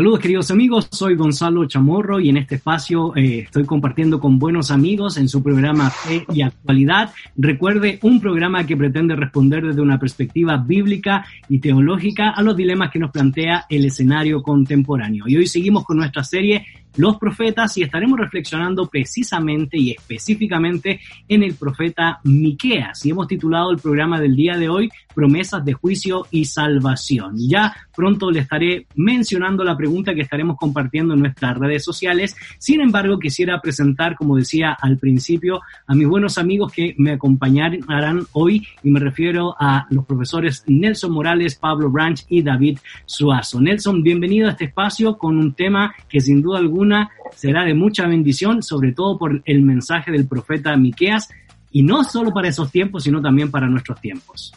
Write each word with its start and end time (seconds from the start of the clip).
Saludos 0.00 0.20
queridos 0.20 0.50
amigos, 0.50 0.88
soy 0.90 1.14
Gonzalo 1.14 1.66
Chamorro 1.66 2.20
y 2.20 2.30
en 2.30 2.38
este 2.38 2.54
espacio 2.54 3.14
eh, 3.14 3.40
estoy 3.40 3.66
compartiendo 3.66 4.18
con 4.18 4.38
buenos 4.38 4.70
amigos 4.70 5.18
en 5.18 5.28
su 5.28 5.42
programa 5.42 5.90
Fe 5.90 6.24
y 6.32 6.40
Actualidad. 6.40 7.12
Recuerde, 7.36 7.98
un 8.00 8.18
programa 8.18 8.64
que 8.64 8.78
pretende 8.78 9.14
responder 9.14 9.62
desde 9.62 9.82
una 9.82 9.98
perspectiva 9.98 10.56
bíblica 10.56 11.26
y 11.50 11.58
teológica 11.58 12.30
a 12.30 12.40
los 12.40 12.56
dilemas 12.56 12.90
que 12.90 12.98
nos 12.98 13.10
plantea 13.10 13.66
el 13.68 13.84
escenario 13.84 14.42
contemporáneo. 14.42 15.24
Y 15.28 15.36
hoy 15.36 15.46
seguimos 15.46 15.84
con 15.84 15.98
nuestra 15.98 16.24
serie 16.24 16.64
los 16.96 17.18
profetas 17.18 17.76
y 17.78 17.82
estaremos 17.82 18.18
reflexionando 18.18 18.86
precisamente 18.86 19.78
y 19.78 19.92
específicamente 19.92 21.00
en 21.28 21.42
el 21.42 21.54
profeta 21.54 22.20
Miqueas. 22.24 23.04
Y 23.04 23.10
hemos 23.10 23.28
titulado 23.28 23.70
el 23.70 23.78
programa 23.78 24.20
del 24.20 24.34
día 24.34 24.56
de 24.56 24.68
hoy 24.68 24.90
Promesas 25.20 25.62
de 25.62 25.74
juicio 25.74 26.26
y 26.30 26.46
salvación. 26.46 27.34
Ya 27.36 27.76
pronto 27.94 28.30
le 28.30 28.40
estaré 28.40 28.86
mencionando 28.94 29.62
la 29.62 29.76
pregunta 29.76 30.14
que 30.14 30.22
estaremos 30.22 30.56
compartiendo 30.56 31.12
en 31.12 31.20
nuestras 31.20 31.58
redes 31.58 31.84
sociales. 31.84 32.34
Sin 32.56 32.80
embargo, 32.80 33.18
quisiera 33.18 33.60
presentar, 33.60 34.16
como 34.16 34.38
decía 34.38 34.74
al 34.80 34.96
principio, 34.96 35.60
a 35.86 35.94
mis 35.94 36.08
buenos 36.08 36.38
amigos 36.38 36.72
que 36.72 36.94
me 36.96 37.12
acompañarán 37.12 38.26
hoy 38.32 38.66
y 38.82 38.90
me 38.90 38.98
refiero 38.98 39.54
a 39.60 39.86
los 39.90 40.06
profesores 40.06 40.64
Nelson 40.66 41.12
Morales, 41.12 41.54
Pablo 41.54 41.90
Branch 41.90 42.24
y 42.30 42.42
David 42.42 42.78
Suazo. 43.04 43.60
Nelson, 43.60 44.02
bienvenido 44.02 44.48
a 44.48 44.52
este 44.52 44.64
espacio 44.64 45.18
con 45.18 45.36
un 45.36 45.52
tema 45.52 45.94
que 46.08 46.22
sin 46.22 46.40
duda 46.40 46.60
alguna 46.60 46.80
una 46.80 47.10
será 47.36 47.66
de 47.66 47.74
mucha 47.74 48.06
bendición, 48.06 48.62
sobre 48.62 48.92
todo 48.92 49.18
por 49.18 49.42
el 49.44 49.60
mensaje 49.60 50.10
del 50.10 50.26
profeta 50.26 50.74
Miqueas, 50.78 51.28
y 51.70 51.82
no 51.82 52.04
solo 52.04 52.32
para 52.32 52.48
esos 52.48 52.70
tiempos, 52.70 53.04
sino 53.04 53.20
también 53.20 53.50
para 53.50 53.68
nuestros 53.68 54.00
tiempos. 54.00 54.54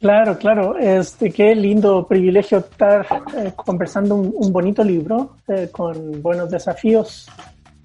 Claro, 0.00 0.38
claro. 0.38 0.78
Este, 0.78 1.32
qué 1.32 1.54
lindo 1.54 2.06
privilegio 2.06 2.58
estar 2.58 3.06
eh, 3.36 3.52
conversando 3.56 4.14
un, 4.14 4.52
bonito 4.52 4.84
libro 4.84 5.36
eh, 5.48 5.68
con 5.72 6.22
buenos 6.22 6.50
desafíos 6.50 7.28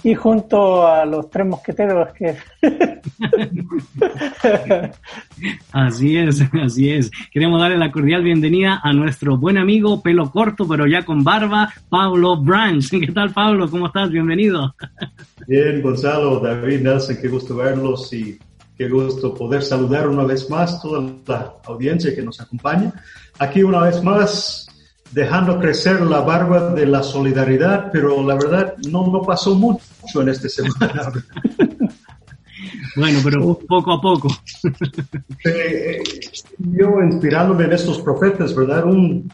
y 0.04 0.14
junto 0.14 0.86
a 0.86 1.06
los 1.06 1.30
tres 1.30 1.48
mosqueteros 1.48 2.10
que... 2.14 2.36
así 5.72 6.18
es, 6.18 6.44
así 6.62 6.92
es. 6.92 7.10
Queremos 7.32 7.60
darle 7.60 7.78
la 7.78 7.92
cordial 7.92 8.22
bienvenida 8.22 8.82
a 8.84 8.94
nuestro 8.94 9.38
buen 9.38 9.58
amigo, 9.58 10.02
pelo 10.02 10.30
corto, 10.30 10.68
pero 10.68 10.86
ya 10.86 11.04
con 11.04 11.24
barba, 11.24 11.74
Pablo 11.90 12.38
Branch. 12.38 12.88
¿Qué 12.90 13.12
tal, 13.14 13.34
Pablo? 13.34 13.70
¿Cómo 13.70 13.88
estás? 13.88 14.12
Bienvenido. 14.12 14.76
Bien, 15.48 15.82
Gonzalo, 15.82 16.40
David, 16.40 16.82
Nelson, 16.82 17.18
qué 17.22 17.30
gusto 17.30 17.56
verlos 17.56 18.14
y 18.14 18.38
qué 18.78 18.90
gusto 18.90 19.34
poder 19.34 19.64
saludar 19.64 20.08
una 20.08 20.24
vez 20.24 20.50
más 20.50 20.82
toda 20.82 21.02
la 21.28 21.56
audiencia 21.66 22.14
que 22.14 22.22
nos 22.22 22.40
acompaña. 22.42 22.94
Aquí 23.40 23.64
una 23.64 23.82
vez 23.82 24.04
más 24.04 24.68
dejando 25.12 25.60
crecer 25.60 26.02
la 26.02 26.22
barba 26.22 26.74
de 26.74 26.88
la 26.88 27.04
solidaridad, 27.04 27.92
pero 27.92 28.24
la 28.26 28.36
verdad 28.36 28.76
no, 28.90 29.08
no 29.08 29.22
pasó 29.22 29.56
mucho 29.56 30.22
en 30.22 30.30
esta 30.30 30.50
semana. 30.50 31.12
Bueno, 32.96 33.20
pero 33.24 33.58
poco 33.68 33.92
a 33.92 34.02
poco. 34.02 34.28
Eh, 35.46 36.02
yo 36.60 37.02
inspirándome 37.02 37.66
en 37.66 37.74
estos 37.74 38.00
profetas, 38.02 38.56
¿verdad? 38.56 38.86
Un, 38.86 39.32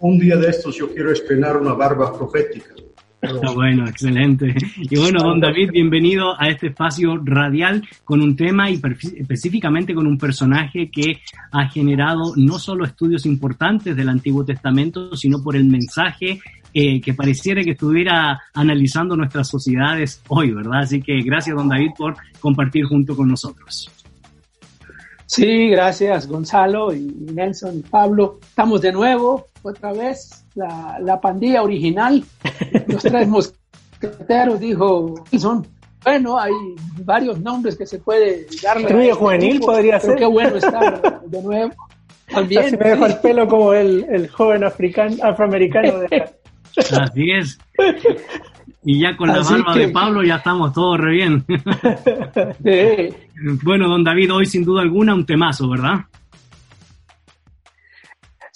un 0.00 0.18
día 0.18 0.36
de 0.36 0.50
estos 0.50 0.76
yo 0.76 0.92
quiero 0.92 1.10
estrenar 1.10 1.56
una 1.56 1.72
barba 1.72 2.12
profética. 2.12 2.74
Está 3.20 3.50
bueno, 3.52 3.86
excelente. 3.86 4.54
Y 4.78 4.98
bueno, 4.98 5.22
don 5.22 5.40
David, 5.40 5.70
bienvenido 5.72 6.40
a 6.40 6.48
este 6.48 6.68
espacio 6.68 7.20
radial 7.22 7.86
con 8.04 8.22
un 8.22 8.34
tema 8.34 8.70
y 8.70 8.80
específicamente 9.18 9.94
con 9.94 10.06
un 10.06 10.16
personaje 10.16 10.90
que 10.90 11.20
ha 11.52 11.68
generado 11.68 12.32
no 12.36 12.58
solo 12.58 12.86
estudios 12.86 13.26
importantes 13.26 13.94
del 13.94 14.08
Antiguo 14.08 14.44
Testamento, 14.44 15.14
sino 15.16 15.42
por 15.42 15.54
el 15.54 15.64
mensaje 15.64 16.40
eh, 16.72 17.00
que 17.00 17.12
pareciera 17.12 17.62
que 17.62 17.72
estuviera 17.72 18.40
analizando 18.54 19.16
nuestras 19.16 19.48
sociedades 19.48 20.22
hoy, 20.28 20.52
¿verdad? 20.52 20.80
Así 20.80 21.02
que 21.02 21.20
gracias, 21.20 21.54
don 21.56 21.68
David, 21.68 21.90
por 21.98 22.16
compartir 22.40 22.86
junto 22.86 23.14
con 23.14 23.28
nosotros. 23.28 23.90
Sí, 25.26 25.68
gracias 25.68 26.26
Gonzalo 26.26 26.92
y 26.92 27.02
Nelson 27.32 27.78
y 27.78 27.82
Pablo. 27.82 28.40
Estamos 28.42 28.80
de 28.80 28.92
nuevo, 28.92 29.49
otra 29.62 29.92
vez, 29.92 30.44
la, 30.54 30.98
la 31.00 31.20
pandilla 31.20 31.62
original, 31.62 32.24
los 32.86 33.02
tres 33.02 33.28
mosqueteros, 33.28 34.60
dijo 34.60 35.24
Nelson. 35.30 35.66
Bueno, 36.02 36.38
hay 36.38 36.52
varios 37.04 37.40
nombres 37.40 37.76
que 37.76 37.86
se 37.86 37.98
puede 37.98 38.46
darle. 38.62 38.88
Río 38.88 39.00
este 39.00 39.12
juvenil 39.12 39.60
podría 39.60 40.00
ser. 40.00 40.16
Qué 40.16 40.26
bueno 40.26 40.56
estar 40.56 41.22
de 41.26 41.42
nuevo. 41.42 41.72
También. 42.26 42.78
me 42.80 42.90
dejo 42.90 43.06
el 43.06 43.18
pelo 43.18 43.48
como 43.48 43.74
el, 43.74 44.06
el 44.08 44.28
joven 44.28 44.64
africano, 44.64 45.16
afroamericano. 45.22 45.98
De... 46.00 46.24
Así 46.76 47.30
es. 47.32 47.58
Y 48.82 49.00
ya 49.00 49.14
con 49.16 49.28
la 49.28 49.42
barba 49.42 49.74
de 49.74 49.88
Pablo 49.88 50.22
ya 50.22 50.36
estamos 50.36 50.72
todos 50.72 50.98
re 50.98 51.12
bien. 51.12 51.44
Bueno, 53.62 53.88
don 53.88 54.04
David, 54.04 54.32
hoy 54.32 54.46
sin 54.46 54.64
duda 54.64 54.82
alguna 54.82 55.14
un 55.14 55.26
temazo, 55.26 55.68
¿verdad? 55.68 56.04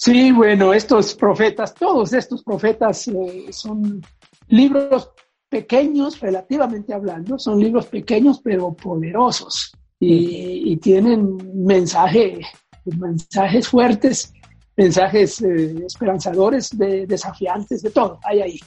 Sí, 0.04 0.32
bueno, 0.32 0.74
estos 0.74 1.14
profetas, 1.14 1.72
todos 1.72 2.12
estos 2.12 2.44
profetas 2.44 3.08
eh, 3.08 3.46
son 3.50 4.02
libros 4.48 5.10
pequeños, 5.48 6.20
relativamente 6.20 6.92
hablando, 6.92 7.38
son 7.38 7.58
libros 7.58 7.86
pequeños 7.86 8.42
pero 8.44 8.74
poderosos 8.74 9.72
y, 9.98 10.76
tienen 10.76 11.38
mensaje, 11.54 12.38
mensajes 12.84 13.66
fuertes, 13.66 14.34
mensajes 14.76 15.40
eh, 15.40 15.86
esperanzadores, 15.86 16.76
de, 16.76 17.06
desafiantes, 17.06 17.80
de 17.80 17.88
todo, 17.88 18.20
hay 18.24 18.42
ahí. 18.42 18.60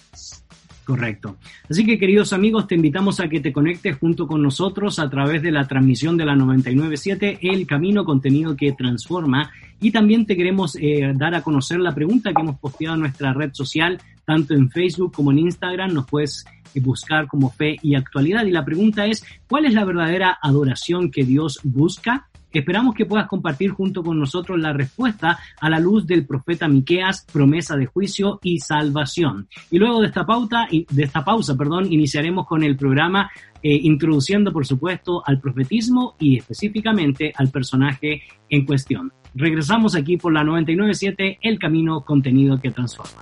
Correcto. 0.87 1.35
Así 1.69 1.85
que 1.85 1.99
queridos 1.99 2.31
amigos, 2.31 2.65
te 2.65 2.75
invitamos 2.75 3.19
a 3.19 3.27
que 3.27 3.41
te 3.41 3.51
conectes 3.51 3.97
junto 3.97 4.25
con 4.25 4.41
nosotros 4.41 4.99
a 4.99 5.09
través 5.09 5.41
de 5.41 5.51
la 5.51 5.67
transmisión 5.67 6.15
de 6.15 6.23
la 6.23 6.33
997, 6.33 7.39
El 7.41 7.67
Camino, 7.67 8.05
contenido 8.05 8.55
que 8.55 8.71
transforma. 8.71 9.51
Y 9.81 9.91
también 9.91 10.25
te 10.25 10.37
queremos 10.37 10.77
eh, 10.79 11.11
dar 11.13 11.35
a 11.35 11.41
conocer 11.41 11.81
la 11.81 11.93
pregunta 11.93 12.31
que 12.33 12.41
hemos 12.41 12.57
posteado 12.57 12.95
en 12.95 13.01
nuestra 13.01 13.33
red 13.33 13.49
social, 13.51 13.99
tanto 14.23 14.53
en 14.53 14.69
Facebook 14.71 15.11
como 15.11 15.33
en 15.33 15.39
Instagram. 15.39 15.91
Nos 15.91 16.07
puedes 16.07 16.45
eh, 16.73 16.79
buscar 16.79 17.27
como 17.27 17.51
fe 17.51 17.75
y 17.81 17.95
actualidad. 17.95 18.45
Y 18.45 18.51
la 18.51 18.63
pregunta 18.63 19.05
es, 19.05 19.25
¿cuál 19.49 19.65
es 19.65 19.73
la 19.73 19.83
verdadera 19.83 20.37
adoración 20.41 21.11
que 21.11 21.25
Dios 21.25 21.59
busca? 21.65 22.26
Esperamos 22.51 22.95
que 22.95 23.05
puedas 23.05 23.27
compartir 23.27 23.71
junto 23.71 24.03
con 24.03 24.19
nosotros 24.19 24.59
la 24.59 24.73
respuesta 24.73 25.37
a 25.59 25.69
la 25.69 25.79
luz 25.79 26.07
del 26.07 26.25
profeta 26.25 26.67
Miqueas, 26.67 27.25
promesa 27.31 27.75
de 27.75 27.85
juicio 27.85 28.39
y 28.41 28.59
salvación. 28.59 29.47
Y 29.69 29.77
luego 29.77 30.01
de 30.01 30.07
esta 30.07 30.25
pauta, 30.25 30.67
de 30.69 31.03
esta 31.03 31.23
pausa, 31.23 31.55
perdón, 31.55 31.91
iniciaremos 31.91 32.47
con 32.47 32.63
el 32.63 32.77
programa 32.77 33.29
eh, 33.61 33.79
introduciendo, 33.83 34.53
por 34.53 34.65
supuesto, 34.65 35.23
al 35.25 35.39
profetismo 35.39 36.15
y 36.19 36.37
específicamente 36.37 37.33
al 37.35 37.49
personaje 37.49 38.23
en 38.49 38.65
cuestión. 38.65 39.11
Regresamos 39.33 39.95
aquí 39.95 40.17
por 40.17 40.33
la 40.33 40.43
997, 40.43 41.39
El 41.41 41.59
Camino, 41.59 42.01
contenido 42.01 42.59
que 42.59 42.71
transforma. 42.71 43.21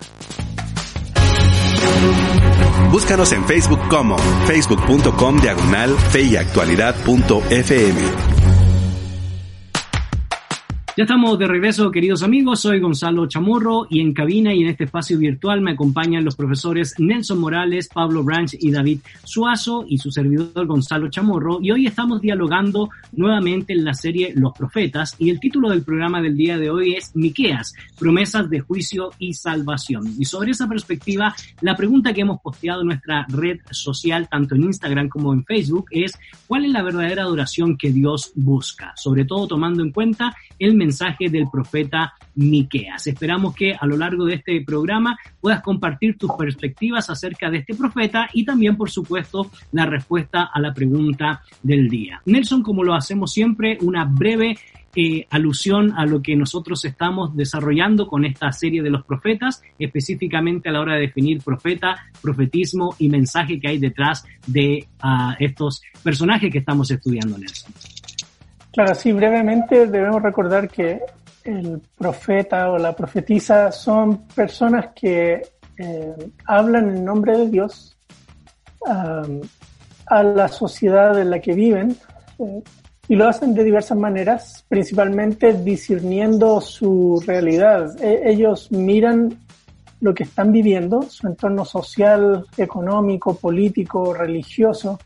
Búscanos 2.92 3.32
en 3.34 3.44
Facebook 3.46 3.88
como 3.90 4.18
facebook.com 4.18 5.40
diagonal 5.40 5.90
fe 6.12 6.24
y 6.24 6.36
Ya 10.98 11.04
estamos 11.04 11.38
de 11.38 11.46
regreso, 11.46 11.92
queridos 11.92 12.24
amigos. 12.24 12.62
Soy 12.62 12.80
Gonzalo 12.80 13.28
Chamorro 13.28 13.86
y 13.90 14.00
en 14.00 14.14
cabina 14.14 14.54
y 14.54 14.62
en 14.62 14.70
este 14.70 14.86
espacio 14.86 15.18
virtual 15.18 15.60
me 15.60 15.72
acompañan 15.72 16.24
los 16.24 16.38
profesores 16.38 16.96
Nelson 16.98 17.38
Morales, 17.38 17.90
Pablo 17.94 18.24
Branch 18.24 18.56
y 18.58 18.72
David 18.72 19.00
Suazo 19.26 19.84
y 19.90 19.98
su 19.98 20.10
servidor 20.10 20.66
Gonzalo 20.66 21.10
Chamorro. 21.10 21.60
Y 21.62 21.72
hoy 21.72 21.86
estamos 21.86 22.22
dialogando 22.22 22.92
nuevamente 23.12 23.74
en 23.74 23.84
la 23.84 23.94
serie 23.94 24.32
Los 24.38 24.54
Profetas 24.54 25.18
y 25.20 25.32
el 25.32 25.42
título 25.42 25.70
del 25.70 25.84
programa 25.84 26.22
del 26.22 26.38
día 26.38 26.58
de 26.58 26.70
hoy 26.70 26.94
es 26.94 27.14
Miqueas, 27.14 27.74
promesas 28.00 28.50
de 28.50 28.62
juicio 28.62 29.12
y 29.20 29.34
salvación. 29.34 30.16
Y 30.18 30.24
sobre 30.24 30.52
esa 30.52 30.70
perspectiva, 30.70 31.36
la 31.60 31.76
pregunta 31.76 32.14
que 32.14 32.22
hemos 32.22 32.40
posteado 32.40 32.80
en 32.80 32.88
nuestra 32.88 33.26
red 33.28 33.60
social, 33.70 34.30
tanto 34.30 34.56
en 34.56 34.64
Instagram 34.64 35.10
como 35.10 35.34
en 35.34 35.44
Facebook, 35.44 35.88
es 35.92 36.14
¿cuál 36.48 36.64
es 36.64 36.72
la 36.72 36.84
verdadera 36.84 37.24
adoración 37.24 37.76
que 37.78 37.92
Dios 37.92 38.32
busca? 38.34 38.94
Sobre 38.96 39.26
todo 39.26 39.46
tomando 39.46 39.84
en 39.84 39.92
cuenta 39.92 40.34
el 40.58 40.70
mensaje 40.74 40.85
del 41.20 41.50
profeta 41.52 42.14
Miqueas. 42.36 43.08
Esperamos 43.08 43.56
que 43.56 43.74
a 43.74 43.86
lo 43.86 43.98
largo 43.98 44.26
de 44.26 44.36
este 44.36 44.62
programa 44.62 45.18
puedas 45.42 45.62
compartir 45.62 46.18
tus 46.18 46.32
perspectivas 46.34 47.10
acerca 47.10 47.50
de 47.50 47.60
este 47.60 47.74
profeta 47.74 48.30
y 48.34 48.46
también, 48.46 48.78
por 48.78 48.90
supuesto, 48.90 49.50
la 49.72 49.86
respuesta 49.86 50.50
a 50.54 50.60
la 50.60 50.74
pregunta 50.74 51.42
del 51.64 51.90
día. 51.90 52.22
Nelson, 52.26 52.62
como 52.62 52.84
lo 52.84 52.94
hacemos 52.94 53.32
siempre, 53.32 53.78
una 53.82 54.06
breve 54.06 54.58
eh, 54.98 55.28
alusión 55.30 55.92
a 55.98 56.06
lo 56.06 56.22
que 56.22 56.38
nosotros 56.38 56.86
estamos 56.86 57.36
desarrollando 57.36 58.08
con 58.08 58.24
esta 58.24 58.52
serie 58.54 58.82
de 58.82 58.90
los 58.90 59.04
profetas, 59.04 59.62
específicamente 59.78 60.70
a 60.70 60.72
la 60.72 60.80
hora 60.80 60.96
de 60.96 61.02
definir 61.02 61.42
profeta, 61.42 61.98
profetismo 62.22 62.96
y 62.98 63.10
mensaje 63.10 63.60
que 63.60 63.68
hay 63.68 63.78
detrás 63.78 64.26
de 64.48 64.88
ah, 65.02 65.36
estos 65.38 65.82
personajes 66.02 66.50
que 66.50 66.60
estamos 66.60 66.90
estudiando, 66.92 67.38
Nelson. 67.38 67.74
Claro, 68.76 68.94
sí, 68.94 69.14
brevemente 69.14 69.88
debemos 69.88 70.22
recordar 70.22 70.68
que 70.68 71.00
el 71.46 71.82
profeta 71.98 72.70
o 72.72 72.78
la 72.78 72.94
profetisa 72.94 73.72
son 73.72 74.28
personas 74.28 74.88
que 74.94 75.42
eh, 75.78 76.16
hablan 76.46 76.90
en 76.90 77.06
nombre 77.06 77.38
de 77.38 77.50
Dios 77.50 77.98
a 78.86 80.24
la 80.24 80.50
sociedad 80.50 81.18
en 81.18 81.30
la 81.30 81.40
que 81.40 81.54
viven 81.54 81.96
eh, 82.38 82.62
y 83.08 83.16
lo 83.16 83.30
hacen 83.30 83.54
de 83.54 83.64
diversas 83.64 83.98
maneras, 83.98 84.66
principalmente 84.68 85.54
discerniendo 85.54 86.60
su 86.60 87.24
realidad. 87.26 87.96
E, 88.04 88.30
ellos 88.30 88.70
miran 88.74 89.40
lo 90.02 90.14
que 90.14 90.24
están 90.24 90.52
viviendo, 90.52 91.02
su 91.04 91.28
entorno 91.28 91.64
social, 91.64 92.46
económico, 92.58 93.38
político, 93.38 94.14
religioso, 94.14 95.00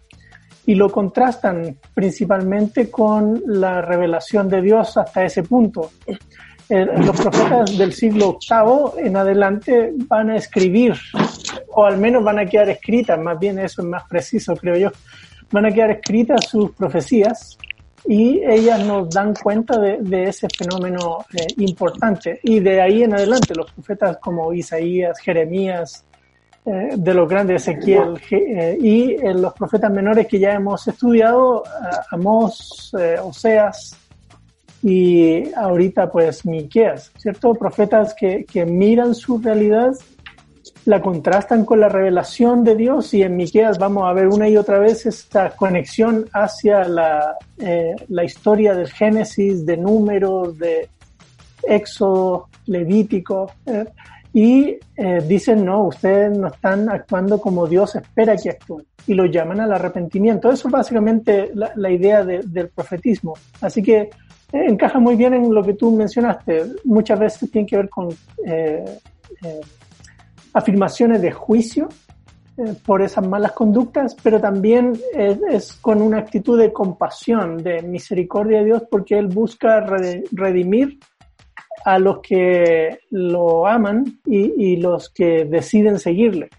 y 0.69 0.75
lo 0.75 0.92
contrastan 0.92 1.77
principalmente 1.95 2.92
con 2.92 3.42
la 3.48 3.81
revelación 3.81 4.48
de 4.48 4.62
Dios 4.62 4.98
hasta 4.98 5.25
ese 5.25 5.42
punto. 5.42 5.94
Eh, 6.06 6.86
los 6.86 7.19
profetas 7.19 7.75
del 7.75 7.92
siglo 7.92 8.38
VIII 8.38 9.07
en 9.07 9.18
adelante 9.18 9.94
van 10.07 10.30
a 10.30 10.36
escribir, 10.36 10.94
o 11.69 11.86
al 11.86 11.98
menos 11.98 12.24
van 12.24 12.38
a 12.38 12.45
quedar 12.45 12.69
escritas, 12.69 13.19
más 13.19 13.39
bien 13.39 13.57
eso 13.57 13.81
es 13.81 13.88
más 13.88 14.04
preciso, 14.07 14.56
creo 14.56 14.77
yo, 14.77 14.92
van 15.50 15.66
a 15.66 15.71
quedar 15.71 15.89
escritas 15.89 16.45
sus 16.45 16.69
profecías 16.75 17.57
y 18.06 18.39
ellas 18.45 18.86
nos 18.86 19.10
dan 19.10 19.33
cuenta 19.33 19.80
de, 19.80 20.24
ese 20.25 20.48
fenómeno 20.56 21.25
eh, 21.33 21.48
importante. 21.57 22.42
Y 22.44 22.60
de 22.60 22.80
ahí 22.80 23.01
en 23.01 23.15
adelante, 23.15 23.56
los 23.56 23.72
profetas 23.72 24.18
como 24.18 24.54
Isaías, 24.54 25.18
Jeremías, 25.19 26.06
eh, 26.66 26.90
de 26.98 27.14
los 27.14 27.28
grandes 27.28 27.68
Ezequiel 27.68 28.20
eh, 28.32 28.78
y 28.82 29.14
en 29.14 29.28
eh, 29.28 29.34
los 29.34 29.54
profetas 29.54 29.90
menores 29.92 30.28
que 30.28 30.40
ya 30.40 30.54
hemos 30.54 30.86
estudiado, 30.88 31.64
Amós, 32.12 32.92
Oseas 33.24 33.98
y 34.84 35.54
ahorita 35.54 36.12
pues 36.12 36.46
Miqueas, 36.46 37.12
¿cierto? 37.18 37.54
Profetas 37.54 38.14
que, 38.14 38.44
que 38.44 38.66
miran 38.66 39.16
su 39.16 39.40
realidad, 39.40 39.94
la 40.86 41.02
contrastan 41.02 41.64
con 41.64 41.80
la 41.80 41.88
revelación 41.88 42.66
de 42.66 42.76
Dios 42.76 43.14
y 43.14 43.24
en 43.24 43.38
Miqueas 43.38 43.80
vamos 43.80 44.04
a 44.06 44.14
ver 44.14 44.28
una 44.28 44.50
y 44.50 44.58
otra 44.58 44.80
vez 44.80 45.06
esta 45.06 45.52
conexión 45.52 46.26
hacia 46.34 46.84
la, 46.84 47.38
la 48.10 48.24
historia 48.24 48.74
del 48.74 48.90
Génesis, 48.90 49.66
de 49.66 49.78
números, 49.78 50.58
de 50.58 50.90
Éxodo, 51.64 52.50
Levítico 52.66 53.52
y 54.34 54.78
eh, 54.96 55.24
dicen, 55.28 55.66
no, 55.66 55.88
ustedes 55.88 56.38
no 56.38 56.48
están 56.48 56.88
actuando 56.90 57.42
como 57.42 57.66
Dios 57.68 57.96
espera 57.96 58.36
que 58.38 58.52
actúen 58.52 58.86
y 59.08 59.16
lo 59.16 59.26
llaman 59.26 59.60
al 59.60 59.74
arrepentimiento. 59.74 60.52
Eso 60.52 60.68
es 60.68 60.72
básicamente 60.72 61.52
la, 61.54 61.90
idea 61.90 62.24
del 62.24 62.70
profetismo. 62.70 63.34
Así 63.62 63.81
que 63.81 63.98
eh, 64.02 64.10
encaja 64.52 65.00
muy 65.00 65.16
bien 65.16 65.34
en 65.34 65.54
lo 65.54 65.64
que 65.64 65.74
tú 65.74 65.92
mencionaste. 65.92 66.64
Muchas 66.84 67.20
veces 67.20 67.50
tiene 67.50 67.66
que 67.66 67.78
ver 67.78 67.90
con 67.90 68.10
eh, 68.46 69.00
afirmaciones 70.54 71.22
de 71.22 71.32
juicio 71.32 71.90
por 72.86 73.02
esas 73.02 73.25
malas 73.25 73.54
conductas, 73.54 74.18
pero 74.22 74.40
también 74.40 74.92
es, 75.16 75.74
con 75.75 76.02
una 76.02 76.20
actitud 76.20 76.60
de 76.60 76.74
compasión, 76.74 77.64
de 77.64 77.82
misericordia 77.82 78.60
de 78.60 78.66
Dios, 78.66 78.84
porque 78.92 79.18
Él 79.18 79.28
busca 79.28 79.80
redimir 79.80 81.00
a 81.86 82.00
los 82.00 82.20
que 82.20 83.00
lo 83.12 83.68
aman 83.68 84.20
y, 84.26 84.78
los 84.78 85.10
que 85.10 85.46
deciden 85.46 86.00
seguirle. 86.00 86.50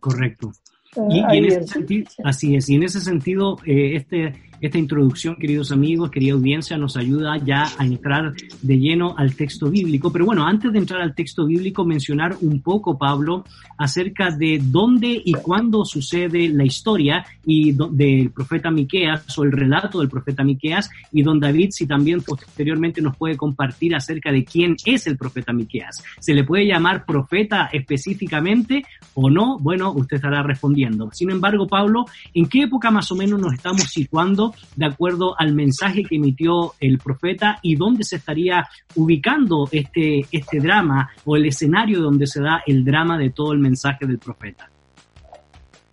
Correcto. 0.00 0.52
Eh, 0.96 1.22
y, 1.32 1.38
en 1.38 1.44
ese 1.46 1.66
sentido, 1.66 2.10
así 2.24 2.56
es, 2.56 2.68
y 2.68 2.74
en 2.76 2.82
ese 2.82 3.00
sentido, 3.00 3.56
eh, 3.64 3.96
este 3.96 4.34
esta 4.62 4.78
introducción, 4.78 5.34
queridos 5.34 5.72
amigos, 5.72 6.10
querida 6.10 6.34
audiencia, 6.34 6.78
nos 6.78 6.96
ayuda 6.96 7.36
ya 7.38 7.64
a 7.78 7.84
entrar 7.84 8.32
de 8.62 8.78
lleno 8.78 9.16
al 9.18 9.34
texto 9.34 9.68
bíblico. 9.68 10.12
Pero 10.12 10.24
bueno, 10.24 10.46
antes 10.46 10.72
de 10.72 10.78
entrar 10.78 11.02
al 11.02 11.16
texto 11.16 11.46
bíblico, 11.46 11.84
mencionar 11.84 12.36
un 12.40 12.62
poco, 12.62 12.96
Pablo, 12.96 13.44
acerca 13.76 14.30
de 14.30 14.60
dónde 14.62 15.20
y 15.24 15.32
cuándo 15.32 15.84
sucede 15.84 16.48
la 16.48 16.64
historia 16.64 17.26
y 17.44 17.72
del 17.72 18.30
profeta 18.30 18.70
Miqueas 18.70 19.36
o 19.36 19.42
el 19.42 19.50
relato 19.50 19.98
del 19.98 20.08
profeta 20.08 20.44
Miqueas 20.44 20.88
y 21.10 21.22
don 21.22 21.40
David, 21.40 21.70
si 21.72 21.88
también 21.88 22.22
posteriormente 22.22 23.02
nos 23.02 23.16
puede 23.16 23.36
compartir 23.36 23.96
acerca 23.96 24.30
de 24.30 24.44
quién 24.44 24.76
es 24.84 25.08
el 25.08 25.16
profeta 25.16 25.52
Miqueas. 25.52 26.04
¿Se 26.20 26.34
le 26.34 26.44
puede 26.44 26.68
llamar 26.68 27.04
profeta 27.04 27.68
específicamente 27.72 28.84
o 29.14 29.28
no? 29.28 29.58
Bueno, 29.58 29.90
usted 29.90 30.18
estará 30.18 30.44
respondiendo. 30.44 31.10
Sin 31.12 31.30
embargo, 31.30 31.66
Pablo, 31.66 32.04
¿en 32.32 32.46
qué 32.46 32.62
época 32.62 32.92
más 32.92 33.10
o 33.10 33.16
menos 33.16 33.40
nos 33.40 33.54
estamos 33.54 33.82
situando 33.90 34.51
de 34.76 34.86
acuerdo 34.86 35.34
al 35.38 35.54
mensaje 35.54 36.04
que 36.04 36.16
emitió 36.16 36.74
el 36.80 36.98
profeta 36.98 37.58
y 37.62 37.76
dónde 37.76 38.04
se 38.04 38.16
estaría 38.16 38.68
ubicando 38.94 39.68
este, 39.70 40.26
este 40.30 40.60
drama 40.60 41.10
o 41.24 41.36
el 41.36 41.46
escenario 41.46 42.00
donde 42.00 42.26
se 42.26 42.40
da 42.40 42.62
el 42.66 42.84
drama 42.84 43.18
de 43.18 43.30
todo 43.30 43.52
el 43.52 43.58
mensaje 43.58 44.06
del 44.06 44.18
profeta. 44.18 44.70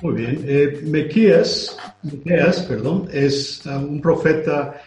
Muy 0.02 0.14
bien. 0.14 0.46
Eh, 0.48 0.82
Mequías, 0.86 1.78
perdón, 2.68 3.10
es 3.12 3.66
uh, 3.66 3.80
un 3.80 4.00
profeta. 4.00 4.82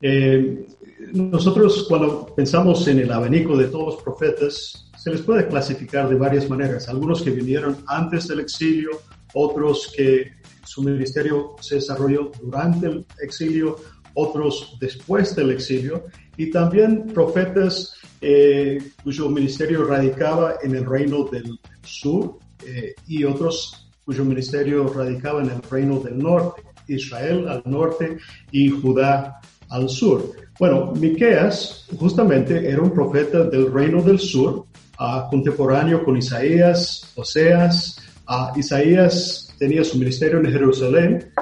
Eh, 0.00 0.66
nosotros 1.14 1.86
cuando 1.88 2.26
pensamos 2.36 2.86
en 2.86 2.98
el 2.98 3.10
abanico 3.10 3.56
de 3.56 3.68
todos 3.68 3.94
los 3.94 4.02
profetas, 4.02 4.90
se 4.96 5.10
les 5.10 5.22
puede 5.22 5.46
clasificar 5.48 6.08
de 6.08 6.16
varias 6.16 6.50
maneras. 6.50 6.88
Algunos 6.88 7.22
que 7.22 7.30
vinieron 7.30 7.78
antes 7.86 8.28
del 8.28 8.40
exilio, 8.40 8.90
otros 9.32 9.92
que 9.96 10.32
su 10.68 10.82
ministerio 10.82 11.56
se 11.60 11.76
desarrolló 11.76 12.30
durante 12.42 12.88
el 12.88 13.06
exilio, 13.22 13.76
otros 14.14 14.76
después 14.78 15.34
del 15.34 15.50
exilio, 15.52 16.04
y 16.36 16.50
también 16.50 17.06
profetas 17.06 17.94
eh, 18.20 18.78
cuyo 19.02 19.30
ministerio 19.30 19.84
radicaba 19.84 20.56
en 20.62 20.74
el 20.74 20.84
reino 20.84 21.24
del 21.24 21.58
sur 21.82 22.38
eh, 22.66 22.94
y 23.06 23.24
otros 23.24 23.90
cuyo 24.04 24.24
ministerio 24.24 24.86
radicaba 24.92 25.42
en 25.42 25.50
el 25.50 25.62
reino 25.62 26.00
del 26.00 26.18
norte, 26.18 26.62
Israel 26.86 27.48
al 27.48 27.62
norte 27.64 28.18
y 28.52 28.68
Judá 28.68 29.40
al 29.70 29.88
sur. 29.88 30.32
Bueno, 30.58 30.92
Miqueas 30.92 31.86
justamente 31.98 32.68
era 32.68 32.82
un 32.82 32.92
profeta 32.92 33.44
del 33.44 33.72
reino 33.72 34.02
del 34.02 34.18
sur, 34.18 34.66
uh, 34.98 35.30
contemporáneo 35.30 36.04
con 36.04 36.16
Isaías, 36.16 37.12
Oseas. 37.16 38.00
Uh, 38.28 38.58
Isaías 38.58 39.47
tenía 39.58 39.84
su 39.84 39.98
ministerio 39.98 40.38
en 40.38 40.46
Jerusalén. 40.50 41.32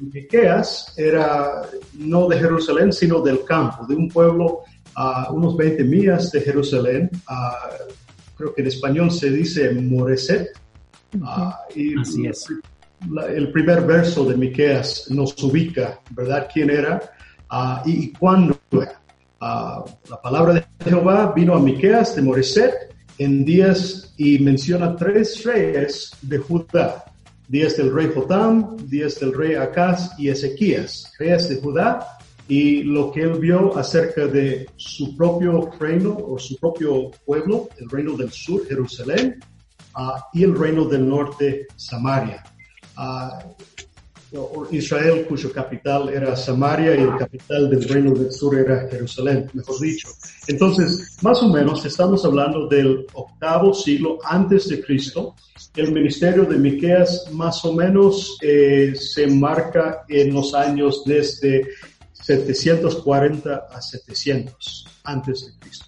Miqueas 0.00 0.92
era 0.96 1.62
no 1.94 2.28
de 2.28 2.38
Jerusalén, 2.38 2.92
sino 2.92 3.20
del 3.20 3.44
campo, 3.44 3.86
de 3.86 3.94
un 3.94 4.08
pueblo 4.08 4.60
a 4.94 5.32
unos 5.32 5.56
20 5.56 5.84
millas 5.84 6.30
de 6.32 6.40
Jerusalén. 6.40 7.10
creo 8.36 8.54
que 8.54 8.62
en 8.62 8.68
español 8.68 9.10
se 9.10 9.30
dice 9.30 9.72
Moreset. 9.72 10.48
y 11.74 11.98
Así 11.98 12.26
es. 12.26 12.46
el 13.34 13.52
primer 13.52 13.82
verso 13.82 14.24
de 14.24 14.36
Miqueas 14.36 15.10
nos 15.10 15.40
ubica, 15.42 16.00
¿verdad? 16.10 16.48
¿Quién 16.52 16.70
era 16.70 17.00
y, 17.84 18.12
cuándo 18.12 18.58
era? 18.72 19.00
la 19.40 20.22
palabra 20.22 20.54
de 20.54 20.64
Jehová 20.82 21.32
vino 21.36 21.54
a 21.54 21.60
Miqueas 21.60 22.16
de 22.16 22.22
Moreset 22.22 22.74
en 23.18 23.44
días 23.44 24.14
y 24.16 24.38
menciona 24.38 24.96
tres 24.96 25.44
reyes 25.44 26.12
de 26.22 26.38
Judá 26.38 27.03
días 27.48 27.76
del 27.76 27.92
rey 27.92 28.10
Jotam, 28.14 28.76
días 28.88 29.20
del 29.20 29.34
rey 29.34 29.54
Acaz 29.54 30.18
y 30.18 30.28
Ezequías, 30.28 31.12
reyes 31.18 31.48
de 31.48 31.56
Judá 31.56 32.18
y 32.48 32.82
lo 32.82 33.10
que 33.10 33.22
él 33.22 33.38
vio 33.38 33.76
acerca 33.76 34.26
de 34.26 34.68
su 34.76 35.16
propio 35.16 35.70
reino 35.78 36.16
o 36.16 36.38
su 36.38 36.56
propio 36.56 37.10
pueblo, 37.24 37.68
el 37.78 37.88
reino 37.88 38.16
del 38.16 38.30
sur, 38.30 38.66
Jerusalén, 38.66 39.40
ah, 39.94 40.26
y 40.32 40.44
el 40.44 40.56
reino 40.56 40.84
del 40.84 41.08
norte, 41.08 41.66
Samaria. 41.76 42.44
Ah, 42.96 43.38
Israel, 44.70 45.26
cuyo 45.28 45.52
capital 45.52 46.08
era 46.08 46.34
Samaria 46.36 46.96
y 46.96 47.00
el 47.02 47.16
capital 47.16 47.70
del 47.70 47.88
reino 47.88 48.12
del 48.12 48.32
sur 48.32 48.58
era 48.58 48.88
Jerusalén, 48.88 49.48
mejor 49.52 49.80
dicho. 49.80 50.08
Entonces, 50.46 51.16
más 51.22 51.42
o 51.42 51.48
menos 51.48 51.84
estamos 51.84 52.24
hablando 52.24 52.66
del 52.66 53.06
octavo 53.12 53.72
siglo 53.74 54.18
antes 54.24 54.68
de 54.68 54.82
Cristo. 54.82 55.34
El 55.76 55.92
ministerio 55.92 56.44
de 56.44 56.58
Miqueas 56.58 57.30
más 57.32 57.64
o 57.64 57.72
menos 57.72 58.38
eh, 58.42 58.94
se 58.96 59.26
marca 59.28 60.04
en 60.08 60.32
los 60.32 60.54
años 60.54 61.02
desde 61.04 61.68
740 62.12 63.66
a 63.70 63.80
700 63.80 64.86
antes 65.04 65.46
de 65.46 65.58
Cristo. 65.60 65.86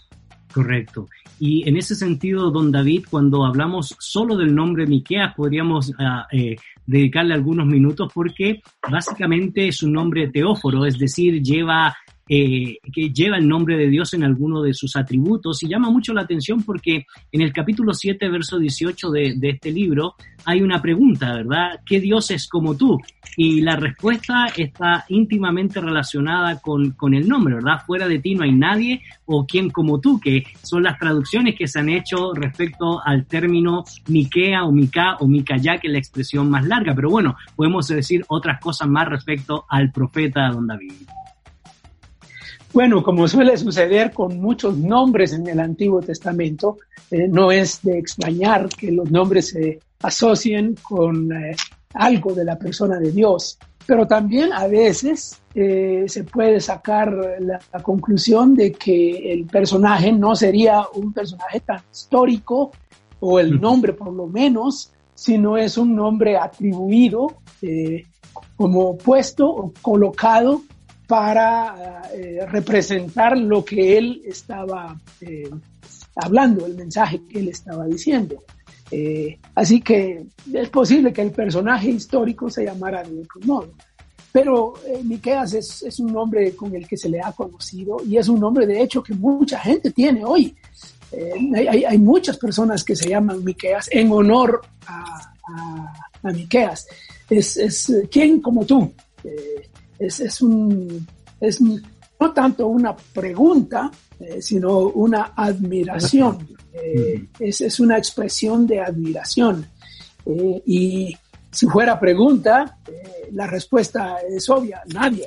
Correcto. 0.52 1.08
Y 1.38 1.68
en 1.68 1.76
ese 1.76 1.94
sentido, 1.94 2.50
don 2.50 2.72
David, 2.72 3.04
cuando 3.10 3.44
hablamos 3.44 3.94
solo 3.98 4.36
del 4.36 4.54
nombre 4.54 4.86
Miqueas, 4.86 5.34
podríamos 5.34 5.92
ah, 5.98 6.26
eh, 6.32 6.56
dedicarle 6.86 7.34
algunos 7.34 7.66
minutos 7.66 8.10
porque 8.14 8.60
básicamente 8.90 9.68
es 9.68 9.82
un 9.82 9.92
nombre 9.92 10.28
teóforo, 10.28 10.86
es 10.86 10.98
decir, 10.98 11.42
lleva 11.42 11.94
eh, 12.28 12.78
que 12.92 13.10
lleva 13.10 13.36
el 13.36 13.46
nombre 13.46 13.76
de 13.76 13.88
Dios 13.88 14.12
en 14.14 14.24
alguno 14.24 14.62
de 14.62 14.74
sus 14.74 14.96
atributos 14.96 15.62
y 15.62 15.68
llama 15.68 15.90
mucho 15.90 16.12
la 16.12 16.22
atención 16.22 16.62
porque 16.64 17.06
en 17.30 17.40
el 17.40 17.52
capítulo 17.52 17.94
7, 17.94 18.28
verso 18.28 18.58
18 18.58 19.10
de, 19.10 19.34
de, 19.36 19.50
este 19.50 19.70
libro 19.70 20.14
hay 20.44 20.60
una 20.62 20.82
pregunta, 20.82 21.34
¿verdad? 21.34 21.80
¿Qué 21.86 22.00
Dios 22.00 22.30
es 22.30 22.48
como 22.48 22.76
tú? 22.76 23.00
Y 23.36 23.60
la 23.60 23.76
respuesta 23.76 24.46
está 24.56 25.04
íntimamente 25.08 25.80
relacionada 25.80 26.60
con, 26.60 26.92
con 26.92 27.14
el 27.14 27.28
nombre, 27.28 27.54
¿verdad? 27.54 27.82
Fuera 27.86 28.08
de 28.08 28.18
ti 28.18 28.34
no 28.34 28.42
hay 28.42 28.52
nadie 28.52 29.02
o 29.26 29.46
quien 29.46 29.70
como 29.70 30.00
tú, 30.00 30.18
que 30.18 30.44
son 30.62 30.82
las 30.82 30.98
traducciones 30.98 31.54
que 31.56 31.68
se 31.68 31.78
han 31.78 31.88
hecho 31.88 32.32
respecto 32.34 33.00
al 33.04 33.26
término 33.26 33.84
Miquea 34.08 34.64
o 34.64 34.72
Mica 34.72 35.16
o 35.20 35.28
Micaya, 35.28 35.78
que 35.78 35.88
es 35.88 35.92
la 35.92 35.98
expresión 35.98 36.50
más 36.50 36.66
larga, 36.66 36.94
pero 36.94 37.10
bueno, 37.10 37.36
podemos 37.54 37.86
decir 37.88 38.24
otras 38.28 38.60
cosas 38.60 38.88
más 38.88 39.08
respecto 39.08 39.64
al 39.68 39.92
profeta 39.92 40.48
don 40.48 40.66
David. 40.66 40.92
Bueno, 42.72 43.02
como 43.02 43.26
suele 43.26 43.56
suceder 43.56 44.12
con 44.12 44.40
muchos 44.40 44.76
nombres 44.76 45.32
en 45.32 45.46
el 45.46 45.60
Antiguo 45.60 46.00
Testamento, 46.00 46.78
eh, 47.10 47.28
no 47.28 47.50
es 47.50 47.80
de 47.82 47.98
extrañar 47.98 48.68
que 48.68 48.90
los 48.92 49.10
nombres 49.10 49.50
se 49.50 49.78
asocien 50.02 50.74
con 50.82 51.32
eh, 51.32 51.56
algo 51.94 52.34
de 52.34 52.44
la 52.44 52.58
persona 52.58 52.98
de 52.98 53.12
Dios, 53.12 53.58
pero 53.86 54.06
también 54.06 54.52
a 54.52 54.66
veces 54.66 55.40
eh, 55.54 56.04
se 56.08 56.24
puede 56.24 56.60
sacar 56.60 57.12
la, 57.40 57.60
la, 57.72 57.82
conclusión 57.82 58.54
de 58.54 58.72
que 58.72 59.32
el 59.32 59.46
personaje 59.46 60.12
no 60.12 60.34
sería 60.34 60.84
un 60.94 61.12
personaje 61.12 61.60
tan 61.60 61.80
histórico, 61.90 62.72
o 63.20 63.40
el 63.40 63.58
nombre 63.58 63.94
por 63.94 64.12
lo 64.12 64.26
menos, 64.26 64.92
sino 65.14 65.56
es 65.56 65.78
un 65.78 65.94
nombre 65.94 66.36
atribuido 66.36 67.38
como 68.56 68.98
puesto 68.98 69.48
o 69.48 69.72
colocado 69.80 70.60
para 71.06 72.02
eh, 72.12 72.44
representar 72.46 73.38
lo 73.38 73.64
que 73.64 73.96
él 73.96 74.22
estaba 74.24 74.98
eh, 75.20 75.48
hablando, 76.16 76.66
el 76.66 76.74
mensaje 76.74 77.20
que 77.28 77.38
él 77.38 77.48
estaba 77.48 77.86
diciendo. 77.86 78.42
Eh, 78.90 79.38
así 79.54 79.80
que 79.80 80.26
es 80.52 80.68
posible 80.68 81.12
que 81.12 81.22
el 81.22 81.30
personaje 81.30 81.90
histórico 81.90 82.50
se 82.50 82.64
llamara 82.64 83.02
de 83.04 83.20
otro 83.20 83.40
modo. 83.44 83.72
Pero 84.32 84.74
Miqueas 85.04 85.54
es, 85.54 85.82
es, 85.82 85.98
un 85.98 86.12
nombre 86.12 86.54
con 86.54 86.74
el 86.74 86.86
que 86.86 86.96
se 86.96 87.08
le 87.08 87.20
ha 87.22 87.32
conocido 87.32 87.96
y 88.04 88.18
es 88.18 88.28
un 88.28 88.38
nombre 88.38 88.66
de 88.66 88.82
hecho 88.82 89.02
que 89.02 89.14
mucha 89.14 89.58
gente 89.58 89.90
tiene 89.92 90.24
hoy. 90.24 90.54
Hay, 91.54 91.84
hay, 91.84 91.98
muchas 91.98 92.36
personas 92.36 92.84
que 92.84 92.94
se 92.94 93.08
llaman 93.08 93.42
Miqueas 93.42 93.88
en 93.90 94.12
honor 94.12 94.60
a, 94.86 95.32
a, 95.48 95.92
a 96.22 96.32
Miqueas. 96.32 96.86
Es, 97.30 97.56
es 97.56 97.90
¿quién 98.10 98.42
como 98.42 98.66
tú? 98.66 98.92
Es, 99.98 100.20
es, 100.20 100.42
un, 100.42 101.06
es 101.40 101.60
no 101.60 102.32
tanto 102.32 102.66
una 102.66 102.96
pregunta, 102.96 103.90
eh, 104.18 104.40
sino 104.40 104.78
una 104.78 105.32
admiración. 105.36 106.48
Eh, 106.72 107.28
es, 107.38 107.60
es, 107.60 107.80
una 107.80 107.96
expresión 107.98 108.66
de 108.66 108.80
admiración. 108.80 109.66
Eh, 110.24 110.62
y 110.66 111.16
si 111.50 111.66
fuera 111.66 111.98
pregunta, 111.98 112.78
eh, 112.86 113.28
la 113.32 113.46
respuesta 113.46 114.18
es 114.28 114.48
obvia, 114.50 114.82
nadie, 114.92 115.26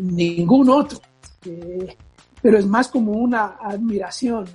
ningún 0.00 0.70
otro. 0.70 1.00
pero 2.42 2.58
es 2.58 2.66
más 2.66 2.88
como 2.88 3.12
una 3.12 3.56
admiración. 3.60 4.46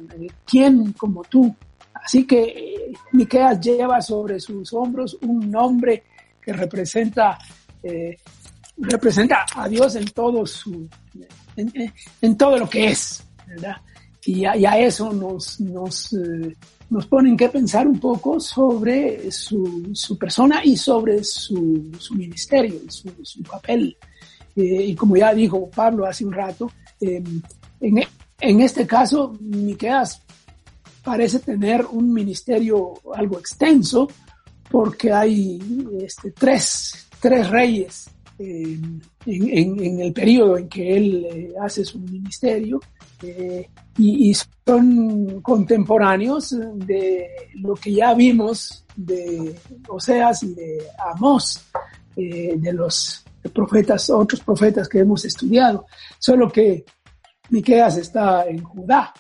¿Quién 0.46 0.94
como 0.94 1.24
tú? 1.24 1.54
Así 1.94 2.26
que 2.26 2.94
Miqueas 3.14 3.62
lleva 3.62 4.02
sobre 4.02 4.40
sus 4.40 4.74
hombros 4.74 5.18
un 5.22 5.50
nombre 5.50 6.04
que 6.42 6.52
representa 6.52 7.38
eh, 7.82 8.18
representa 8.78 9.46
a 9.56 9.68
Dios 9.68 9.96
en 9.96 10.06
todo 10.10 10.46
su, 10.46 10.88
en, 11.56 12.38
todo 12.38 12.58
lo 12.58 12.70
que 12.70 12.88
es, 12.88 13.24
¿verdad? 13.48 13.78
Y 14.26 14.46
a, 14.46 14.78
eso 14.78 15.12
nos, 15.12 15.60
nos, 15.60 16.14
eh, 16.14 16.56
nos 16.90 17.06
ponen 17.08 17.36
que 17.36 17.50
pensar 17.50 17.88
un 17.88 18.00
poco 18.00 18.40
sobre 18.40 19.30
su, 19.32 19.90
su 19.94 20.18
persona 20.18 20.64
y 20.64 20.78
sobre 20.78 21.24
su, 21.24 21.92
su 22.00 22.16
ministerio, 22.16 22.80
su, 22.88 23.12
su 23.22 23.44
papel. 23.44 23.98
Eh, 24.56 24.86
y 24.88 24.96
como 24.96 25.18
ya 25.18 25.34
dijo 25.34 25.70
Pablo 25.70 26.06
hace 26.06 26.26
un 26.26 26.32
rato, 26.32 26.72
eh, 27.02 27.22
en, 27.82 28.04
en 28.40 28.62
este 28.62 28.88
caso, 28.88 29.36
Miqueas 29.42 30.22
parece 31.04 31.40
tener 31.40 31.86
un 31.86 32.14
ministerio 32.14 32.94
algo 33.14 33.40
extenso 33.40 34.08
porque 34.72 35.12
hay 35.12 35.60
este, 36.02 36.32
tres, 36.32 37.08
tres 37.20 37.50
reyes 37.50 38.10
en, 38.38 39.02
en, 39.26 40.02
el 40.02 40.14
periodo 40.14 40.58
en 40.58 40.68
que 40.68 40.98
él 40.98 41.26
eh, 41.26 41.54
hace 41.62 41.86
su 41.86 42.00
ministerio 42.00 42.80
eh, 43.22 43.70
y, 43.98 44.30
y, 44.30 44.34
son 44.66 45.42
contemporáneos 45.42 46.56
de 46.76 47.28
lo 47.56 47.76
que 47.76 47.94
ya 47.94 48.14
vimos 48.14 48.86
de 48.96 49.56
Oseas 49.88 50.44
y 50.44 50.54
de 50.54 50.84
Amós, 51.14 51.64
eh, 52.16 52.56
de 52.58 52.74
los 52.74 53.24
profetas, 53.54 54.10
otros 54.10 54.42
profetas 54.42 54.88
que 54.88 55.00
hemos 55.00 55.26
estudiado, 55.26 55.86
solo 56.18 56.50
que 56.52 56.86
Miqueas 57.50 57.98
está 57.98 58.46
en 58.48 58.64
Judá 58.64 59.14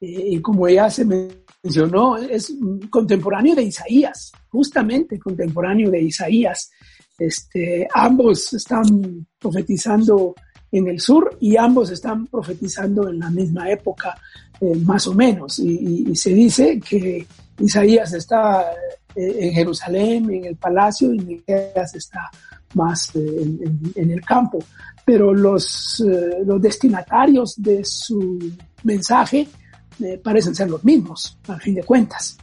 y 0.00 0.40
como 0.40 0.68
ya 0.68 0.88
se 0.90 1.04
mencionó, 1.04 2.16
es 2.16 2.52
contemporáneo 2.88 3.54
de 3.54 3.64
Isaías, 3.64 4.32
justamente 4.48 5.18
contemporáneo 5.18 5.90
de 5.90 6.02
Isaías. 6.02 6.70
Este, 7.18 7.88
ambos 7.92 8.52
están 8.52 9.26
profetizando 9.38 10.34
en 10.70 10.88
el 10.88 11.00
sur 11.00 11.36
y 11.40 11.56
ambos 11.56 11.90
están 11.90 12.26
profetizando 12.26 13.08
en 13.08 13.18
la 13.18 13.30
misma 13.30 13.70
época, 13.70 14.16
eh, 14.60 14.76
más 14.76 15.06
o 15.06 15.14
menos. 15.14 15.58
Y, 15.58 16.10
y, 16.10 16.16
se 16.16 16.30
dice 16.30 16.78
que 16.80 17.26
Isaías 17.58 18.12
está 18.12 18.70
eh, 19.14 19.36
en 19.40 19.52
Jerusalén, 19.52 20.30
en 20.30 20.44
el 20.44 20.56
palacio, 20.56 21.12
y 21.12 21.18
Miqueas 21.18 21.94
está 21.94 22.30
más 22.74 23.14
eh, 23.16 23.58
en, 23.96 24.10
el 24.10 24.20
campo. 24.20 24.58
Pero 25.04 25.32
los, 25.32 26.04
los 26.44 26.60
destinatarios 26.60 27.54
de 27.56 27.82
su 27.82 28.38
mensaje 28.84 29.48
parecen 30.22 30.54
ser 30.54 30.68
los 30.68 30.84
mismos, 30.84 31.38
al 31.48 31.60
fin 31.62 31.76
de 31.76 31.82
cuentas. 31.82 32.36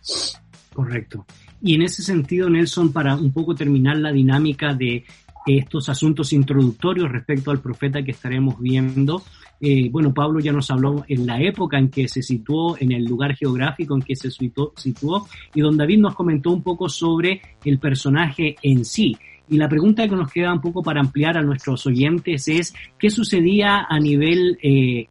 Correcto. 0.73 1.25
Y 1.65 1.73
en 1.73 1.81
ese 1.81 2.03
sentido, 2.03 2.47
Nelson, 2.47 2.93
para 2.93 3.15
un 3.15 3.33
poco 3.33 3.55
terminar 3.55 3.97
la 3.97 4.11
dinámica 4.11 4.75
de 4.75 5.03
estos 5.47 5.89
asuntos 5.89 6.31
introductorios 6.31 7.11
respecto 7.11 7.49
al 7.49 7.59
profeta 7.59 8.03
que 8.03 8.11
estaremos 8.11 8.59
viendo, 8.59 9.23
eh, 9.59 9.89
bueno, 9.89 10.13
Pablo 10.13 10.39
ya 10.39 10.51
nos 10.51 10.69
habló 10.69 11.03
en 11.07 11.25
la 11.25 11.41
época 11.41 11.79
en 11.79 11.89
que 11.89 12.07
se 12.07 12.21
situó, 12.21 12.77
en 12.79 12.91
el 12.91 13.03
lugar 13.05 13.35
geográfico 13.35 13.95
en 13.95 14.03
que 14.03 14.15
se 14.15 14.29
situó, 14.29 15.27
y 15.55 15.61
don 15.61 15.75
David 15.75 15.97
nos 15.97 16.13
comentó 16.13 16.51
un 16.51 16.61
poco 16.61 16.87
sobre 16.87 17.41
el 17.63 17.79
personaje 17.79 18.57
en 18.61 18.85
sí. 18.85 19.17
Y 19.49 19.57
la 19.57 19.67
pregunta 19.67 20.07
que 20.07 20.15
nos 20.15 20.31
queda 20.31 20.53
un 20.53 20.61
poco 20.61 20.83
para 20.83 21.01
ampliar 21.01 21.35
a 21.35 21.41
nuestros 21.41 21.87
oyentes 21.87 22.47
es, 22.47 22.75
¿qué 22.99 23.09
sucedía 23.09 23.87
a 23.89 23.99
nivel 23.99 24.59
eh, 24.61 25.07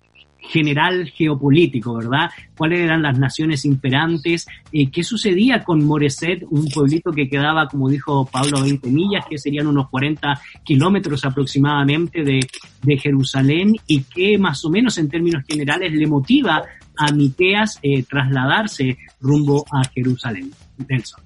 general 0.49 1.11
geopolítico, 1.11 1.95
¿verdad? 1.95 2.31
¿Cuáles 2.57 2.81
eran 2.81 3.03
las 3.03 3.19
naciones 3.19 3.65
imperantes? 3.65 4.47
Eh, 4.73 4.91
¿Qué 4.91 5.03
sucedía 5.03 5.65
con 5.65 5.85
Moreset, 5.85 6.45
un 6.51 6.69
pueblito 6.69 7.11
que 7.11 7.29
quedaba, 7.29 7.69
como 7.69 7.89
dijo 7.89 8.29
Pablo, 8.31 8.59
a 8.59 8.63
20 8.63 8.91
millas, 8.91 9.25
que 9.29 9.39
serían 9.39 9.67
unos 9.67 9.89
40 9.89 10.41
kilómetros 10.63 11.25
aproximadamente 11.25 12.23
de, 12.23 12.41
de, 12.83 12.99
Jerusalén? 12.99 13.75
¿Y 13.87 14.03
qué 14.03 14.39
más 14.39 14.65
o 14.65 14.71
menos 14.71 14.99
en 14.99 15.09
términos 15.09 15.43
generales 15.49 15.93
le 15.93 16.07
motiva 16.07 16.63
a 16.97 17.13
Miteas 17.13 17.79
eh, 17.83 18.03
trasladarse 18.05 18.99
rumbo 19.21 19.65
a 19.73 19.83
Jerusalén? 19.89 20.51
Nelson. 20.89 21.24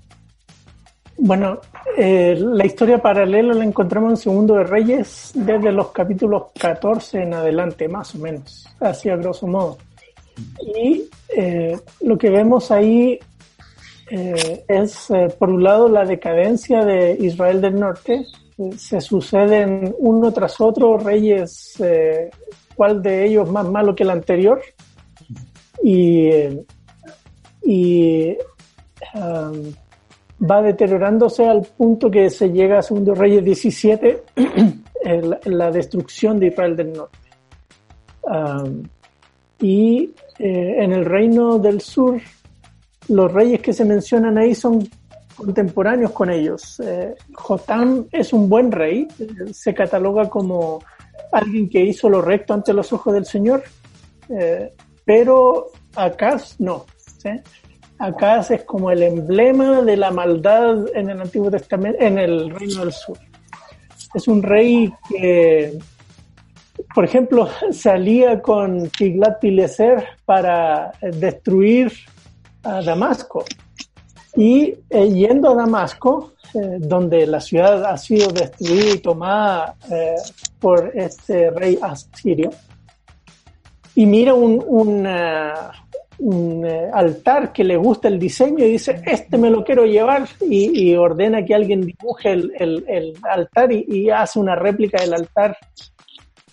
Bueno, 1.21 1.59
eh, 1.97 2.37
la 2.39 2.65
historia 2.65 2.99
paralela 2.99 3.53
la 3.53 3.65
encontramos 3.65 4.11
en 4.13 4.17
Segundo 4.17 4.55
de 4.55 4.63
Reyes 4.63 5.33
desde 5.35 5.73
los 5.73 5.91
capítulos 5.91 6.45
14 6.57 7.23
en 7.23 7.35
adelante, 7.35 7.89
más 7.89 8.15
o 8.15 8.19
menos, 8.19 8.69
así 8.79 9.09
a 9.11 9.17
grosso 9.17 9.49
modo. 9.49 9.79
Y 10.77 11.07
eh, 11.37 11.77
lo 12.03 12.17
que 12.17 12.31
vemos 12.31 12.71
ahí 12.71 13.19
eh, 14.13 14.65
es, 14.69 15.09
por 15.37 15.51
un 15.51 15.65
lado, 15.65 15.89
la 15.89 16.05
decadencia 16.05 16.85
de 16.85 17.17
Israel 17.21 17.61
del 17.61 17.81
Norte. 17.81 18.25
se 18.77 19.01
suceden 19.01 19.93
uno 19.99 20.33
tras 20.33 20.61
otro 20.61 20.99
reyes, 20.99 21.83
cuál 22.77 23.03
de 23.03 23.27
ellos 23.27 23.51
más 23.51 23.67
malo 23.69 23.97
que 23.97 24.05
el 24.05 24.11
anterior. 24.11 24.63
Y, 25.83 26.31
y 27.65 28.37
um, 29.15 29.73
va 30.41 30.63
deteriorándose 30.63 31.47
al 31.47 31.63
punto 31.63 32.11
que 32.11 32.31
se 32.31 32.51
llega 32.51 32.79
a 32.79 32.83
Segundo 32.83 33.15
Reyes 33.15 33.45
17, 33.45 34.23
la 35.45 35.71
destrucción 35.71 36.39
de 36.39 36.49
Israel 36.49 36.77
del 36.77 36.93
Norte. 36.93 37.19
y 39.61 40.15
eh, 40.39 40.85
en 40.85 40.93
el 40.93 41.05
reino 41.05 41.59
del 41.59 41.81
sur, 41.81 42.21
los 43.09 43.33
reyes 43.33 43.61
que 43.61 43.73
se 43.73 43.85
mencionan 43.85 44.39
ahí 44.39 44.55
son 44.55 44.89
contemporáneos 45.37 46.13
con 46.13 46.31
ellos. 46.31 46.81
Eh, 46.81 47.15
Jotam 47.33 48.07
es 48.13 48.33
un 48.33 48.49
buen 48.49 48.71
rey, 48.71 49.09
se 49.53 49.75
cataloga 49.75 50.29
como 50.29 50.81
alguien 51.33 51.69
que 51.69 51.85
hizo 51.85 52.09
lo 52.09 52.23
recto 52.23 52.55
ante 52.55 52.73
los 52.73 52.93
ojos 52.93 53.15
del 53.15 53.25
Señor, 53.25 53.63
eh, 54.29 54.73
pero 55.05 55.71
Acaz 55.95 56.61
no. 56.61 56.87
Acá 57.99 58.41
es 58.41 58.65
como 58.65 58.91
el 58.91 59.03
emblema 59.03 59.83
de 59.83 59.97
la 59.97 60.11
maldad 60.11 60.87
en 60.95 61.11
el 61.11 61.21
Antiguo 61.21 61.51
Testamento, 61.51 61.99
en 62.01 62.19
el 62.19 62.51
Reino 62.51 62.81
del 62.85 62.93
Sur. 62.93 63.19
Es 64.15 64.27
un 64.29 64.43
rey 64.43 64.93
que, 65.09 65.79
por 66.95 67.05
ejemplo, 67.05 67.49
salía 67.73 68.41
con 68.41 68.89
Tiglat-Pileser 68.91 70.05
para 70.25 70.93
destruir 71.01 71.93
a 72.63 72.83
Damasco. 72.83 73.45
Y 74.37 74.75
eh, 74.89 75.09
yendo 75.11 75.51
a 75.51 75.55
Damasco, 75.55 76.33
eh, 76.55 76.79
donde 76.79 77.27
la 77.27 77.41
ciudad 77.41 77.85
ha 77.85 77.97
sido 77.99 78.29
destruida 78.31 78.95
y 78.95 78.99
tomada 78.99 79.75
eh, 79.91 80.15
por 80.59 80.93
este 80.95 81.51
rey 81.51 81.79
asirio, 81.83 82.51
y 83.95 84.07
mira 84.07 84.33
un, 84.33 84.65
un 84.67 85.05
eh, 85.07 85.53
altar 86.93 87.53
que 87.53 87.63
le 87.63 87.77
gusta 87.77 88.09
el 88.09 88.19
diseño 88.19 88.65
y 88.65 88.73
dice, 88.73 89.01
este 89.07 89.39
me 89.39 89.51
lo 89.51 89.65
quiero 89.65 89.85
llevar 89.85 90.27
y, 90.41 90.95
ordena 90.97 91.45
que 91.45 91.55
alguien 91.55 91.83
dibuje 91.83 92.33
el, 92.33 93.15
altar 93.23 93.71
y, 93.73 94.11
hace 94.11 94.39
una 94.39 94.57
réplica 94.57 95.01
del 95.01 95.15
altar 95.15 95.57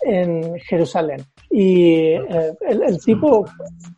en 0.00 0.58
Jerusalén. 0.60 1.24
Y 1.50 1.84
eh, 1.92 2.52
el, 2.68 3.00
tipo 3.00 3.46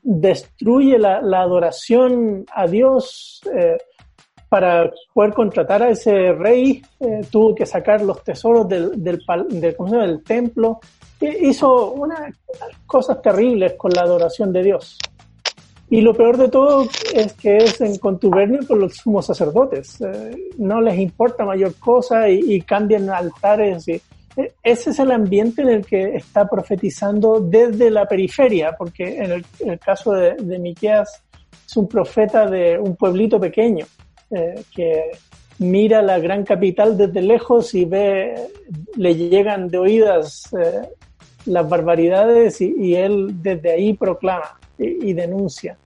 destruye 0.03 0.99
la, 0.99 1.19
adoración 1.19 2.45
a 2.53 2.67
Dios. 2.67 3.41
Eh, 3.55 3.77
para 4.49 4.91
poder 5.13 5.35
contratar 5.35 5.83
a 5.83 5.91
ese 5.91 6.33
rey, 6.33 6.81
tuvo 7.31 7.55
que 7.55 7.67
sacar 7.67 8.01
los 8.01 8.25
tesoros 8.25 8.67
del, 8.67 8.93
del, 9.05 9.21
del, 9.51 9.77
del 9.77 10.25
templo. 10.25 10.81
hizo 11.21 11.93
unas 11.93 12.35
cosas 12.87 13.21
terribles 13.21 13.75
con 13.75 13.93
la 13.93 14.01
adoración 14.05 14.51
de 14.51 14.63
Dios. 14.63 14.97
Y 15.91 16.03
lo 16.03 16.13
peor 16.13 16.37
de 16.37 16.49
todo 16.49 16.87
es 17.15 17.33
que 17.33 17.57
es 17.57 17.81
en 17.81 17.97
contubernio 17.97 18.61
con 18.67 18.81
los 18.81 18.97
sumos 18.97 19.27
sacerdotes. 19.27 20.01
Eh, 20.01 20.51
no 20.59 20.83
les 20.83 20.99
importa 20.99 21.47
mayor 21.47 21.75
cosa 21.77 22.29
y, 22.29 22.61
cambian 22.61 23.09
altares. 23.09 23.89
Y, 23.89 23.93
e, 24.37 24.53
ese 24.63 24.91
es 24.91 24.99
el 24.99 25.11
ambiente 25.11 25.63
en 25.63 25.69
el 25.69 25.87
que 25.87 26.17
está 26.17 26.47
profetizando 26.47 27.41
desde 27.41 27.91
la 27.91 28.07
periferia, 28.07 28.77
porque 28.77 29.17
en 29.17 29.45
el, 29.71 29.79
caso 29.79 30.13
de, 30.13 30.35
de, 30.35 30.59
Miqueas 30.59 31.23
es 31.67 31.77
un 31.77 31.89
profeta 31.89 32.47
de 32.47 32.79
un 32.79 32.95
pueblito 32.95 33.41
pequeño 33.41 33.87
eh, 34.31 34.63
que 34.75 35.11
mira 35.59 36.03
la 36.03 36.19
gran 36.19 36.45
capital 36.45 36.99
desde 36.99 37.23
lejos 37.23 37.75
y 37.75 37.87
ve, 37.87 38.35
le 38.97 39.15
llegan 39.17 39.69
de 39.69 39.79
oídas 39.79 40.51
eh, 40.53 40.87
las 41.47 41.67
barbaridades 41.67 42.61
y 42.61 42.95
él 42.95 43.43
desde 43.43 43.73
ahí 43.73 43.95
proclama 43.95 44.58
y, 44.79 45.13
denuncia. 45.13 45.77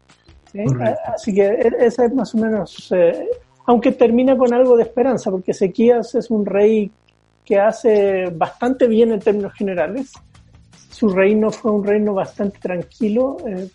Así 1.06 1.34
que 1.34 1.46
e, 1.46 1.72
esa 1.80 2.04
es 2.04 2.14
más 2.14 2.34
o 2.34 2.38
menos, 2.38 2.92
eh, 2.92 3.28
aunque 3.66 3.92
termina 3.92 4.36
con 4.36 4.52
algo 4.52 4.76
de 4.76 4.82
esperanza, 4.82 5.30
porque 5.30 5.52
Ezequías 5.52 6.14
es 6.14 6.30
un 6.30 6.44
rey 6.44 6.90
que 7.44 7.58
hace 7.58 8.26
bastante 8.26 8.86
bien 8.86 9.12
en 9.12 9.20
términos 9.20 9.52
generales. 9.54 10.12
Su 10.90 11.08
reino 11.08 11.50
fue 11.50 11.72
un 11.72 11.84
reino 11.84 12.14
bastante 12.14 12.58
tranquilo, 12.58 13.38
eh, 13.46 13.68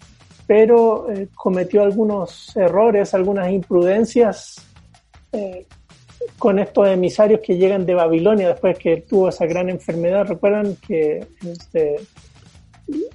pero 0.45 1.11
eh, 1.11 1.29
cometió 1.35 1.83
algunos 1.83 2.55
errores, 2.55 3.13
algunas 3.13 3.51
imprudencias 3.51 4.63
con 6.37 6.59
estos 6.59 6.87
emisarios 6.87 7.41
que 7.41 7.57
llegan 7.57 7.85
de 7.85 7.93
Babilonia 7.93 8.49
después 8.49 8.77
que 8.77 9.01
tuvo 9.01 9.29
esa 9.29 9.45
gran 9.45 9.69
enfermedad. 9.69 10.25
Recuerdan 10.25 10.75
que 10.75 11.27
este, 11.45 11.97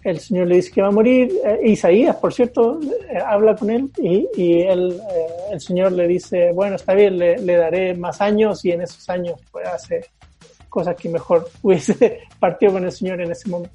el 0.04 0.18
Señor 0.18 0.48
le 0.48 0.56
dice 0.56 0.72
que 0.72 0.82
va 0.82 0.88
a 0.88 0.92
morir. 0.92 1.32
Eh, 1.44 1.60
Isaías, 1.64 2.16
por 2.16 2.32
cierto, 2.32 2.80
eh, 2.82 3.18
habla 3.24 3.54
con 3.54 3.70
él 3.70 3.90
y, 3.98 4.28
y 4.36 4.62
él, 4.62 4.92
eh, 4.92 5.26
el 5.52 5.60
Señor 5.60 5.92
le 5.92 6.06
dice, 6.06 6.52
bueno, 6.52 6.76
está 6.76 6.94
bien, 6.94 7.18
le, 7.18 7.56
daré 7.56 7.94
más 7.94 8.20
años 8.20 8.64
y 8.64 8.72
en 8.72 8.82
esos 8.82 9.08
años 9.08 9.40
puede 9.50 9.66
hacer 9.66 10.06
cosas 10.68 10.96
que 10.96 11.08
mejor 11.08 11.48
hubiese 11.62 12.20
partido 12.38 12.72
con 12.72 12.84
el 12.84 12.92
Señor 12.92 13.20
en 13.20 13.30
ese 13.30 13.48
momento. 13.48 13.74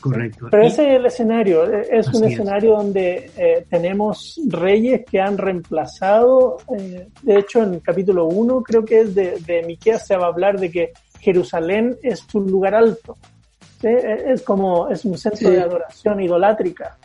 Correcto. 0.00 0.48
Pero 0.50 0.62
ese 0.62 0.90
es 0.90 1.00
el 1.00 1.06
escenario, 1.06 1.64
es 1.64 2.06
un 2.08 2.24
escenario 2.24 2.76
donde 2.76 3.64
tenemos 3.70 4.38
reyes 4.46 5.04
que 5.04 5.18
han 5.18 5.36
reemplazado, 5.36 6.58
de 6.68 7.38
hecho 7.38 7.62
en 7.62 7.74
el 7.74 7.82
capítulo 7.82 8.26
1 8.26 8.62
creo 8.62 8.84
que 8.84 9.00
es 9.00 9.14
de, 9.16 9.40
de 9.44 9.62
Miqueas 9.64 10.06
se 10.06 10.16
va 10.16 10.26
a 10.26 10.28
hablar 10.28 10.60
de 10.60 10.70
que 10.70 10.92
Jerusalén 11.18 11.96
es 12.02 12.24
un 12.34 12.48
lugar 12.48 12.74
alto 12.76 13.16
es 13.82 14.42
como, 14.42 14.88
es 14.88 15.04
un 15.04 15.16
centro 15.18 15.50
de 15.50 15.60
adoración 15.60 16.20
idolátrica. 16.20 16.96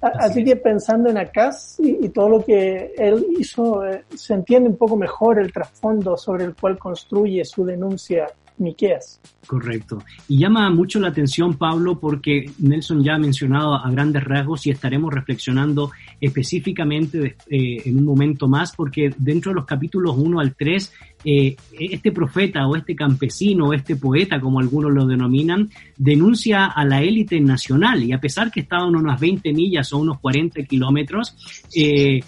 Así, 0.00 0.44
que 0.44 0.56
pensando 0.56 1.10
en 1.10 1.18
Acaz 1.18 1.78
y, 1.78 2.08
todo 2.08 2.28
lo 2.28 2.44
que 2.44 2.94
él 2.96 3.26
hizo, 3.38 3.84
eh, 3.84 4.04
se 4.14 4.32
entiende 4.32 4.70
un 4.70 4.76
poco 4.76 4.96
mejor 4.96 5.38
el 5.38 5.52
trasfondo 5.52 6.16
sobre 6.16 6.44
el 6.44 6.54
cual 6.54 6.78
construye 6.78 7.44
su 7.44 7.64
denuncia 7.64 8.26
Miqueas. 8.60 9.20
Correcto. 9.46 10.02
Y 10.28 10.38
llama 10.38 10.70
mucho 10.70 11.00
la 11.00 11.08
atención, 11.08 11.54
Pablo, 11.54 11.98
porque 11.98 12.50
Nelson 12.58 13.02
ya 13.02 13.14
ha 13.14 13.18
mencionado 13.18 13.74
a 13.74 13.90
grandes 13.90 14.22
rasgos 14.22 14.66
y 14.66 14.70
estaremos 14.70 15.12
reflexionando 15.12 15.90
específicamente 16.20 17.36
eh, 17.48 17.82
en 17.84 17.98
un 17.98 18.04
momento 18.04 18.46
más, 18.46 18.76
porque 18.76 19.12
dentro 19.16 19.50
de 19.50 19.56
los 19.56 19.66
capítulos 19.66 20.16
1 20.16 20.38
al 20.38 20.54
3, 20.54 20.92
eh, 21.24 21.56
este 21.72 22.12
profeta 22.12 22.66
o 22.68 22.76
este 22.76 22.94
campesino 22.94 23.68
o 23.68 23.72
este 23.72 23.96
poeta, 23.96 24.40
como 24.40 24.60
algunos 24.60 24.92
lo 24.92 25.06
denominan, 25.06 25.68
denuncia 25.96 26.66
a 26.66 26.84
la 26.84 27.02
élite 27.02 27.40
nacional 27.40 28.04
y 28.04 28.12
a 28.12 28.20
pesar 28.20 28.52
que 28.52 28.60
estaban 28.60 28.94
unas 28.94 29.18
20 29.18 29.52
millas 29.52 29.92
o 29.92 29.98
unos 29.98 30.20
40 30.20 30.62
kilómetros, 30.62 31.34
eh, 31.74 32.20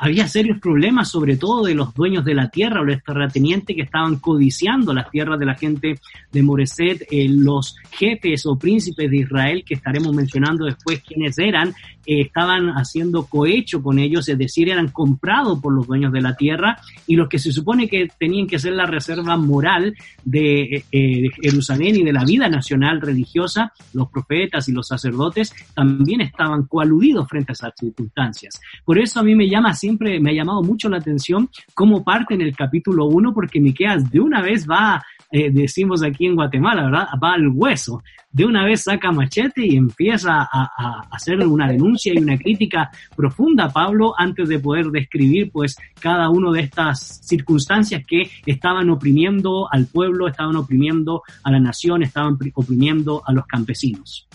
había 0.00 0.28
serios 0.28 0.58
problemas, 0.58 1.10
sobre 1.10 1.36
todo 1.36 1.64
de 1.64 1.74
los 1.74 1.94
dueños 1.94 2.24
de 2.24 2.34
la 2.34 2.48
tierra 2.48 2.80
o 2.80 2.84
los 2.84 3.02
terratenientes 3.02 3.74
que 3.74 3.82
estaban 3.82 4.16
codiciando 4.16 4.92
las 4.92 5.10
tierras 5.10 5.38
de 5.38 5.46
la 5.46 5.54
gente 5.54 5.98
de 6.32 6.42
Moreset, 6.42 7.06
eh, 7.10 7.28
los 7.28 7.76
jefes 7.90 8.46
o 8.46 8.58
príncipes 8.58 9.10
de 9.10 9.18
Israel, 9.18 9.64
que 9.66 9.74
estaremos 9.74 10.14
mencionando 10.14 10.64
después 10.64 11.02
quiénes 11.02 11.38
eran, 11.38 11.74
estaban 12.08 12.70
haciendo 12.70 13.26
cohecho 13.26 13.82
con 13.82 13.98
ellos, 13.98 14.28
es 14.28 14.38
decir, 14.38 14.68
eran 14.68 14.88
comprados 14.88 15.60
por 15.60 15.74
los 15.74 15.86
dueños 15.86 16.12
de 16.12 16.22
la 16.22 16.36
tierra 16.36 16.78
y 17.06 17.16
los 17.16 17.28
que 17.28 17.38
se 17.38 17.52
supone 17.52 17.88
que 17.88 18.08
tenían 18.18 18.46
que 18.46 18.58
ser 18.58 18.72
la 18.72 18.86
reserva 18.86 19.36
moral 19.36 19.94
de, 20.24 20.84
eh, 20.90 21.22
de 21.22 21.30
Jerusalén 21.42 21.96
y 21.96 22.04
de 22.04 22.12
la 22.12 22.24
vida 22.24 22.48
nacional 22.48 23.00
religiosa, 23.00 23.72
los 23.92 24.08
profetas 24.08 24.68
y 24.68 24.72
los 24.72 24.88
sacerdotes 24.88 25.54
también 25.74 26.20
estaban 26.20 26.64
coaludidos 26.66 27.28
frente 27.28 27.52
a 27.52 27.54
esas 27.54 27.72
circunstancias. 27.78 28.60
Por 28.84 28.98
eso 28.98 29.20
a 29.20 29.22
mí 29.22 29.34
me 29.34 29.48
llama 29.48 29.74
siempre, 29.74 30.20
me 30.20 30.30
ha 30.30 30.34
llamado 30.34 30.62
mucho 30.62 30.88
la 30.88 30.98
atención 30.98 31.50
cómo 31.74 32.04
parte 32.04 32.34
en 32.34 32.42
el 32.42 32.56
capítulo 32.56 33.06
1, 33.06 33.34
porque 33.34 33.60
Miqueas 33.60 34.10
de 34.10 34.20
una 34.20 34.40
vez 34.40 34.66
va, 34.68 35.04
eh, 35.30 35.50
decimos 35.50 36.02
aquí 36.02 36.26
en 36.26 36.34
Guatemala, 36.34 36.84
¿verdad? 36.84 37.06
Va 37.22 37.34
al 37.34 37.48
hueso. 37.48 38.02
De 38.30 38.44
una 38.44 38.64
vez 38.64 38.84
saca 38.84 39.12
machete 39.12 39.66
y 39.66 39.76
empieza 39.76 40.48
a, 40.50 41.08
hacer 41.10 41.38
una 41.46 41.68
denuncia 41.68 42.14
y 42.14 42.18
una 42.18 42.38
crítica 42.38 42.90
profunda 43.16 43.68
Pablo 43.68 44.14
antes 44.16 44.48
de 44.48 44.58
poder 44.58 44.86
describir 44.86 45.50
pues 45.50 45.76
cada 46.00 46.30
una 46.30 46.52
de 46.52 46.60
estas 46.60 47.20
circunstancias 47.26 48.02
que 48.06 48.30
estaban 48.46 48.88
oprimiendo 48.90 49.68
al 49.70 49.86
pueblo, 49.86 50.28
estaban 50.28 50.56
oprimiendo 50.56 51.22
a 51.42 51.50
la 51.50 51.60
nación, 51.60 52.02
estaban 52.02 52.38
oprimiendo 52.54 53.22
a 53.26 53.32
los 53.32 53.46
campesinos. 53.46 54.28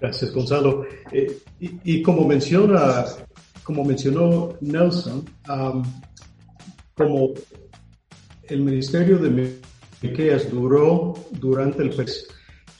Gracias, 0.00 0.32
Gonzalo. 0.32 0.84
Eh, 1.10 1.38
y, 1.58 2.02
como 2.02 2.26
menciona 2.26 3.04
como 3.66 3.84
mencionó 3.84 4.50
Nelson, 4.60 5.24
como 6.94 7.30
el 8.44 8.60
ministerio 8.60 9.18
de 9.18 9.58
Miqueas 10.02 10.50
duró 10.50 11.14
durante 11.32 11.82
el 11.82 11.94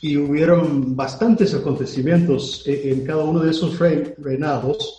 y 0.00 0.16
hubieron 0.16 0.94
bastantes 0.94 1.54
acontecimientos 1.54 2.62
en, 2.66 3.04
cada 3.04 3.24
uno 3.24 3.40
de 3.40 3.50
esos 3.50 3.78
reinados. 3.78 4.98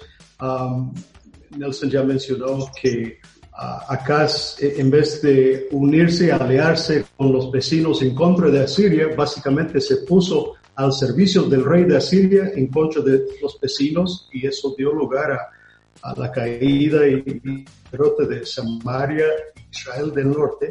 Nelson 1.55 1.89
ya 1.89 2.03
mencionó 2.03 2.69
que 2.81 3.19
acá 3.53 4.27
en 4.59 4.91
vez 4.91 5.21
de 5.21 5.67
unirse, 5.71 6.31
aliarse 6.31 7.05
con 7.15 7.31
los 7.31 7.51
vecinos 7.51 8.01
en 8.01 8.13
contra 8.13 8.49
de 8.49 8.63
Asiria, 8.63 9.07
básicamente 9.15 9.81
se 9.81 9.97
puso 9.97 10.53
al 10.75 10.93
servicio 10.93 11.43
del 11.43 11.65
rey 11.65 11.85
de 11.85 11.97
Asiria 11.97 12.51
en 12.55 12.67
contra 12.67 13.01
de 13.01 13.25
los 13.41 13.59
vecinos 13.59 14.29
y 14.31 14.45
eso 14.45 14.75
dio 14.77 14.93
lugar 14.93 15.31
a, 15.31 16.13
la 16.15 16.31
caída 16.31 17.05
y, 17.07 17.65
derrota 17.91 18.25
de 18.25 18.45
Samaria, 18.45 19.25
Israel 19.71 20.13
del 20.13 20.31
norte. 20.31 20.69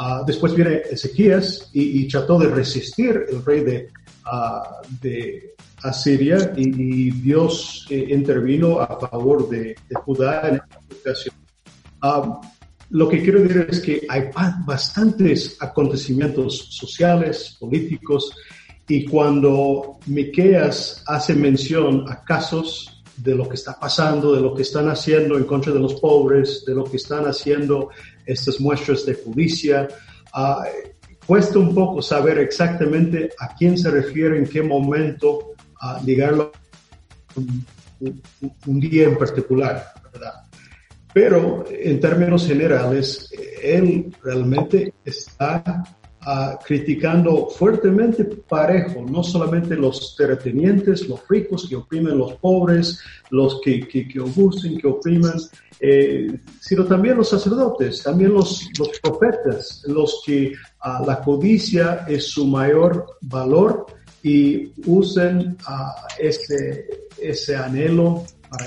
Ah, 0.00 0.22
después 0.24 0.54
viene 0.54 0.82
Ezequías 0.88 1.70
y, 1.72 2.06
trató 2.06 2.38
de 2.38 2.46
resistir 2.46 3.24
el 3.28 3.44
rey 3.44 3.64
de, 3.64 3.88
uh, 4.26 4.86
de 5.02 5.56
Asiria 5.82 6.52
y, 6.56 7.10
Dios 7.10 7.84
eh, 7.90 8.06
intervino 8.10 8.78
a 8.78 8.96
favor 9.08 9.48
de, 9.48 9.74
Judá 10.04 10.50
en 10.50 10.54
esta 10.54 10.80
ocasión. 11.00 11.34
Ah, 12.00 12.40
lo 12.90 13.08
que 13.08 13.20
quiero 13.22 13.42
decir 13.42 13.66
es 13.68 13.80
que 13.80 14.06
hay 14.08 14.30
bastantes 14.64 15.56
acontecimientos 15.60 16.68
sociales, 16.70 17.56
políticos, 17.58 18.32
y 18.86 19.04
cuando 19.04 19.98
Miqueas 20.06 21.02
hace 21.08 21.34
mención 21.34 22.04
a 22.08 22.22
casos 22.22 23.02
de 23.16 23.34
lo 23.34 23.48
que 23.48 23.56
está 23.56 23.78
pasando, 23.78 24.32
de 24.32 24.40
lo 24.40 24.54
que 24.54 24.62
están 24.62 24.88
haciendo 24.88 25.36
en 25.36 25.44
contra 25.44 25.72
de 25.72 25.80
los 25.80 25.94
pobres, 25.94 26.64
de 26.64 26.74
lo 26.74 26.84
que 26.84 26.98
están 26.98 27.24
haciendo 27.26 27.90
estas 28.28 28.60
muestras 28.60 29.04
de 29.06 29.14
justicia, 29.14 29.88
uh, 30.34 30.62
cuesta 31.26 31.58
un 31.58 31.74
poco 31.74 32.02
saber 32.02 32.38
exactamente 32.38 33.30
a 33.38 33.54
quién 33.54 33.76
se 33.76 33.90
refiere, 33.90 34.38
en 34.38 34.46
qué 34.46 34.62
momento, 34.62 35.54
uh, 35.82 36.04
ligarlo 36.04 36.52
un, 37.34 37.64
un, 38.66 38.80
día 38.80 39.04
en 39.04 39.16
particular, 39.16 39.92
¿verdad? 40.12 40.34
Pero 41.12 41.64
en 41.68 41.98
términos 41.98 42.46
generales, 42.46 43.30
él 43.62 44.14
realmente 44.22 44.94
está 45.04 45.82
criticando 46.64 47.46
fuertemente 47.46 48.24
parejo, 48.24 49.04
no 49.08 49.22
solamente 49.22 49.76
los 49.76 50.14
terratenientes, 50.16 51.08
los 51.08 51.26
ricos 51.28 51.66
que 51.68 51.76
oprimen 51.76 52.18
los 52.18 52.34
pobres, 52.34 53.00
los 53.30 53.60
que, 53.62 53.80
que, 53.86 54.06
que 54.06 54.22
que 54.80 54.86
oprimen, 54.86 55.32
eh, 55.80 56.40
sino 56.60 56.84
también 56.84 57.16
los 57.16 57.28
sacerdotes, 57.28 58.02
también 58.02 58.34
los, 58.34 58.68
los 58.78 58.90
profetas, 59.00 59.82
los 59.86 60.22
que 60.26 60.52
uh, 60.84 61.06
la 61.06 61.20
codicia 61.20 62.04
es 62.08 62.30
su 62.30 62.46
mayor 62.46 63.06
valor 63.22 63.86
y 64.22 64.72
usen 64.86 65.56
uh, 65.68 66.06
ese, 66.18 67.08
ese 67.20 67.56
anhelo 67.56 68.24
para 68.50 68.66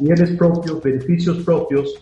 bienes 0.00 0.36
propios, 0.36 0.82
beneficios 0.82 1.38
propios, 1.44 1.94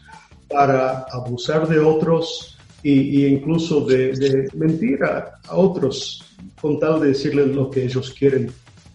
para 0.48 1.04
abusar 1.10 1.68
de 1.68 1.78
otros, 1.78 2.53
y, 2.84 3.26
incluso 3.26 3.84
de, 3.86 4.48
mentir 4.54 5.02
a, 5.02 5.40
otros 5.50 6.22
con 6.60 6.78
tal 6.78 7.00
de 7.00 7.08
decirles 7.08 7.48
lo 7.48 7.70
que 7.70 7.84
ellos 7.84 8.14
quieren 8.16 8.50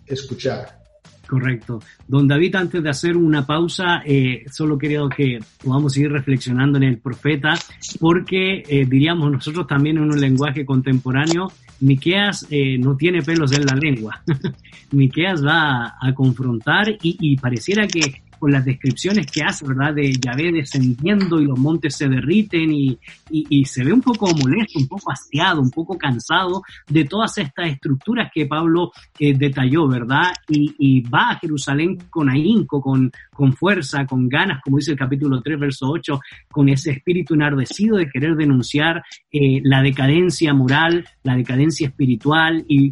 escuchar. 0.05 0.79
Correcto. 1.27 1.79
Don 2.07 2.27
David, 2.27 2.55
antes 2.55 2.81
de 2.81 2.89
hacer 2.89 3.15
una 3.15 3.45
pausa, 3.45 4.01
eh, 4.03 4.45
solo 4.51 4.77
quería 4.77 5.01
que 5.15 5.39
podamos 5.63 5.93
seguir 5.93 6.11
reflexionando 6.11 6.77
en 6.77 6.85
el 6.85 6.97
profeta, 6.97 7.53
porque 7.99 8.63
eh, 8.67 8.85
diríamos 8.87 9.31
nosotros 9.31 9.67
también 9.67 9.97
en 9.97 10.03
un 10.03 10.19
lenguaje 10.19 10.65
contemporáneo, 10.65 11.51
Miqueas 11.81 12.47
eh, 12.49 12.77
no 12.77 12.97
tiene 12.97 13.21
pelos 13.21 13.51
en 13.51 13.65
la 13.65 13.75
lengua. 13.75 14.21
Miqueas 14.91 15.45
va 15.45 15.95
a, 16.01 16.13
confrontar 16.15 16.89
y, 16.89 17.17
y, 17.19 17.37
pareciera 17.37 17.87
que 17.87 18.21
con 18.39 18.51
las 18.51 18.65
descripciones 18.65 19.27
que 19.27 19.43
hace, 19.43 19.67
¿verdad? 19.67 19.93
De 19.93 20.13
Yahvé 20.13 20.51
descendiendo 20.51 21.39
y 21.39 21.45
los 21.45 21.59
montes 21.59 21.95
se 21.95 22.07
derriten 22.07 22.71
y, 22.71 22.97
y, 23.29 23.65
se 23.65 23.83
ve 23.83 23.93
un 23.93 24.01
poco 24.01 24.33
molesto, 24.33 24.79
un 24.79 24.87
poco 24.87 25.11
hastiado, 25.11 25.61
un 25.61 25.69
poco 25.69 25.97
cansado 25.97 26.63
de 26.87 27.05
todas 27.05 27.37
estas 27.37 27.69
estructuras 27.69 28.31
que 28.33 28.45
Pablo 28.45 28.91
eh, 29.19 29.33
detalló, 29.37 29.87
¿verdad? 29.87 30.31
Y, 30.47 31.01
va 31.01 31.31
a 31.31 31.39
Jerusalén 31.39 31.97
con 32.09 32.29
ahínco, 32.29 32.81
con, 32.81 33.11
con 33.33 33.53
fuerza, 33.53 34.05
con 34.05 34.27
ganas, 34.27 34.61
como 34.63 34.77
dice 34.77 34.91
el 34.91 34.97
capítulo 34.97 35.41
3, 35.41 35.59
verso 35.59 35.89
8, 35.89 36.19
con 36.51 36.69
ese 36.69 36.91
espíritu 36.91 37.33
enardecido 37.33 37.97
de 37.97 38.09
querer 38.09 38.35
denunciar 38.35 39.03
eh, 39.31 39.59
la 39.63 39.81
decadencia 39.81 40.53
moral, 40.53 41.07
la 41.23 41.35
decadencia 41.35 41.87
espiritual 41.87 42.63
y 42.67 42.91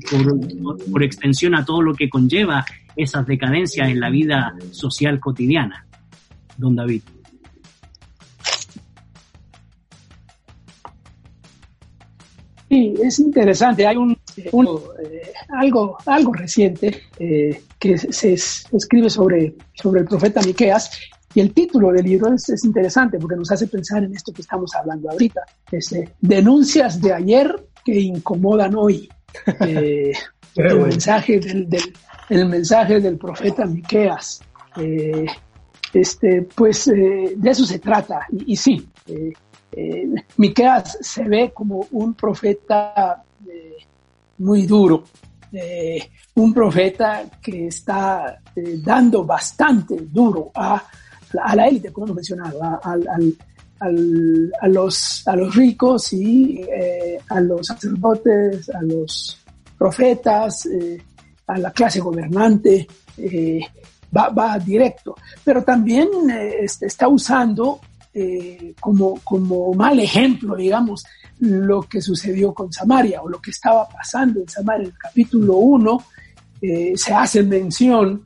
por 0.92 1.04
extensión 1.04 1.56
a 1.56 1.66
todo 1.66 1.82
lo 1.82 1.94
que 1.94 2.10
conlleva 2.10 2.66
esas 2.98 3.26
decadencias 3.26 3.90
en 3.90 4.00
la 4.00 4.10
vida 4.10 4.56
social 4.72 5.20
cotidiana, 5.20 5.86
don 6.58 6.76
David. 6.76 7.04
Sí, 12.70 12.94
es 13.02 13.20
interesante. 13.20 13.88
Hay 13.88 13.96
un, 13.96 14.18
eh, 14.36 14.52
algo, 15.50 15.98
algo 16.06 16.34
reciente 16.34 17.04
eh, 17.18 17.62
que 17.80 17.98
se, 17.98 18.34
escribe 18.34 19.10
sobre, 19.10 19.56
sobre 19.74 20.02
el 20.02 20.08
profeta 20.08 20.42
Miqueas 20.42 20.92
y 21.34 21.40
el 21.40 21.54
título 21.54 21.92
del 21.92 22.06
libro 22.06 22.34
es, 22.34 22.66
interesante 22.66 23.20
porque 23.20 23.36
nos 23.36 23.52
hace 23.52 23.68
pensar 23.68 24.04
en 24.04 24.14
esto 24.16 24.34
que 24.34 24.42
estamos 24.42 24.74
hablando 24.76 25.10
ahorita. 25.12 25.42
Este, 25.72 26.10
denuncias 26.20 27.00
de 27.00 27.14
ayer 27.14 27.56
que 27.86 28.00
incomodan 28.00 28.76
hoy. 28.76 29.10
Eh, 29.60 30.14
el 30.56 30.80
mensaje 30.80 31.40
del, 31.40 31.68
el 32.30 32.48
mensaje 32.48 33.00
del 33.00 33.18
profeta 33.18 33.66
Miqueas. 33.66 34.42
Eh, 34.78 35.26
este, 35.94 36.44
pues 36.44 36.88
eh, 36.88 37.34
de 37.36 37.50
eso 37.50 37.66
se 37.66 37.80
trata. 37.80 38.28
Y, 38.32 38.56
sí, 38.56 38.88
eh, 39.08 39.34
Miqueas 40.38 40.98
se 41.02 41.24
ve 41.24 41.52
como 41.54 41.88
un 41.92 42.14
profeta 42.14 43.24
muy 44.40 44.68
duro, 44.68 45.04
un 46.36 46.54
profeta 46.54 47.24
que 47.42 47.68
está 47.68 48.40
dando 48.84 49.24
bastante 49.24 49.96
duro 50.12 50.52
a, 50.54 50.84
a 51.44 51.56
la 51.56 51.68
élite, 51.68 51.92
como 51.92 52.08
hemos 52.08 52.16
mencionado, 52.18 52.64
a, 52.64 52.80
a, 53.80 54.68
los, 54.68 55.28
a 55.28 55.36
los 55.36 55.56
ricos 55.56 56.14
y 56.14 56.62
a 57.30 57.40
los 57.40 57.68
sacerdotes, 57.68 58.70
a 58.70 58.82
los 58.82 59.40
profetas, 59.78 60.68
a 61.48 61.58
la 61.58 61.72
clase 61.72 62.00
gobernante, 62.00 62.88
eh, 63.18 63.62
va, 64.16 64.60
directo, 64.60 65.16
pero 65.44 65.64
también 65.64 66.08
eh, 66.30 66.58
este, 66.62 66.88
está 66.88 67.08
usando 67.08 67.80
eh, 68.14 68.74
como, 68.80 69.20
como 69.24 69.74
mal 69.74 70.00
ejemplo, 70.00 70.56
digamos, 70.56 71.06
lo 71.40 71.82
que 71.84 72.02
sucedió 72.02 72.54
con 72.54 72.72
Samaria 72.72 73.22
o 73.22 73.30
lo 73.30 73.40
que 73.40 73.52
estaba 73.52 73.88
pasando 73.88 74.42
en 74.42 74.50
Samaria. 74.50 74.84
En 74.84 74.92
el 74.92 74.98
capítulo 74.98 75.58
1 75.58 76.04
se 76.96 77.14
hace 77.14 77.44
mención 77.44 78.24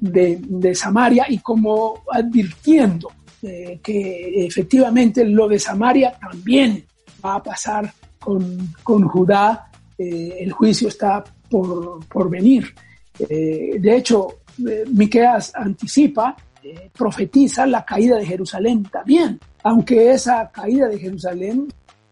de, 0.00 0.40
de, 0.42 0.74
Samaria 0.74 1.26
y 1.28 1.38
como 1.38 2.02
advirtiendo 2.10 3.12
que 3.40 4.44
efectivamente 4.46 5.24
lo 5.24 5.46
de 5.46 5.60
Samaria 5.60 6.18
también 6.18 6.84
va 7.24 7.36
a 7.36 7.42
pasar 7.42 7.92
con, 8.18 8.74
con 8.82 9.06
Judá. 9.06 9.70
el 9.96 10.50
juicio 10.50 10.88
está 10.88 11.22
por, 11.48 12.30
venir. 12.30 12.74
Eh, 13.18 13.76
de 13.78 13.96
hecho, 13.96 14.40
eh, 14.66 14.84
Miqueas 14.92 15.52
anticipa, 15.54 16.36
eh, 16.62 16.90
profetiza 16.96 17.66
la 17.66 17.84
caída 17.84 18.16
de 18.16 18.26
Jerusalén 18.26 18.84
también, 18.84 19.38
aunque 19.62 20.12
esa 20.12 20.50
caída 20.50 20.88
de 20.88 20.98
Jerusalén 20.98 21.68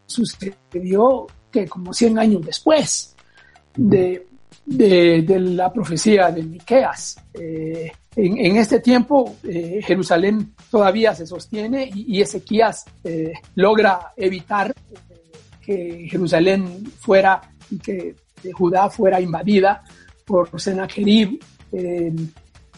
sucedió 0.07 1.27
que 1.51 1.67
como 1.67 1.93
100 1.93 2.19
años 2.19 2.45
después 2.45 3.15
de, 3.77 4.27
de, 4.65 5.41
la 5.41 5.73
profecía 5.73 6.31
de 6.31 6.43
Miqueas. 6.43 7.17
En, 7.35 8.57
este 8.57 8.81
tiempo 8.81 9.37
Jerusalén 9.43 10.55
todavía 10.71 11.15
se 11.15 11.27
sostiene 11.27 11.91
y, 11.93 12.17
y 12.17 12.23
Ezequías 12.23 12.85
logra 13.55 14.13
evitar 14.17 14.75
que 15.61 16.07
Jerusalén 16.09 16.87
fuera 16.99 17.41
y 17.71 17.79
que 17.79 18.15
Judá 18.53 18.91
fuera 18.91 19.21
invadida 19.21 19.83
por 20.25 20.61
Sennacherib 20.61 21.39
eh, 21.73 22.13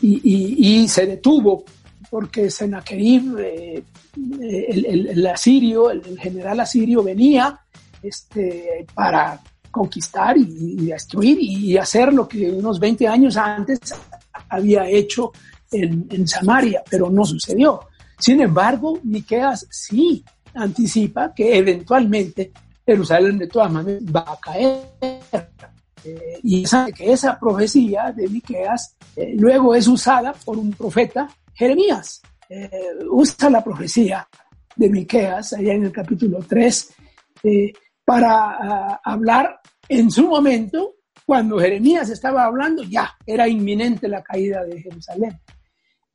y, 0.00 0.86
se 0.88 1.06
detuvo 1.06 1.64
porque 2.10 2.50
Sennacherib, 2.50 3.38
eh, 3.38 3.82
el, 4.16 5.26
asirio, 5.26 5.90
el, 5.90 6.18
general 6.18 6.60
asirio 6.60 7.02
venía 7.02 7.60
este, 8.02 8.86
para 8.94 9.40
conquistar 9.70 10.36
y, 10.38 10.86
destruir 10.86 11.38
y 11.40 11.76
hacer 11.76 12.12
lo 12.12 12.28
que 12.28 12.50
unos 12.50 12.78
20 12.78 13.08
años 13.08 13.36
antes 13.36 13.80
había 14.48 14.88
hecho 14.88 15.32
en, 15.70 16.06
en 16.10 16.26
Samaria, 16.26 16.82
pero 16.88 17.10
no 17.10 17.24
sucedió. 17.24 17.80
Sin 18.18 18.40
embargo, 18.40 18.98
Miqueas 19.02 19.66
sí 19.70 20.24
anticipa 20.54 21.32
que 21.34 21.56
eventualmente 21.56 22.52
Jerusalén 22.84 23.38
de 23.38 23.46
todas 23.46 23.70
maneras 23.70 24.02
va 24.04 24.24
a 24.26 24.40
caer. 24.40 25.47
Eh, 26.04 26.40
y 26.42 26.66
sabe 26.66 26.92
que 26.92 27.12
esa 27.12 27.38
profecía 27.38 28.12
de 28.12 28.28
Miqueas 28.28 28.96
eh, 29.16 29.34
luego 29.36 29.74
es 29.74 29.86
usada 29.88 30.32
por 30.32 30.58
un 30.58 30.72
profeta, 30.72 31.28
Jeremías. 31.54 32.22
Eh, 32.48 32.70
usa 33.10 33.50
la 33.50 33.62
profecía 33.62 34.26
de 34.76 34.88
Miqueas 34.88 35.52
allá 35.52 35.74
en 35.74 35.84
el 35.84 35.92
capítulo 35.92 36.38
3 36.46 36.94
para 38.04 38.30
ah, 38.30 39.00
hablar 39.04 39.60
en 39.88 40.10
su 40.10 40.28
momento, 40.28 40.94
cuando 41.26 41.58
Jeremías 41.58 42.08
estaba 42.08 42.44
hablando, 42.44 42.82
ya 42.84 43.16
era 43.26 43.46
inminente 43.46 44.08
la 44.08 44.22
caída 44.22 44.64
de 44.64 44.80
Jerusalén. 44.80 45.38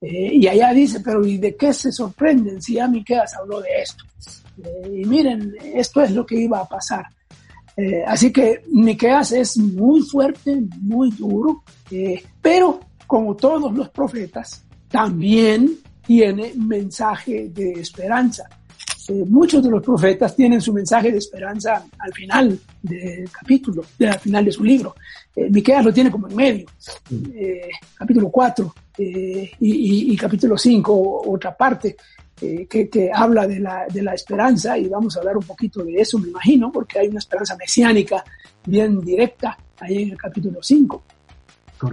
y 0.02 0.48
allá 0.48 0.74
dice, 0.74 1.00
pero 1.00 1.26
¿y 1.26 1.38
de 1.38 1.56
qué 1.56 1.72
se 1.74 1.92
sorprenden 1.92 2.62
si 2.62 2.74
ya 2.76 2.88
Miqueas 2.88 3.36
habló 3.36 3.62
de 3.62 3.82
esto? 3.82 4.04
y 4.92 5.06
miren, 5.06 5.56
esto 5.62 6.02
es 6.02 6.12
lo 6.12 6.26
que 6.26 6.36
iba 6.36 6.60
a 6.60 6.68
pasar. 6.68 7.06
Eh, 7.76 8.04
así 8.06 8.32
que 8.32 8.64
Miqueas 8.68 9.32
es 9.32 9.58
muy 9.58 10.02
fuerte, 10.02 10.62
muy 10.82 11.10
duro, 11.12 11.64
eh, 11.90 12.24
pero 12.42 12.80
como 13.08 13.36
todos 13.36 13.74
los 13.74 13.90
profetas, 13.90 14.64
también 14.90 15.78
tiene 16.06 16.54
mensaje 16.56 17.50
de 17.50 17.72
esperanza. 17.74 18.44
Eh, 19.10 19.26
muchos 19.28 19.64
de 19.64 19.70
los 19.70 19.84
profetas 19.84 20.36
tienen 20.36 20.62
su 20.62 20.72
mensaje 20.72 21.12
de 21.12 21.18
esperanza 21.18 21.84
al 21.98 22.14
final 22.14 22.58
del 22.82 23.30
capítulo, 23.30 23.84
al 24.00 24.20
final 24.20 24.46
de 24.46 24.52
su 24.52 24.64
libro. 24.64 24.96
Miqueas 25.36 25.84
lo 25.84 25.94
tiene 25.94 26.12
como 26.12 26.28
en 26.28 26.36
medio, 26.36 26.66
capítulo 27.98 28.30
4 28.30 28.76
y, 28.98 29.50
y, 29.60 30.16
capítulo 30.16 30.58
5, 30.58 31.24
otra 31.28 31.58
parte. 31.58 31.96
Eh, 32.44 32.68
que, 32.68 33.10
habla 33.14 33.48
de 33.48 33.60
la, 33.60 33.86
de 33.90 34.02
la, 34.02 34.14
esperanza 34.14 34.78
y 34.78 34.90
vamos 34.90 35.16
a 35.16 35.20
hablar 35.20 35.38
un 35.38 35.46
poquito 35.46 35.82
de 35.82 35.96
eso, 35.96 36.20
me 36.20 36.28
imagino, 36.28 36.70
porque 36.74 37.00
hay 37.00 37.08
una 37.08 37.20
esperanza 37.20 37.56
mesiánica 37.56 38.22
bien 38.66 39.00
directa 39.00 39.58
ahí 39.80 40.04
en 40.04 40.12
el 40.12 40.18
capítulo 40.18 40.60
5. 40.62 41.04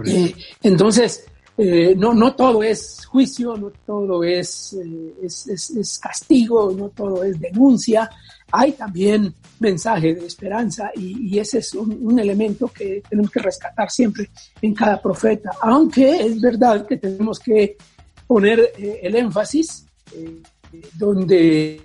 Eh, 0.07 0.35
entonces, 0.63 1.25
eh, 1.57 1.95
no, 1.97 2.13
no 2.13 2.35
todo 2.35 2.63
es 2.63 3.05
juicio, 3.05 3.55
no 3.55 3.71
todo 3.85 4.25
es, 4.25 4.75
es, 5.23 5.47
es, 5.47 5.99
castigo, 5.99 6.73
no 6.77 6.89
todo 6.89 7.23
es 7.23 7.39
denuncia, 7.39 8.09
hay 8.51 8.73
también 8.73 9.33
mensaje 9.59 10.15
de 10.15 10.25
esperanza 10.25 10.91
y, 10.95 11.39
ese 11.39 11.59
es 11.59 11.73
un, 11.75 11.97
un, 12.01 12.19
elemento 12.19 12.67
que 12.67 13.01
tenemos 13.09 13.31
que 13.31 13.39
rescatar 13.39 13.89
siempre 13.89 14.29
en 14.61 14.73
cada 14.73 15.01
profeta, 15.01 15.51
aunque 15.61 16.25
es 16.25 16.41
verdad 16.41 16.85
que 16.85 16.97
tenemos 16.97 17.39
que 17.39 17.77
poner 18.27 18.73
el 18.77 19.15
énfasis 19.15 19.85
eh, 19.85 19.90
donde 20.93 21.81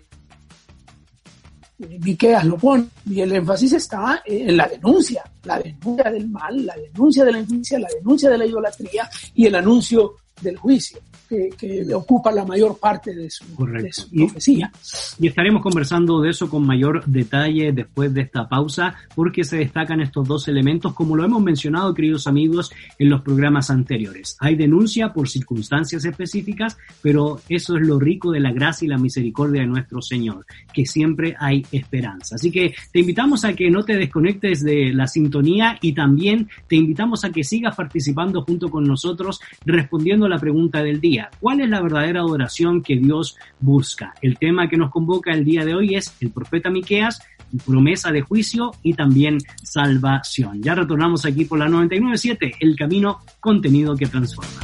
Miqueas 1.79 2.45
lo 2.45 2.57
pone, 2.57 2.87
y 3.09 3.21
el 3.21 3.33
énfasis 3.33 3.75
está 3.75 4.23
en 4.25 4.57
la 4.57 4.67
denuncia, 4.67 5.23
la 5.45 5.59
denuncia 5.59 6.11
del 6.11 6.29
mal, 6.29 6.65
la 6.65 6.77
denuncia 6.77 7.25
de 7.25 7.33
la 7.33 7.39
injusticia, 7.41 7.79
la 7.79 7.89
denuncia 7.89 8.31
de 8.31 8.39
la 8.39 8.47
idolatría 8.47 9.09
y 9.35 9.47
el 9.47 9.55
anuncio 9.55 10.15
del 10.41 10.57
juicio 10.57 11.01
que, 11.29 11.95
ocupa 11.95 12.33
la 12.33 12.45
mayor 12.45 12.79
parte 12.79 13.15
de 13.15 13.31
su, 13.31 13.45
profecía. 13.55 14.71
Y, 15.19 15.27
estaremos 15.27 15.63
conversando 15.63 16.21
de 16.21 16.31
eso 16.31 16.49
con 16.49 16.67
mayor 16.67 17.05
detalle 17.07 17.73
después 17.73 18.13
de 18.15 18.23
esta 18.23 18.49
pausa, 18.49 18.95
porque 19.15 19.45
se 19.45 19.59
destacan 19.59 20.01
estos 20.01 20.27
dos 20.27 20.49
elementos, 20.49 20.95
como 20.95 21.17
lo 21.17 21.25
hemos 21.25 21.43
mencionado, 21.43 21.95
queridos 21.95 22.27
amigos, 22.27 22.71
en 22.99 23.11
los 23.11 23.23
programas 23.23 23.71
anteriores. 23.71 24.37
Hay 24.41 24.57
denuncia 24.57 25.13
por 25.13 25.29
circunstancias 25.29 26.05
específicas, 26.05 26.77
pero 27.03 27.41
eso 27.49 27.77
es 27.77 27.87
lo 27.87 27.99
rico 27.99 28.31
de 28.31 28.41
la 28.41 28.53
gracia 28.53 28.87
y 28.87 28.89
la 28.89 28.99
misericordia 28.99 29.63
de 29.63 29.67
nuestro 29.67 30.01
Señor, 30.01 30.47
que 30.73 30.87
siempre 30.87 31.35
hay 31.39 31.65
esperanza. 31.73 32.37
Así 32.37 32.51
que 32.51 32.75
te 32.93 33.01
invitamos 33.01 33.45
a 33.45 33.55
que 33.55 33.71
no 33.71 33.85
te 33.85 33.97
desconectes 33.97 34.63
de 34.63 34.93
la 34.93 35.07
sintonía 35.07 35.79
y 35.81 35.93
también 35.93 36.49
te 36.69 36.77
invitamos 36.77 37.25
a 37.25 37.31
que 37.31 37.45
sigas 37.45 37.75
participando 37.75 38.43
junto 38.43 38.69
con 38.69 38.85
nosotros, 38.85 39.41
respondiendo 39.65 40.27
a 40.27 40.29
la 40.29 40.39
pregunta 40.39 40.83
del 40.83 41.01
día 41.01 41.16
¿Cuál 41.41 41.61
es 41.61 41.69
la 41.69 41.81
verdadera 41.81 42.21
adoración 42.21 42.83
que 42.83 42.97
Dios 42.97 43.37
busca? 43.61 44.15
El 44.23 44.39
tema 44.39 44.69
que 44.69 44.77
nos 44.77 44.91
convoca 44.91 45.33
el 45.33 45.45
día 45.45 45.65
de 45.65 45.75
hoy 45.75 45.95
es 45.95 46.15
el 46.21 46.31
profeta 46.31 46.71
Miqueas, 46.71 47.21
promesa 47.65 48.11
de 48.11 48.23
juicio 48.23 48.73
y 48.83 48.95
también 48.95 49.39
salvación. 49.63 50.63
Ya 50.63 50.75
retornamos 50.75 51.25
aquí 51.25 51.45
por 51.45 51.59
la 51.59 51.69
997, 51.69 52.57
el 52.61 52.77
camino 52.77 53.21
contenido 53.41 53.97
que 53.97 54.07
transforma. 54.07 54.61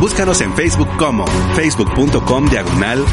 Búscanos 0.00 0.40
en 0.40 0.52
Facebook 0.54 0.88
como 0.96 1.26
facebook.com 1.26 2.46
diagonal 2.46 3.04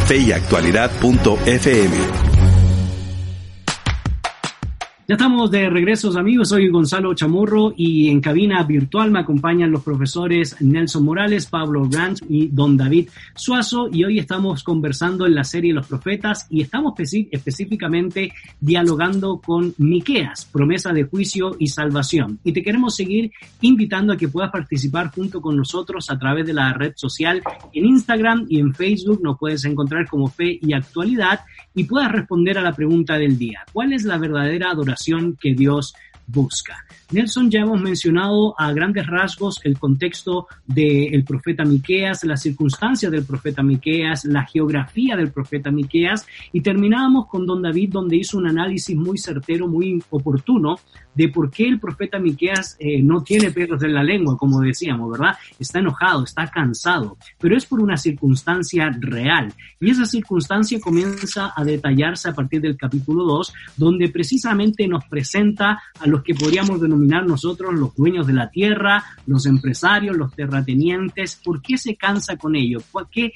Ya 5.08 5.14
estamos 5.14 5.52
de 5.52 5.70
regreso, 5.70 6.18
amigos. 6.18 6.50
Soy 6.50 6.68
Gonzalo 6.70 7.14
Chamorro 7.14 7.76
y 7.78 8.10
en 8.10 8.20
cabina 8.22 8.64
virtual 8.64 9.12
me 9.12 9.20
acompañan 9.20 9.70
los 9.70 9.84
profesores 9.84 10.60
Nelson 10.60 11.06
Morales, 11.06 11.46
Pablo 11.46 11.88
Grant 11.88 12.22
y 12.28 12.48
Don 12.48 12.76
David 12.76 13.10
Suazo. 13.36 13.88
Y 13.92 14.04
hoy 14.04 14.18
estamos 14.18 14.64
conversando 14.64 15.28
en 15.28 15.36
la 15.36 15.44
serie 15.44 15.74
Los 15.74 15.86
Profetas 15.86 16.48
y 16.50 16.64
estamos 16.64 16.96
específicamente 16.98 18.34
dialogando 18.60 19.40
con 19.46 19.76
Miqueas, 19.78 20.46
promesa 20.46 20.92
de 20.92 21.04
juicio 21.04 21.56
y 21.60 21.68
salvación. 21.68 22.40
Y 22.44 22.52
te 22.52 22.64
queremos 22.64 22.96
seguir 22.96 23.32
invitando 23.62 24.12
a 24.12 24.18
que 24.18 24.30
puedas 24.30 24.50
participar 24.50 25.12
junto 25.12 25.40
con 25.40 25.56
nosotros 25.56 26.10
a 26.10 26.18
través 26.18 26.48
de 26.48 26.54
la 26.56 26.74
red 26.74 26.94
social 26.96 27.44
en 27.74 27.86
Instagram 27.86 28.48
y 28.50 28.60
en 28.60 28.74
Facebook. 28.74 29.22
Nos 29.22 29.38
puedes 29.38 29.66
encontrar 29.66 30.08
como 30.08 30.30
Fe 30.30 30.58
y 30.60 30.74
Actualidad 30.74 31.42
y 31.76 31.84
puedas 31.84 32.12
responder 32.12 32.58
a 32.58 32.64
la 32.64 32.74
pregunta 32.74 33.20
del 33.20 33.38
día. 33.38 33.66
¿Cuál 33.72 33.94
es 33.94 34.04
la 34.04 34.18
verdadera 34.18 34.72
adoración 34.72 34.95
que 35.40 35.54
Dios 35.54 35.94
busca. 36.28 36.86
Nelson, 37.12 37.52
ya 37.52 37.62
hemos 37.62 37.80
mencionado 37.80 38.56
a 38.60 38.74
grandes 38.74 39.06
rasgos 39.06 39.60
el 39.64 39.78
contexto 39.78 40.48
del 40.66 41.24
profeta 41.24 41.64
Miqueas, 41.64 42.24
las 42.24 42.42
circunstancias 42.42 43.12
del 43.12 43.26
profeta 43.26 43.62
Miqueas, 43.62 44.26
la 44.26 44.46
geografía 44.46 45.16
del 45.16 45.32
profeta 45.32 45.70
Miqueas 45.70 46.26
y 46.52 46.62
terminábamos 46.62 47.28
con 47.28 47.46
don 47.46 47.62
David 47.62 47.92
donde 47.92 48.18
hizo 48.18 48.38
un 48.38 48.48
análisis 48.48 48.96
muy 48.98 49.20
certero, 49.20 49.68
muy 49.68 50.02
oportuno 50.10 50.78
de 51.14 51.30
por 51.30 51.50
qué 51.50 51.68
el 51.68 51.80
profeta 51.80 52.20
Miqueas 52.20 52.76
eh, 52.80 53.02
no 53.02 53.24
tiene 53.24 53.52
pelos 53.52 53.82
en 53.84 53.94
la 53.94 54.04
lengua, 54.04 54.38
como 54.38 54.60
decíamos, 54.62 55.12
¿verdad? 55.12 55.36
Está 55.60 55.80
enojado, 55.80 56.24
está 56.24 56.48
cansado, 56.48 57.18
pero 57.40 57.56
es 57.56 57.66
por 57.66 57.80
una 57.80 57.98
circunstancia 57.98 58.90
real. 59.00 59.54
Y 59.80 59.92
esa 59.92 60.06
circunstancia 60.06 60.80
comienza 60.80 61.54
a 61.56 61.64
detallarse 61.64 62.30
a 62.30 62.34
partir 62.34 62.62
del 62.62 62.78
capítulo 62.78 63.24
2, 63.26 63.54
donde 63.78 64.10
precisamente 64.10 64.88
nos 64.88 65.06
presenta 65.06 65.82
a 66.00 66.08
los 66.08 66.22
que 66.22 66.36
podríamos 66.36 66.82
denominar 66.82 66.96
nosotros 67.08 67.74
los 67.74 67.96
dueños 67.96 68.28
de 68.28 68.34
la 68.34 68.50
tierra, 68.50 69.04
los 69.26 69.46
empresarios, 69.46 70.18
los 70.18 70.34
terratenientes. 70.34 71.40
¿Por 71.44 71.62
qué 71.62 71.78
se 71.78 71.96
cansa 71.96 72.38
con 72.38 72.56
ellos? 72.56 72.84
¿Qué, 73.12 73.32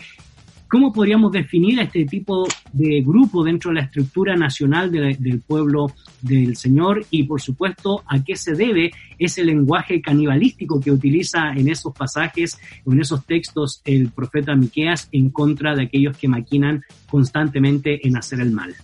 ¿Cómo 0.69 0.93
podríamos 0.93 1.31
definir 1.31 1.79
este 1.79 2.05
tipo 2.05 2.47
de 2.73 3.01
grupo 3.01 3.43
dentro 3.43 3.71
de 3.71 3.77
la 3.77 3.85
estructura 3.85 4.35
nacional 4.35 4.91
del 4.91 5.41
pueblo 5.41 5.87
del 6.21 6.55
Señor? 6.55 7.07
Y 7.09 7.23
por 7.23 7.41
supuesto, 7.41 8.03
¿a 8.05 8.23
qué 8.23 8.35
se 8.35 8.53
debe 8.53 8.91
ese 9.17 9.43
lenguaje 9.43 9.99
canibalístico 9.99 10.79
que 10.79 10.91
utiliza 10.91 11.53
en 11.53 11.69
esos 11.69 11.91
pasajes 11.91 12.59
o 12.85 12.93
en 12.93 13.01
esos 13.01 13.25
textos 13.25 13.81
el 13.83 14.11
profeta 14.11 14.55
Miqueas 14.55 15.09
en 15.11 15.31
contra 15.31 15.73
de 15.75 15.85
aquellos 15.85 16.15
que 16.15 16.27
maquinan 16.27 16.83
constantemente 17.09 18.07
en 18.07 18.15
hacer 18.15 18.39
el 18.39 18.51
mal? 18.51 18.75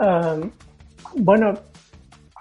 Ah, 0.00 0.36
bueno, 1.16 1.58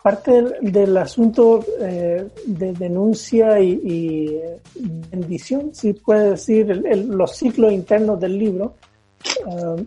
Parte 0.02 0.44
del, 0.62 0.98
asunto 0.98 1.64
eh, 1.80 2.28
de 2.48 2.74
denuncia 2.74 3.60
y, 3.60 4.42
bendición, 5.12 5.76
si 5.76 5.94
puede 5.94 6.32
decir, 6.32 6.84
los 7.08 7.36
ciclos 7.36 7.72
internos 7.72 8.20
del 8.20 8.38
libro, 8.38 8.74
uh, 9.46 9.80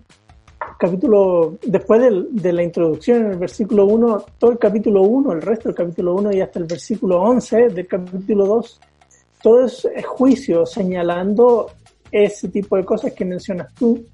capítulo, 0.79 1.59
después 1.67 2.01
de 2.31 2.53
la 2.53 2.63
introducción 2.63 3.25
en 3.25 3.33
el 3.33 3.39
versículo 3.39 3.87
1, 3.87 4.25
todo 4.39 4.53
el 4.53 4.59
capítulo 4.59 5.03
1, 5.03 5.33
el 5.33 5.43
resto 5.43 5.69
del 5.69 5.77
capítulo 5.77 6.15
1 6.15 6.33
y 6.33 6.41
hasta 6.41 6.61
el 6.61 6.67
versículo 6.67 7.21
11 7.21 7.69
del 7.71 7.87
capítulo 7.89 8.47
2, 8.47 8.81
todo 9.43 9.65
es 9.65 9.85
juicio 10.07 10.65
señalando 10.65 11.71
ese 12.13 12.49
tipo 12.49 12.77
de 12.77 12.85
cosas 12.85 13.13
que 13.13 13.25
mencionas 13.25 13.75
tú 13.75 14.05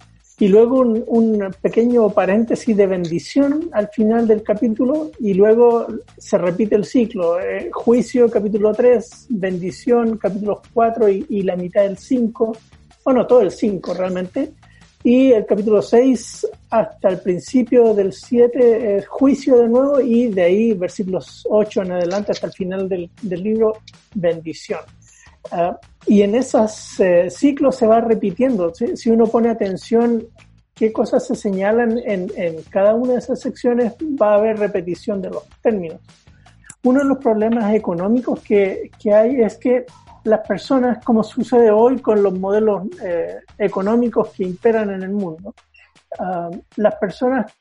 y 0.40 0.48
luego 0.48 0.80
un, 0.80 1.54
pequeño 1.60 2.08
paréntesis 2.08 2.74
de 2.74 2.86
bendición 2.86 3.68
al 3.72 3.88
final 3.88 4.26
del 4.26 4.42
capítulo 4.42 5.10
y 5.20 5.34
luego 5.34 5.86
se 6.16 6.38
repite 6.38 6.74
el 6.76 6.86
ciclo. 6.86 7.38
Eh, 7.38 7.68
juicio 7.70 8.28
capítulo 8.30 8.72
3, 8.72 9.26
bendición 9.28 10.16
capítulo 10.16 10.62
4 10.72 11.08
y, 11.10 11.42
la 11.42 11.56
mitad 11.56 11.82
del 11.82 11.98
5, 11.98 12.56
bueno, 13.04 13.26
todo 13.26 13.42
el 13.42 13.50
5 13.50 13.92
realmente. 13.92 14.54
Y 15.04 15.32
el 15.32 15.44
capítulo 15.44 15.82
6 15.82 16.46
hasta 16.70 17.08
el 17.10 17.20
principio 17.20 17.92
del 17.92 18.14
7 18.14 18.96
es 18.96 19.06
juicio 19.08 19.58
de 19.58 19.68
nuevo 19.68 20.00
y 20.00 20.28
de 20.28 20.42
ahí 20.42 20.72
versículos 20.72 21.46
8 21.50 21.82
en 21.82 21.92
adelante 21.92 22.32
hasta 22.32 22.46
el 22.46 22.52
final 22.54 22.88
del, 22.88 23.10
libro 23.22 23.74
bendición. 24.14 24.80
Ah, 25.52 25.78
y 26.06 26.22
en 26.22 26.34
esos 26.34 26.98
eh, 27.00 27.30
ciclos 27.30 27.76
se 27.76 27.86
va 27.86 28.00
repitiendo. 28.00 28.72
Si 28.74 29.10
uno 29.10 29.26
pone 29.26 29.50
atención 29.50 30.26
qué 30.74 30.92
cosas 30.92 31.26
se 31.26 31.34
señalan 31.34 31.98
en, 31.98 32.30
en, 32.36 32.62
cada 32.70 32.94
una 32.94 33.12
de 33.12 33.18
esas 33.18 33.40
secciones, 33.40 33.92
va 34.00 34.32
a 34.32 34.36
haber 34.36 34.58
repetición 34.58 35.20
de 35.20 35.30
los 35.30 35.46
términos. 35.60 36.00
Uno 36.82 37.00
de 37.00 37.04
los 37.04 37.18
problemas 37.18 37.74
económicos 37.74 38.40
que, 38.40 38.90
que 38.98 39.12
hay 39.12 39.42
es 39.42 39.58
que 39.58 39.84
las 40.24 40.46
personas, 40.46 41.04
como 41.04 41.22
sucede 41.22 41.70
hoy 41.70 41.98
con 42.00 42.22
los 42.22 42.38
modelos 42.38 42.84
eh, 43.02 43.40
económicos 43.58 44.30
que 44.30 44.44
imperan 44.44 44.90
en 44.90 45.02
el 45.02 45.10
mundo, 45.10 45.54
uh, 46.18 46.56
las 46.76 46.94
personas 46.96 47.52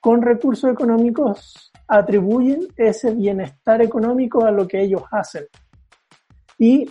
con 0.00 0.22
recursos 0.22 0.70
económicos 0.70 1.72
atribuyen 1.86 2.68
ese 2.76 3.12
bienestar 3.12 3.82
económico 3.82 4.44
a 4.44 4.50
lo 4.50 4.66
que 4.66 4.80
ellos 4.82 5.02
hacen 5.10 5.44
y 6.58 6.86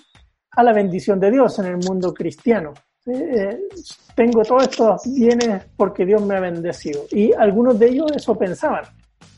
a 0.51 0.63
la 0.63 0.73
bendición 0.73 1.19
de 1.19 1.31
Dios 1.31 1.59
en 1.59 1.65
el 1.65 1.77
mundo 1.77 2.13
cristiano. 2.13 2.73
Eh, 3.05 3.59
tengo 4.15 4.43
todos 4.43 4.63
estos 4.63 5.01
bienes 5.13 5.63
porque 5.75 6.05
Dios 6.05 6.21
me 6.25 6.35
ha 6.35 6.39
bendecido. 6.39 7.05
Y 7.12 7.33
algunos 7.33 7.79
de 7.79 7.88
ellos 7.88 8.12
eso 8.15 8.35
pensaban. 8.35 8.83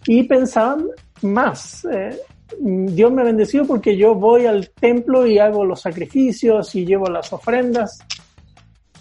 Y 0.08 0.24
pensaban 0.24 0.88
más. 1.22 1.86
Eh, 1.86 2.18
Dios 2.60 3.12
me 3.12 3.22
ha 3.22 3.26
bendecido 3.26 3.66
porque 3.66 3.96
yo 3.96 4.16
voy 4.16 4.46
al 4.46 4.70
templo 4.72 5.26
y 5.26 5.40
hago 5.40 5.64
los 5.64 5.82
sacrificios 5.82 6.76
y 6.76 6.86
llevo 6.86 7.08
las 7.08 7.32
ofrendas. 7.32 8.00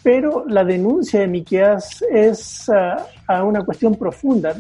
Pero 0.03 0.45
la 0.47 0.65
denuncia 0.65 1.21
de 1.21 1.27
Miqueas 1.27 2.03
es 2.11 2.69
uh, 2.69 3.03
a 3.27 3.45
una 3.45 3.65
cuestión 3.65 3.97
profunda. 3.97 4.57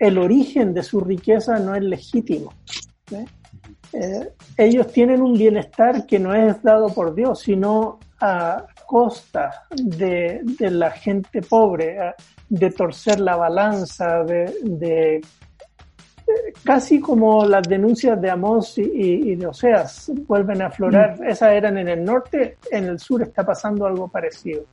El 0.00 0.18
origen 0.18 0.74
de 0.74 0.82
su 0.82 1.00
riqueza 1.00 1.58
no 1.58 1.76
es 1.76 1.82
legítimo. 1.82 2.52
Eh, 3.92 4.30
ellos 4.56 4.86
tienen 4.88 5.20
un 5.20 5.34
bienestar 5.34 6.06
que 6.06 6.18
no 6.18 6.34
es 6.34 6.62
dado 6.62 6.88
por 6.88 7.14
Dios, 7.14 7.40
sino 7.40 7.98
a 8.20 8.64
costa 8.86 9.64
de, 9.70 10.40
de 10.44 10.70
la 10.70 10.90
gente 10.90 11.42
pobre, 11.42 12.14
de 12.48 12.70
torcer 12.70 13.20
la 13.20 13.36
balanza, 13.36 14.22
de, 14.24 14.54
de 14.62 15.20
casi 16.64 17.00
como 17.00 17.44
las 17.44 17.62
denuncias 17.68 18.20
de 18.20 18.30
Amos 18.30 18.78
y, 18.78 19.34
de 19.34 19.46
Oseas 19.46 20.10
vuelven 20.26 20.62
a 20.62 20.66
aflorar. 20.66 21.20
Mm. 21.20 21.24
Esas 21.24 21.52
eran 21.52 21.78
en 21.78 21.88
el 21.88 22.04
norte, 22.04 22.58
en 22.70 22.84
el 22.84 22.98
sur 22.98 23.22
está 23.22 23.44
pasando 23.44 23.86
algo 23.86 24.08
parecido. 24.08 24.64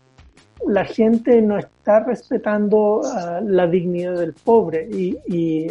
La 0.67 0.83
gente 0.83 1.41
no 1.41 1.57
está 1.57 2.01
respetando 2.01 2.99
uh, 2.99 3.41
la 3.45 3.65
dignidad 3.65 4.15
del 4.19 4.33
pobre 4.33 4.87
y, 4.91 5.17
y, 5.27 5.67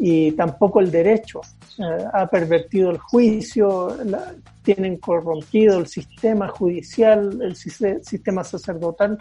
y 0.00 0.32
tampoco 0.32 0.80
el 0.80 0.90
derecho. 0.90 1.42
Uh, 1.76 2.06
ha 2.12 2.26
pervertido 2.28 2.90
el 2.90 2.98
juicio, 2.98 3.96
la, 4.04 4.34
tienen 4.62 4.96
corrompido 4.98 5.78
el 5.78 5.86
sistema 5.86 6.48
judicial, 6.48 7.40
el 7.42 7.56
sistema 7.56 8.44
sacerdotal. 8.44 9.18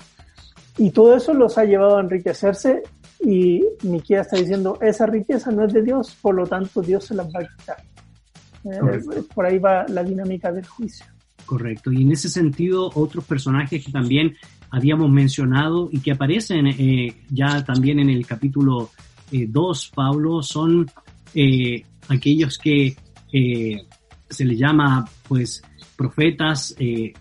Y 0.77 0.91
todo 0.91 1.15
eso 1.15 1.33
los 1.33 1.57
ha 1.57 1.65
llevado 1.65 1.97
a 1.97 2.01
enriquecerse 2.01 2.83
y 3.23 3.63
Miquea 3.83 4.21
está 4.21 4.37
diciendo, 4.37 4.77
esa 4.81 5.05
riqueza 5.05 5.51
no 5.51 5.65
es 5.65 5.73
de 5.73 5.81
Dios, 5.81 6.17
por 6.21 6.35
lo 6.35 6.45
tanto 6.45 6.81
Dios 6.81 7.05
se 7.05 7.15
las 7.15 7.27
va 7.27 7.41
a 7.41 7.47
quitar. 7.47 7.77
Eh, 8.65 9.23
por 9.33 9.45
ahí 9.45 9.59
va 9.59 9.85
la 9.87 10.03
dinámica 10.03 10.51
del 10.51 10.65
juicio. 10.65 11.05
Correcto. 11.45 11.91
Y 11.91 12.01
en 12.01 12.11
ese 12.11 12.29
sentido, 12.29 12.89
otros 12.95 13.25
personajes 13.25 13.85
que 13.85 13.91
también 13.91 14.35
habíamos 14.71 15.09
mencionado 15.09 15.89
y 15.91 15.99
que 15.99 16.11
aparecen 16.11 16.67
eh, 16.67 17.15
ya 17.29 17.63
también 17.63 17.99
en 17.99 18.09
el 18.09 18.25
capítulo 18.25 18.89
2, 19.31 19.85
eh, 19.85 19.91
Pablo, 19.93 20.41
son 20.41 20.89
aquellos 22.09 22.57
que 22.57 22.95
se 24.29 24.45
les 24.45 24.59
llama 24.59 25.05
pues 25.27 25.63
profetas 25.95 26.75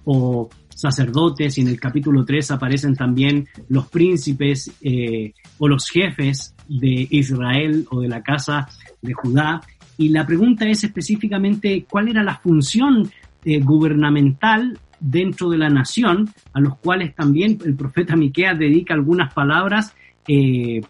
o 0.04 0.48
sacerdotes 0.82 1.56
y 1.58 1.60
en 1.60 1.68
el 1.68 1.80
capítulo 1.80 2.24
3 2.24 2.50
aparecen 2.50 2.94
también 2.94 3.46
los 3.68 3.88
príncipes 3.88 4.72
eh, 4.82 5.32
o 5.58 5.68
los 5.68 5.88
jefes 5.88 6.54
de 6.68 7.06
Israel 7.10 7.86
o 7.90 8.00
de 8.00 8.08
la 8.08 8.22
casa 8.22 8.68
de 9.00 9.12
Judá. 9.12 9.60
Y 9.96 10.08
la 10.08 10.26
pregunta 10.26 10.68
es 10.68 10.82
específicamente 10.84 11.86
cuál 11.88 12.08
era 12.08 12.24
la 12.24 12.36
función 12.36 13.10
eh, 13.44 13.60
gubernamental 13.60 14.78
dentro 14.98 15.50
de 15.50 15.58
la 15.58 15.68
nación, 15.68 16.30
a 16.52 16.60
los 16.60 16.76
cuales 16.78 17.14
también 17.14 17.58
el 17.64 17.74
profeta 17.74 18.16
Miqueas 18.16 18.58
dedica 18.58 18.94
algunas 18.94 19.32
palabras 19.32 19.94
eh, 20.26 20.80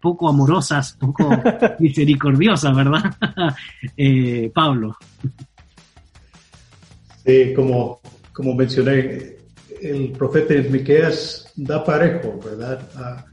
poco 0.00 0.28
amorosas, 0.28 0.96
poco 0.98 1.30
misericordiosas, 1.78 2.74
¿verdad? 2.74 3.14
Pablo. 4.54 4.96
Sí, 7.24 7.52
como 7.54 8.00
como 8.32 8.54
mencioné, 8.54 9.36
el 9.80 10.12
profeta 10.12 10.54
Miqueas 10.54 11.52
da 11.56 11.84
parejo, 11.84 12.38
¿verdad? 12.44 12.80
A 12.96 13.24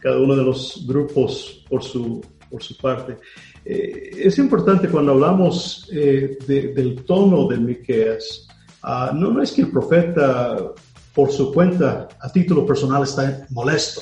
cada 0.00 0.18
uno 0.18 0.36
de 0.36 0.42
los 0.42 0.84
grupos 0.86 1.64
por 1.68 1.82
su, 1.82 2.20
por 2.50 2.62
su 2.62 2.76
parte. 2.76 3.16
Eh, 3.64 4.10
es 4.16 4.38
importante 4.38 4.88
cuando 4.88 5.12
hablamos 5.12 5.88
eh, 5.92 6.36
del 6.46 7.04
tono 7.04 7.46
de 7.46 7.56
Miqueas, 7.58 8.48
uh, 8.82 9.14
no, 9.14 9.30
no 9.30 9.42
es 9.42 9.52
que 9.52 9.62
el 9.62 9.70
profeta 9.70 10.72
por 11.14 11.30
su 11.30 11.52
cuenta, 11.52 12.08
a 12.20 12.32
título 12.32 12.66
personal, 12.66 13.02
está 13.02 13.46
molesto, 13.50 14.00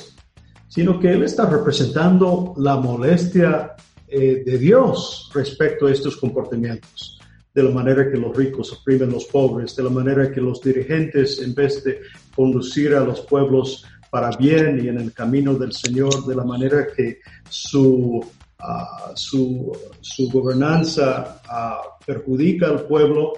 sino 0.71 0.97
que 1.01 1.11
él 1.11 1.23
está 1.23 1.45
representando 1.47 2.53
la 2.55 2.77
molestia 2.77 3.75
eh, 4.07 4.41
de 4.45 4.57
Dios 4.57 5.29
respecto 5.33 5.87
a 5.87 5.91
estos 5.91 6.15
comportamientos. 6.15 7.19
De 7.53 7.61
la 7.61 7.71
manera 7.71 8.09
que 8.09 8.17
los 8.17 8.33
ricos 8.33 8.71
oprimen 8.71 9.09
a 9.09 9.11
los 9.11 9.25
pobres, 9.25 9.75
de 9.75 9.83
la 9.83 9.89
manera 9.89 10.31
que 10.31 10.39
los 10.39 10.61
dirigentes, 10.61 11.41
en 11.41 11.53
vez 11.53 11.83
de 11.83 11.99
conducir 12.33 12.95
a 12.95 13.01
los 13.01 13.19
pueblos 13.19 13.83
para 14.09 14.29
bien 14.37 14.79
y 14.81 14.87
en 14.87 14.97
el 14.97 15.11
camino 15.11 15.55
del 15.55 15.73
Señor, 15.73 16.25
de 16.25 16.35
la 16.35 16.45
manera 16.45 16.87
que 16.95 17.19
su, 17.49 18.23
uh, 18.23 19.15
su, 19.15 19.77
su, 19.99 20.29
gobernanza 20.31 21.41
uh, 21.51 22.05
perjudica 22.05 22.67
al 22.67 22.85
pueblo, 22.85 23.33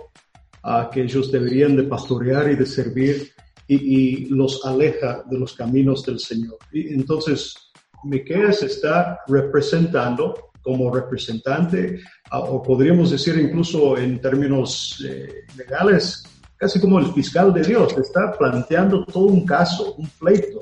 uh, 0.64 0.88
que 0.92 1.02
ellos 1.02 1.32
deberían 1.32 1.76
de 1.76 1.84
pastorear 1.84 2.52
y 2.52 2.56
de 2.56 2.68
servir, 2.68 3.33
y, 3.68 3.76
y, 3.76 4.26
los 4.26 4.66
aleja 4.66 5.24
de 5.30 5.40
los 5.40 5.54
caminos 5.54 6.06
del 6.06 6.20
Señor. 6.20 6.58
Y 6.72 6.94
entonces, 6.94 7.56
Miqueas 8.04 8.64
está 8.64 9.20
representando 9.28 10.52
como 10.64 10.94
representante, 10.94 12.00
o 12.32 12.64
podríamos 12.64 13.12
decir 13.12 13.38
incluso 13.38 13.98
en 13.98 14.20
términos 14.20 15.04
eh, 15.08 15.46
legales, 15.58 16.24
casi 16.56 16.80
como 16.80 17.00
el 17.00 17.08
fiscal 17.08 17.54
de 17.54 17.64
Dios, 17.64 17.96
está 17.98 18.32
planteando 18.38 19.06
todo 19.06 19.26
un 19.26 19.46
caso, 19.46 19.96
un 19.96 20.08
pleito 20.18 20.60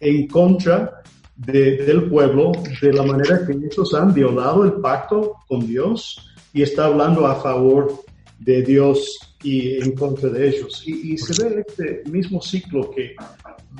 en 0.00 0.26
contra 0.26 1.02
de, 1.36 1.76
del 1.84 2.08
pueblo 2.08 2.52
de 2.80 2.92
la 2.92 3.02
manera 3.02 3.46
que 3.46 3.52
ellos 3.52 3.92
han 3.92 4.14
violado 4.14 4.64
el 4.64 4.72
pacto 4.74 5.34
con 5.46 5.66
Dios 5.66 6.34
y 6.54 6.62
está 6.62 6.86
hablando 6.86 7.26
a 7.26 7.36
favor 7.36 7.92
de 8.38 8.62
Dios 8.62 9.18
y 9.42 9.82
en 9.82 9.92
contra 9.92 10.28
de 10.30 10.48
ellos. 10.48 10.82
Y, 10.86 11.12
y 11.14 11.18
se 11.18 11.44
ve 11.44 11.64
este 11.66 12.02
mismo 12.10 12.40
ciclo 12.40 12.90
que, 12.90 13.14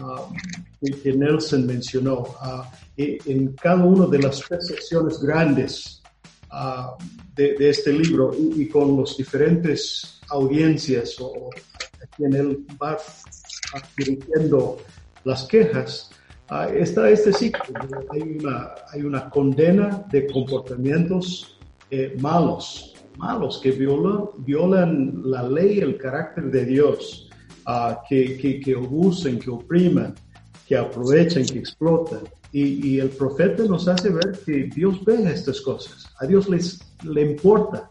uh, 0.01 0.92
que 1.03 1.12
Nelson 1.12 1.66
mencionó. 1.66 2.23
Uh, 2.23 2.62
en 2.97 3.53
cada 3.55 3.85
una 3.85 4.07
de 4.07 4.19
las 4.19 4.40
percepciones 4.42 5.21
grandes 5.21 6.03
uh, 6.51 6.97
de, 7.35 7.55
de, 7.55 7.69
este 7.69 7.92
libro 7.92 8.35
y, 8.35 8.62
y, 8.62 8.69
con 8.69 8.99
las 8.99 9.16
diferentes 9.19 10.19
audiencias 10.29 11.16
o 11.21 11.51
a 11.51 12.16
quien 12.16 12.35
él 12.35 12.66
va 12.83 12.97
las 15.25 15.45
quejas, 15.45 16.11
está 16.75 17.11
este 17.11 17.33
ciclo. 17.33 17.64
Hay 18.11 18.23
una, 18.23 18.75
hay 18.92 19.03
una 19.03 19.29
condena 19.29 20.05
de 20.11 20.27
comportamientos 20.27 21.59
eh, 21.90 22.16
malos, 22.19 22.96
malos 23.16 23.61
que 23.62 23.70
violan, 23.70 24.29
violan 24.38 25.22
la 25.24 25.42
ley, 25.42 25.79
el 25.79 25.96
carácter 25.96 26.50
de 26.50 26.64
Dios, 26.64 27.31
uh, 27.66 27.94
que, 28.09 28.37
que, 28.37 28.61
que 28.61 28.74
abusen, 28.74 29.38
que 29.38 29.50
opriman, 29.50 30.14
que 30.66 30.76
aprovechan, 30.76 31.44
que 31.44 31.59
explotan. 31.59 32.20
Y, 32.52 32.88
y, 32.88 33.00
el 33.00 33.11
profeta 33.11 33.64
nos 33.64 33.87
hace 33.88 34.09
ver 34.11 34.38
que 34.44 34.70
Dios 34.74 35.05
ve 35.05 35.31
estas 35.31 35.61
cosas. 35.61 36.07
A 36.20 36.26
Dios 36.26 36.48
les, 36.48 36.81
le 37.02 37.22
importa 37.22 37.90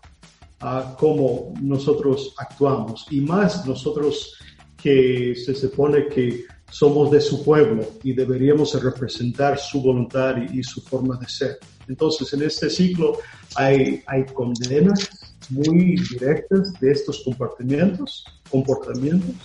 uh, 0.61 0.95
cómo 0.97 1.53
nosotros 1.61 2.33
actuamos. 2.37 3.05
Y 3.11 3.21
más 3.21 3.65
nosotros 3.65 4.33
que 4.77 5.35
se 5.35 5.53
supone 5.53 6.07
que 6.07 6.45
somos 6.71 7.11
de 7.11 7.21
su 7.21 7.43
pueblo 7.43 7.85
y 8.03 8.13
deberíamos 8.13 8.81
representar 8.81 9.57
su 9.57 9.81
voluntad 9.81 10.35
y, 10.37 10.59
y 10.59 10.63
su 10.63 10.81
forma 10.81 11.17
de 11.17 11.27
ser. 11.27 11.59
Entonces, 11.87 12.31
en 12.33 12.43
este 12.43 12.69
ciclo 12.69 13.19
hay, 13.55 14.03
hay 14.07 14.25
condenas 14.25 15.35
muy 15.49 15.95
directas 15.97 16.73
de 16.79 16.91
estos 16.91 17.23
comportamientos, 17.23 18.25
comportamientos. 18.49 19.35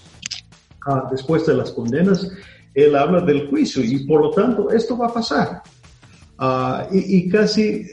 Uh, 0.86 1.10
después 1.10 1.46
de 1.46 1.54
las 1.54 1.72
condenas, 1.72 2.26
él 2.74 2.96
habla 2.96 3.20
del 3.20 3.48
juicio 3.48 3.84
y 3.84 4.06
por 4.06 4.22
lo 4.22 4.30
tanto 4.30 4.70
esto 4.70 4.96
va 4.96 5.08
a 5.08 5.12
pasar. 5.12 5.62
Uh, 6.38 6.94
y, 6.94 7.18
y, 7.18 7.28
casi 7.28 7.86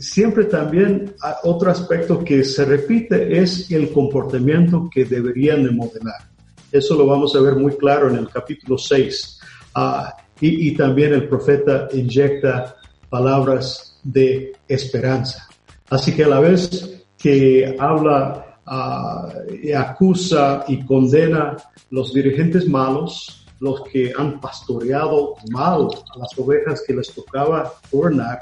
siempre 0.00 0.44
también 0.44 1.14
otro 1.44 1.70
aspecto 1.70 2.24
que 2.24 2.42
se 2.42 2.64
repite 2.64 3.38
es 3.38 3.70
el 3.70 3.92
comportamiento 3.92 4.88
que 4.92 5.04
deberían 5.04 5.62
de 5.62 5.70
modelar. 5.70 6.32
Eso 6.72 6.96
lo 6.96 7.06
vamos 7.06 7.36
a 7.36 7.40
ver 7.40 7.54
muy 7.54 7.76
claro 7.76 8.08
en 8.08 8.16
el 8.16 8.28
capítulo 8.30 8.78
6. 8.78 9.40
Ah, 9.74 10.16
y, 10.40 10.68
y, 10.68 10.74
también 10.74 11.12
el 11.12 11.28
profeta 11.28 11.88
inyecta 11.92 12.76
palabras 13.10 13.91
de 14.02 14.52
esperanza. 14.68 15.48
Así 15.90 16.12
que 16.12 16.24
a 16.24 16.28
la 16.28 16.40
vez 16.40 17.04
que 17.18 17.76
habla 17.78 18.58
uh, 18.66 19.54
y 19.62 19.72
acusa 19.72 20.64
y 20.68 20.84
condena 20.84 21.56
los 21.90 22.12
dirigentes 22.12 22.66
malos, 22.66 23.46
los 23.60 23.82
que 23.82 24.12
han 24.16 24.40
pastoreado 24.40 25.36
mal 25.50 25.86
a 26.14 26.18
las 26.18 26.36
ovejas 26.36 26.82
que 26.84 26.94
les 26.94 27.12
tocaba 27.12 27.72
gobernar, 27.92 28.40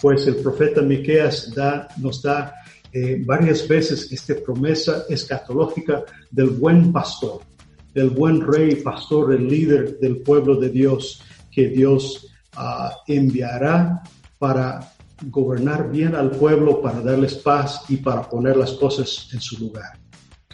pues 0.00 0.26
el 0.26 0.36
profeta 0.36 0.80
Miqueas 0.80 1.52
nos 1.98 2.22
da 2.22 2.54
eh, 2.92 3.22
varias 3.26 3.66
veces 3.68 4.10
esta 4.10 4.34
promesa 4.36 5.04
escatológica 5.08 6.04
del 6.30 6.50
buen 6.50 6.92
pastor, 6.92 7.40
del 7.92 8.10
buen 8.10 8.40
rey, 8.40 8.76
pastor, 8.76 9.34
el 9.34 9.48
líder 9.48 9.98
del 9.98 10.18
pueblo 10.18 10.56
de 10.56 10.70
Dios, 10.70 11.20
que 11.50 11.68
Dios 11.68 12.28
uh, 12.56 12.90
enviará 13.06 14.02
para 14.38 14.93
gobernar 15.22 15.90
bien 15.90 16.14
al 16.14 16.30
pueblo, 16.30 16.80
para 16.80 17.00
darles 17.00 17.34
paz 17.34 17.84
y 17.88 17.96
para 17.96 18.28
poner 18.28 18.56
las 18.56 18.72
cosas 18.72 19.28
en 19.32 19.40
su 19.40 19.58
lugar. 19.58 20.03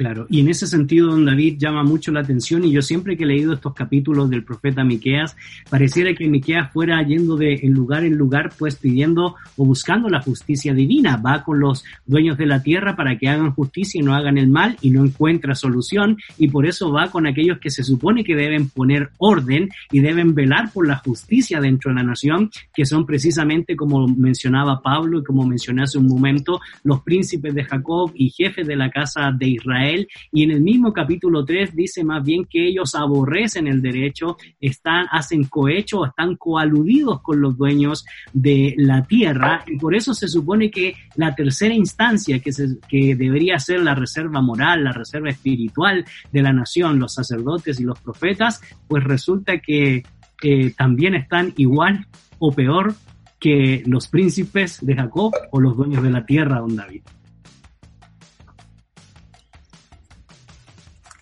Claro, 0.01 0.27
y 0.31 0.41
en 0.41 0.49
ese 0.49 0.67
sentido, 0.67 1.09
don 1.09 1.27
David 1.27 1.59
llama 1.59 1.83
mucho 1.83 2.11
la 2.11 2.21
atención 2.21 2.65
y 2.65 2.73
yo 2.73 2.81
siempre 2.81 3.19
que 3.19 3.25
he 3.25 3.27
leído 3.27 3.53
estos 3.53 3.75
capítulos 3.75 4.31
del 4.31 4.45
profeta 4.45 4.83
Miqueas, 4.83 5.37
pareciera 5.69 6.15
que 6.15 6.27
Miqueas 6.27 6.73
fuera 6.73 7.03
yendo 7.03 7.37
de 7.37 7.61
lugar 7.65 8.05
en 8.05 8.17
lugar, 8.17 8.51
pues 8.59 8.77
pidiendo 8.77 9.35
o 9.59 9.65
buscando 9.67 10.09
la 10.09 10.23
justicia 10.23 10.73
divina. 10.73 11.19
Va 11.19 11.45
con 11.45 11.61
los 11.61 11.85
dueños 12.07 12.39
de 12.39 12.47
la 12.47 12.63
tierra 12.63 12.97
para 12.97 13.19
que 13.19 13.29
hagan 13.29 13.53
justicia 13.53 14.01
y 14.01 14.03
no 14.03 14.15
hagan 14.15 14.39
el 14.39 14.49
mal 14.49 14.79
y 14.81 14.89
no 14.89 15.05
encuentra 15.05 15.55
solución 15.55 16.17
y 16.39 16.49
por 16.49 16.65
eso 16.65 16.91
va 16.91 17.11
con 17.11 17.27
aquellos 17.27 17.59
que 17.59 17.69
se 17.69 17.85
supone 17.85 18.25
que 18.25 18.35
deben 18.35 18.71
poner 18.71 19.11
orden 19.19 19.69
y 19.93 20.01
deben 20.01 20.35
velar 20.35 20.73
por 20.73 20.89
la 20.89 20.97
justicia 20.97 21.61
dentro 21.61 21.91
de 21.91 21.97
la 21.97 22.05
nación, 22.05 22.51
que 22.73 22.87
son 22.87 23.05
precisamente 23.05 23.77
como 23.77 24.09
mencionaba 24.09 24.81
Pablo 24.81 25.19
y 25.19 25.25
como 25.25 25.47
mencioné 25.47 25.83
hace 25.83 25.99
un 25.99 26.07
momento, 26.07 26.59
los 26.85 27.03
príncipes 27.03 27.55
de 27.55 27.65
Jacob 27.65 28.13
y 28.15 28.31
jefes 28.31 28.67
de 28.67 28.77
la 28.77 28.91
casa 28.91 29.31
de 29.31 29.47
Israel 29.47 29.90
y 30.33 30.43
en 30.43 30.51
el 30.51 30.61
mismo 30.61 30.93
capítulo 30.93 31.45
3 31.45 31.75
dice 31.75 32.05
más 32.05 32.25
bien 32.25 32.45
que 32.45 32.67
ellos 32.67 32.95
aborrecen 32.95 33.67
el 33.67 33.83
derecho, 33.83 34.37
están, 34.61 35.07
hacen 35.11 35.45
cohecho, 35.45 36.05
están 36.05 36.37
coaludidos 36.37 37.23
con 37.23 37.41
los 37.41 37.57
dueños 37.57 38.05
de 38.33 38.75
la 38.79 39.05
tierra 39.05 39.65
y 39.67 39.77
por 39.77 39.95
eso 39.95 40.15
se 40.15 40.29
supone 40.29 40.71
que 40.71 40.95
la 41.17 41.35
tercera 41.35 41.75
instancia 41.75 42.39
que, 42.39 42.51
que 42.89 43.15
debería 43.15 43.59
ser 43.59 43.81
la 43.81 43.95
reserva 43.95 44.41
moral, 44.41 44.85
la 44.85 44.93
reserva 44.93 45.31
espiritual 45.31 46.05
de 46.33 46.43
la 46.43 46.53
nación, 46.53 46.99
los 46.99 47.15
sacerdotes 47.15 47.81
y 47.81 47.85
los 47.85 48.01
profetas, 48.01 48.61
pues 48.89 49.05
resulta 49.05 49.59
que 49.59 50.03
eh, 50.43 50.73
también 50.77 51.15
están 51.15 51.53
igual 51.57 52.07
o 52.39 52.53
peor 52.53 52.95
que 53.39 53.83
los 53.87 54.09
príncipes 54.09 54.79
de 54.85 54.95
Jacob 54.95 55.33
o 55.51 55.61
los 55.61 55.77
dueños 55.77 56.03
de 56.03 56.11
la 56.11 56.25
tierra, 56.25 56.61
don 56.61 56.77
David. 56.77 57.03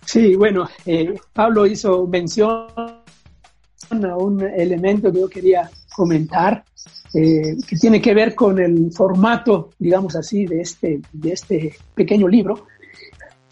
Sí, 0.08 0.36
bueno, 0.36 0.66
eh, 0.86 1.14
Pablo 1.34 1.66
hizo 1.66 2.06
mención 2.06 2.66
a 2.78 4.16
un 4.16 4.40
elemento 4.40 5.12
que 5.12 5.20
yo 5.20 5.28
quería 5.28 5.70
comentar, 5.94 6.64
eh, 7.12 7.58
que 7.68 7.76
tiene 7.76 8.00
que 8.00 8.14
ver 8.14 8.34
con 8.34 8.58
el 8.58 8.90
formato, 8.90 9.68
digamos 9.78 10.16
así, 10.16 10.46
de 10.46 10.62
este, 10.62 11.02
de 11.12 11.32
este 11.32 11.74
pequeño 11.94 12.26
libro, 12.26 12.68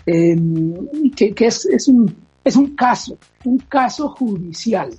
em, 0.07 0.73
que, 1.15 1.35
es, 1.39 1.67
es, 1.67 1.89
un, 1.89 2.17
es 2.43 2.57
un 2.57 2.75
caso, 2.75 3.19
un 3.45 3.59
caso 3.59 4.09
judicial. 4.09 4.95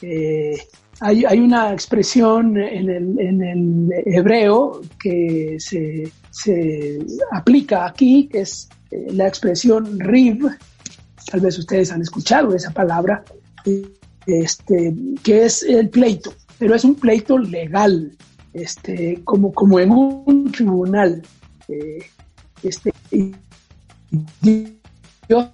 Eh, 0.00 0.56
hay, 1.00 1.26
hay, 1.26 1.38
una 1.38 1.70
expresión 1.74 2.56
en 2.56 2.88
el, 2.88 3.20
en 3.20 3.42
el 3.42 3.92
hebreo 4.06 4.80
que 4.98 5.56
se, 5.58 6.10
se, 6.30 6.98
aplica 7.30 7.84
aquí, 7.84 8.26
que 8.26 8.40
es 8.40 8.70
la 8.90 9.28
expresión 9.28 10.00
riv, 10.00 10.48
tal 11.30 11.40
vez 11.40 11.58
ustedes 11.58 11.90
han 11.92 12.02
escuchado 12.02 12.54
esa 12.54 12.70
palabra, 12.70 13.24
este, 14.26 14.94
que 15.22 15.44
es 15.44 15.62
el 15.62 15.88
pleito, 15.88 16.34
pero 16.58 16.74
es 16.74 16.84
un 16.84 16.94
pleito 16.94 17.38
legal, 17.38 18.16
este, 18.52 19.20
como, 19.24 19.52
como 19.52 19.78
en 19.80 19.90
un 19.90 20.52
tribunal. 20.52 21.22
Eh, 21.68 21.98
este, 22.62 22.92
Dios 24.40 25.48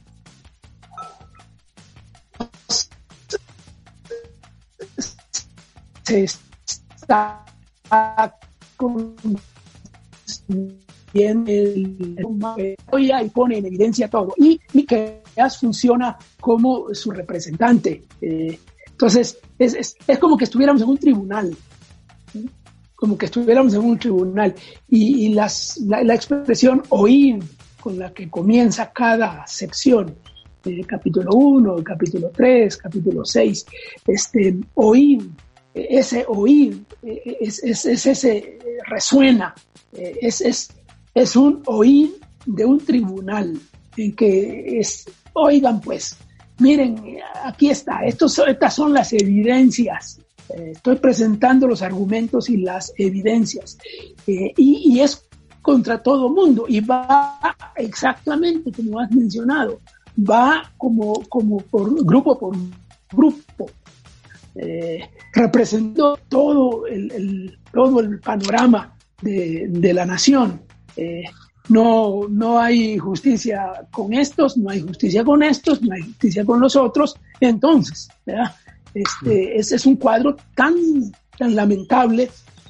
se 6.05 6.25
está 6.25 7.45
con 8.77 9.15
bien 11.13 11.45
el, 11.47 12.17
y 12.99 13.29
pone 13.31 13.59
en 13.59 13.67
evidencia 13.67 14.09
todo. 14.09 14.35
Y 14.37 14.61
Miqueas 14.73 15.59
funciona 15.59 16.17
como 16.41 16.95
su 16.95 17.11
representante. 17.11 18.05
Eh, 18.21 18.59
entonces, 18.91 19.39
es, 19.59 19.75
es, 19.75 19.97
es, 20.07 20.19
como 20.19 20.37
que 20.37 20.45
estuviéramos 20.45 20.83
en 20.83 20.89
un 20.89 20.99
tribunal. 20.99 21.57
Como 22.95 23.17
que 23.17 23.27
estuviéramos 23.27 23.75
en 23.75 23.81
un 23.81 23.99
tribunal. 23.99 24.55
Y, 24.89 25.27
y 25.27 25.35
las, 25.35 25.79
la, 25.79 26.03
la, 26.03 26.15
expresión 26.15 26.83
oír 26.91 27.43
con 27.81 27.99
la 27.99 28.13
que 28.13 28.29
comienza 28.29 28.93
cada 28.93 29.47
sección, 29.47 30.15
eh, 30.67 30.85
capítulo 30.85 31.31
1, 31.33 31.83
capítulo 31.83 32.31
3, 32.31 32.77
capítulo 32.77 33.25
6, 33.25 33.67
este, 34.07 34.57
oír, 34.75 35.31
ese 35.73 36.27
oír, 36.29 36.85
es, 37.03 37.65
es, 37.65 37.87
es 37.87 38.07
ese, 38.07 38.59
resuena, 38.87 39.55
es, 39.93 40.43
es, 40.43 40.69
es 41.15 41.37
un 41.37 41.63
oír 41.67 42.15
de 42.47 42.65
un 42.65 42.79
tribunal 42.79 43.59
en 43.97 44.15
que 44.15 44.79
es, 44.79 45.07
oigan 45.33 45.81
pues, 45.81 46.17
miren, 46.59 47.19
aquí 47.45 47.71
está, 47.71 48.05
estos, 48.05 48.39
estas 48.39 48.75
son 48.75 48.93
las 48.93 49.13
evidencias, 49.13 50.21
eh, 50.51 50.73
estoy 50.73 50.97
presentando 50.97 51.67
los 51.67 51.83
argumentos 51.83 52.49
y 52.49 52.59
las 52.59 52.93
evidencias, 52.97 53.79
eh, 54.27 54.53
y, 54.57 54.95
y, 54.95 55.01
es 55.01 55.27
contra 55.63 56.03
todo 56.03 56.31
mundo, 56.31 56.65
y 56.69 56.81
va 56.81 57.39
exactamente 57.77 58.73
como 58.73 59.01
has 59.01 59.11
mencionado, 59.11 59.81
va 60.19 60.73
como, 60.77 61.15
como 61.29 61.59
por 61.59 62.05
grupo 62.05 62.39
por 62.39 62.57
grupo, 63.13 63.71
eh, 64.55 65.09
representó 65.33 66.19
todo 66.29 66.87
el, 66.87 67.11
el, 67.13 67.59
todo 67.73 68.01
el 68.01 68.21
panorama 68.21 68.97
de, 69.23 69.67
de 69.69 69.93
la 69.93 70.07
nación. 70.07 70.61
Eh, 70.97 71.25
no, 71.69 72.27
no 72.29 72.59
hay 72.59 72.99
justicia 72.99 73.87
con 73.91 74.13
estos, 74.13 74.57
no 74.57 74.71
hay 74.71 74.81
justicia 74.81 75.25
con 75.25 75.43
estos, 75.43 75.81
no 75.83 75.95
hay 75.95 76.03
justicia 76.03 76.45
con 76.45 76.61
los 76.61 76.77
otros. 76.77 77.15
Entonces, 77.41 78.09
Este, 78.93 79.57
ese 79.57 79.77
es 79.77 79.87
un 79.87 79.97
cuadro 79.97 80.37
tan, 80.57 80.75
tan 81.39 81.55
lamentable, 81.55 82.29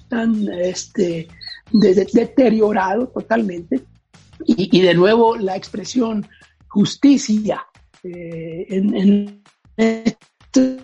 tan 0.09 0.47
este, 0.53 1.29
deteriorado 1.73 3.09
totalmente. 3.09 3.81
Y, 4.45 4.81
de 4.81 4.95
nuevo 4.95 5.37
la 5.37 5.57
expresión 5.57 6.27
justicia 6.69 7.67
eh, 8.03 8.67
en, 8.69 8.95
en 8.97 9.43
este 9.77 10.79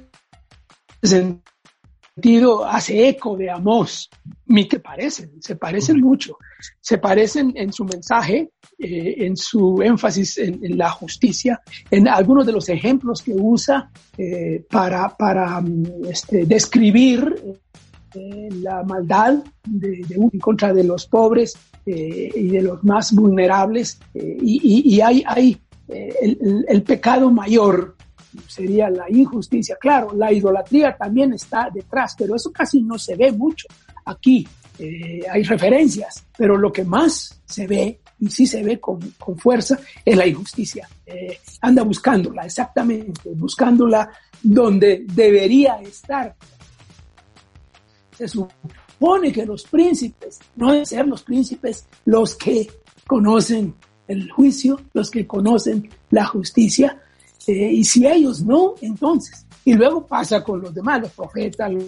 hace 2.67 3.09
eco 3.09 3.37
de 3.37 3.51
Amós. 3.51 4.09
Mi 4.47 4.67
que 4.67 4.81
parecen, 4.81 5.31
se 5.41 5.57
parecen 5.57 6.01
mucho. 6.01 6.39
Se 6.81 6.99
parecen 6.99 7.53
en 7.57 7.73
su 7.73 7.85
mensaje, 7.85 8.51
eh, 8.79 9.15
en 9.19 9.37
su 9.37 9.83
énfasis 9.83 10.39
en, 10.39 10.65
en, 10.65 10.79
la 10.79 10.91
justicia, 10.91 11.61
en 11.91 12.09
algunos 12.09 12.47
de 12.47 12.53
los 12.53 12.69
ejemplos 12.69 13.23
que 13.23 13.35
usa 13.35 13.91
eh, 14.17 14.65
para, 14.71 15.15
para 15.17 15.61
mm, 15.61 16.07
este, 16.09 16.47
describir 16.47 17.59
eh, 18.15 18.49
la 18.63 18.83
maldad 18.83 19.45
de, 19.65 20.05
de, 20.09 20.15
en 20.15 20.41
contra 20.41 20.73
de 20.73 20.85
los 20.85 21.07
pobres 21.07 21.55
y 21.85 22.49
de 22.49 22.63
los 22.63 22.83
más 22.83 23.13
vulnerables. 23.15 24.01
Y, 24.13 24.91
y, 24.91 24.95
y, 24.97 25.01
hay, 25.01 25.23
hay 25.25 25.57
el, 25.87 26.37
el, 26.41 26.65
el 26.69 26.83
pecado 26.83 27.31
mayor 27.31 27.97
sería 28.47 28.91
la 28.91 29.07
injusticia. 29.11 29.77
Claro, 29.81 30.13
la 30.15 30.33
idolatría 30.33 30.97
también 30.97 31.33
está 31.33 31.69
detrás, 31.73 32.15
pero 32.19 32.37
eso 32.37 32.51
casi 32.53 32.83
no 32.83 32.99
se 32.99 33.17
ve 33.17 33.33
mucho. 33.33 33.69
Aquí 34.05 34.47
eh, 34.79 35.21
hay 35.31 35.43
referencias, 35.43 36.25
pero 36.37 36.57
lo 36.57 36.73
que 36.73 36.85
más 36.85 37.41
se 37.45 37.67
ve, 37.67 38.01
y 38.19 38.29
sí 38.29 38.47
se 38.47 38.63
ve 38.63 38.79
con, 38.79 39.01
con 39.19 39.39
fuerza, 39.39 39.79
es 40.05 40.17
la 40.17 40.27
injusticia. 40.27 40.89
Eh, 41.05 41.39
anda 41.61 41.83
buscándola, 41.83 42.45
exactamente, 42.45 43.31
buscándola 43.35 44.11
donde 44.43 45.05
debería 45.07 45.81
estar. 45.81 46.35
Se 48.17 48.29
supone 48.29 49.33
que 49.33 49.45
los 49.45 49.65
príncipes 49.65 50.39
no 50.57 50.73
deben 50.73 50.87
ser 50.87 51.07
los 51.07 51.23
príncipes 51.23 51.87
los 52.05 52.35
que 52.35 52.69
conocen 53.07 53.75
el 54.09 54.31
juicio, 54.31 54.81
los 54.93 55.11
que 55.11 55.27
conocen 55.27 55.89
la 56.11 56.27
justicia, 56.27 57.01
eh, 57.47 57.73
y 57.73 57.85
si 57.85 58.07
ellos 58.07 58.43
no, 58.43 58.75
entonces. 58.81 59.47
Y 59.65 59.75
luego 59.75 60.07
pasa 60.07 60.43
con 60.43 60.61
los 60.61 60.75
demás, 60.75 61.01
los 61.01 61.13
profetas, 61.13 61.73
los, 61.73 61.85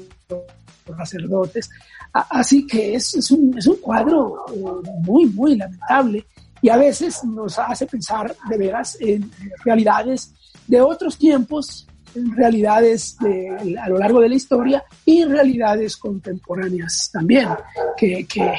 sacerdotes. 0.97 1.69
así 2.13 2.67
que 2.67 2.95
es, 2.95 3.15
es, 3.15 3.31
un, 3.31 3.57
es 3.59 3.67
un 3.67 3.77
cuadro 3.77 4.47
eh, 4.55 4.91
muy, 5.03 5.27
muy 5.27 5.55
lamentable 5.55 6.25
y 6.63 6.71
a 6.71 6.77
veces 6.77 7.23
nos 7.25 7.59
hace 7.59 7.87
pensar 7.87 8.35
de 8.49 8.57
veras 8.57 8.97
en 9.01 9.31
realidades 9.65 10.33
de 10.67 10.81
otros 10.81 11.19
tiempos, 11.19 11.87
en 12.15 12.35
realidades 12.35 13.17
de, 13.19 13.77
a 13.79 13.89
lo 13.89 13.99
largo 13.99 14.21
de 14.21 14.31
la 14.31 14.35
historia 14.35 14.83
y 15.05 15.25
realidades 15.25 15.97
contemporáneas 15.97 17.11
también, 17.13 17.49
que, 17.97 18.27
que 18.27 18.53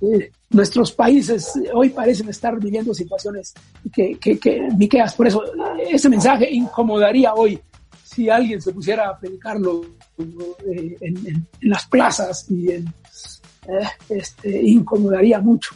eh, 0.00 0.32
nuestros 0.54 0.92
países 0.92 1.52
hoy 1.72 1.90
parecen 1.90 2.28
estar 2.28 2.58
viviendo 2.58 2.94
situaciones 2.94 3.52
que, 3.92 4.16
que, 4.16 4.38
que 4.38 4.68
Miqueas, 4.76 5.14
por 5.14 5.26
eso 5.26 5.42
ese 5.90 6.08
mensaje 6.08 6.48
incomodaría 6.50 7.34
hoy 7.34 7.60
si 8.02 8.30
alguien 8.30 8.62
se 8.62 8.72
pusiera 8.72 9.08
a 9.08 9.18
predicarlo 9.18 9.84
eh, 10.18 10.96
en, 11.00 11.16
en, 11.26 11.48
las 11.62 11.86
plazas 11.86 12.48
y 12.48 12.70
en, 12.70 12.86
eh, 12.86 13.88
este, 14.08 14.62
incomodaría 14.62 15.40
mucho. 15.40 15.74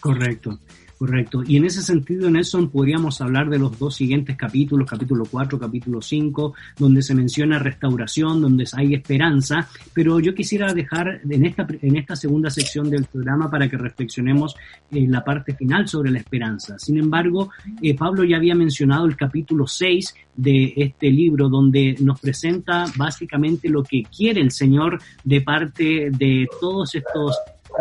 Correcto. 0.00 0.58
Correcto. 1.00 1.42
Y 1.46 1.56
en 1.56 1.64
ese 1.64 1.80
sentido, 1.80 2.28
Nelson, 2.28 2.68
podríamos 2.68 3.22
hablar 3.22 3.48
de 3.48 3.58
los 3.58 3.78
dos 3.78 3.96
siguientes 3.96 4.36
capítulos, 4.36 4.86
capítulo 4.86 5.24
4, 5.24 5.58
capítulo 5.58 6.02
5, 6.02 6.52
donde 6.78 7.00
se 7.00 7.14
menciona 7.14 7.58
restauración, 7.58 8.42
donde 8.42 8.66
hay 8.74 8.92
esperanza, 8.92 9.66
pero 9.94 10.20
yo 10.20 10.34
quisiera 10.34 10.74
dejar 10.74 11.22
en 11.26 11.46
esta, 11.46 11.66
en 11.80 11.96
esta 11.96 12.16
segunda 12.16 12.50
sección 12.50 12.90
del 12.90 13.06
programa 13.06 13.50
para 13.50 13.66
que 13.66 13.78
reflexionemos 13.78 14.54
en 14.90 15.10
la 15.10 15.24
parte 15.24 15.54
final 15.54 15.88
sobre 15.88 16.10
la 16.10 16.18
esperanza. 16.18 16.78
Sin 16.78 16.98
embargo, 16.98 17.50
eh, 17.80 17.96
Pablo 17.96 18.22
ya 18.22 18.36
había 18.36 18.54
mencionado 18.54 19.06
el 19.06 19.16
capítulo 19.16 19.66
6 19.66 20.14
de 20.36 20.74
este 20.76 21.10
libro, 21.10 21.48
donde 21.48 21.96
nos 22.00 22.20
presenta 22.20 22.84
básicamente 22.96 23.70
lo 23.70 23.82
que 23.82 24.02
quiere 24.02 24.42
el 24.42 24.50
Señor 24.50 25.00
de 25.24 25.40
parte 25.40 26.10
de 26.10 26.46
todos 26.60 26.94
estos 26.94 27.38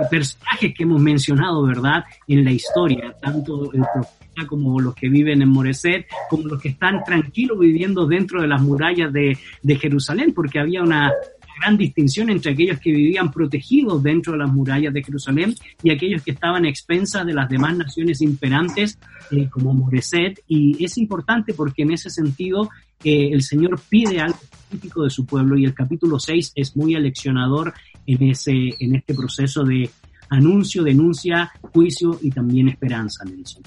personajes 0.10 0.74
que 0.76 0.84
hemos 0.84 1.02
mencionado, 1.02 1.64
¿verdad? 1.64 2.04
En 2.28 2.44
la 2.44 2.52
historia, 2.52 3.16
tanto 3.22 3.72
el 3.74 3.84
profeta 3.94 4.48
como 4.48 4.80
los 4.80 4.96
que 4.96 5.10
viven 5.10 5.42
en 5.42 5.50
Moreset, 5.50 6.08
como 6.30 6.48
los 6.48 6.62
que 6.62 6.70
están 6.70 7.04
tranquilos 7.04 7.60
viviendo 7.60 8.06
dentro 8.06 8.42
de 8.42 8.48
las 8.48 8.62
murallas 8.62 9.12
de, 9.12 9.38
Jerusalén, 9.80 10.34
porque 10.34 10.60
había 10.60 10.82
una 10.82 11.12
gran 11.60 11.78
distinción 11.78 12.30
entre 12.30 12.54
aquellos 12.54 12.80
que 12.80 12.92
vivían 12.92 13.32
protegidos 13.32 14.02
dentro 14.02 14.34
de 14.34 14.40
las 14.40 14.52
murallas 14.52 14.94
de 14.94 15.04
Jerusalén 15.04 15.56
y 15.84 15.92
aquellos 15.92 16.24
que 16.24 16.32
estaban 16.32 16.66
expensas 16.66 17.26
de 17.26 17.34
las 17.34 17.50
demás 17.50 17.76
naciones 17.76 18.22
imperantes 18.22 18.98
eh, 19.32 19.50
como 19.50 19.74
Moreset. 19.74 20.42
Y 20.48 20.84
es 20.84 20.98
importante 20.98 21.54
porque 21.54 21.84
en 21.84 21.92
ese 21.92 22.10
sentido 22.10 22.70
eh, 23.04 23.30
el 23.32 23.42
Señor 23.42 23.80
pide 23.90 24.22
algo 24.22 24.38
específico 24.42 25.04
de 25.04 25.10
su 25.10 25.26
pueblo 25.26 25.58
y 25.58 25.66
el 25.66 25.74
capítulo 25.74 26.20
6 26.20 26.54
es 26.56 26.78
muy 26.78 26.96
aleccionador 26.96 27.74
en, 28.14 28.30
ese, 28.30 28.52
en 28.80 28.96
este 28.96 29.14
proceso 29.14 29.64
de 29.64 29.90
anuncio, 30.30 30.84
denuncia, 30.84 31.52
juicio 31.74 32.18
y 32.22 32.30
también 32.32 32.70
esperanza, 32.70 33.24
Nelson. 33.26 33.64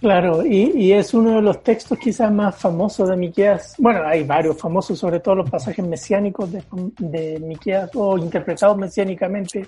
Claro, 0.00 0.44
y, 0.44 0.72
y, 0.74 0.92
es 0.92 1.14
uno 1.14 1.36
de 1.36 1.42
los 1.42 1.62
textos 1.62 1.98
quizás 1.98 2.30
más 2.30 2.56
famosos 2.56 3.08
de 3.08 3.16
Miqueas. 3.16 3.74
Bueno, 3.78 4.02
hay 4.04 4.24
varios 4.24 4.58
famosos, 4.58 4.98
sobre 4.98 5.20
todo 5.20 5.36
los 5.36 5.50
pasajes 5.50 5.84
mesiánicos 5.86 6.52
de, 6.52 6.62
de 6.98 7.40
Miqueas 7.40 7.90
o 7.94 8.18
interpretados 8.18 8.76
mesiánicamente 8.76 9.66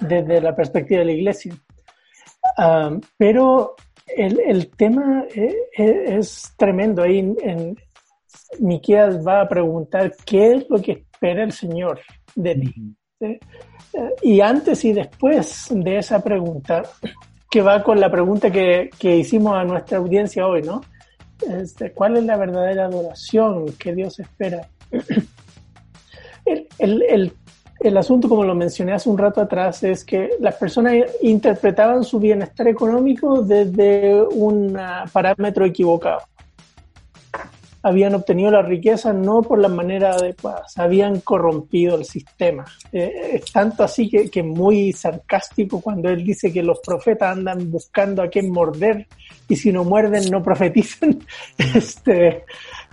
desde 0.00 0.40
la 0.40 0.54
perspectiva 0.54 1.00
de 1.00 1.06
la 1.06 1.12
iglesia. 1.12 1.54
Um, 2.56 3.00
pero 3.16 3.74
el, 4.16 4.38
el 4.40 4.68
tema 4.68 5.24
es, 5.34 5.54
eh, 5.76 6.04
es, 6.18 6.52
tremendo. 6.56 7.02
Ahí 7.02 7.18
en, 7.18 7.36
en 7.42 7.76
Miqueas 8.60 9.26
va 9.26 9.40
a 9.40 9.48
preguntar 9.48 10.14
qué 10.24 10.52
es 10.54 10.70
lo 10.70 10.80
que 10.80 10.92
espera 10.92 11.42
el 11.42 11.52
Señor 11.52 12.00
de 12.34 12.54
mí. 12.54 12.72
¿sí? 13.20 13.38
Y 14.22 14.40
antes 14.40 14.84
y 14.84 14.92
después 14.92 15.68
de 15.70 15.98
esa 15.98 16.22
pregunta, 16.22 16.82
que 17.50 17.62
va 17.62 17.82
con 17.82 18.00
la 18.00 18.10
pregunta 18.10 18.50
que, 18.50 18.90
que 18.98 19.16
hicimos 19.16 19.54
a 19.54 19.64
nuestra 19.64 19.98
audiencia 19.98 20.46
hoy, 20.46 20.62
¿no? 20.62 20.80
Este, 21.48 21.92
¿Cuál 21.92 22.16
es 22.16 22.24
la 22.24 22.36
verdadera 22.36 22.86
adoración 22.86 23.66
que 23.78 23.94
Dios 23.94 24.18
espera? 24.18 24.68
El, 26.46 26.68
el, 26.78 27.02
el, 27.08 27.32
el, 27.80 27.96
asunto, 27.96 28.28
como 28.28 28.44
lo 28.44 28.54
mencioné 28.54 28.92
hace 28.92 29.08
un 29.08 29.16
rato 29.16 29.40
atrás, 29.40 29.82
es 29.82 30.04
que 30.04 30.28
las 30.40 30.56
personas 30.56 30.92
interpretaban 31.22 32.04
su 32.04 32.20
bienestar 32.20 32.68
económico 32.68 33.40
desde 33.40 34.22
un 34.22 34.78
parámetro 35.10 35.64
equivocado 35.64 36.20
habían 37.84 38.14
obtenido 38.14 38.50
la 38.50 38.62
riqueza 38.62 39.12
no 39.12 39.42
por 39.42 39.58
la 39.58 39.68
manera 39.68 40.12
adecuada, 40.12 40.66
se 40.66 40.80
habían 40.80 41.20
corrompido 41.20 41.96
el 41.96 42.06
sistema. 42.06 42.64
Eh, 42.90 43.32
es 43.34 43.52
tanto 43.52 43.84
así 43.84 44.08
que, 44.08 44.30
que 44.30 44.42
muy 44.42 44.92
sarcástico 44.94 45.82
cuando 45.82 46.08
él 46.08 46.24
dice 46.24 46.50
que 46.50 46.62
los 46.62 46.80
profetas 46.80 47.36
andan 47.36 47.70
buscando 47.70 48.22
a 48.22 48.28
quién 48.28 48.50
morder 48.50 49.06
y 49.48 49.56
si 49.56 49.70
no 49.70 49.84
muerden 49.84 50.30
no 50.30 50.42
profetizan. 50.42 51.18
este, 51.58 52.44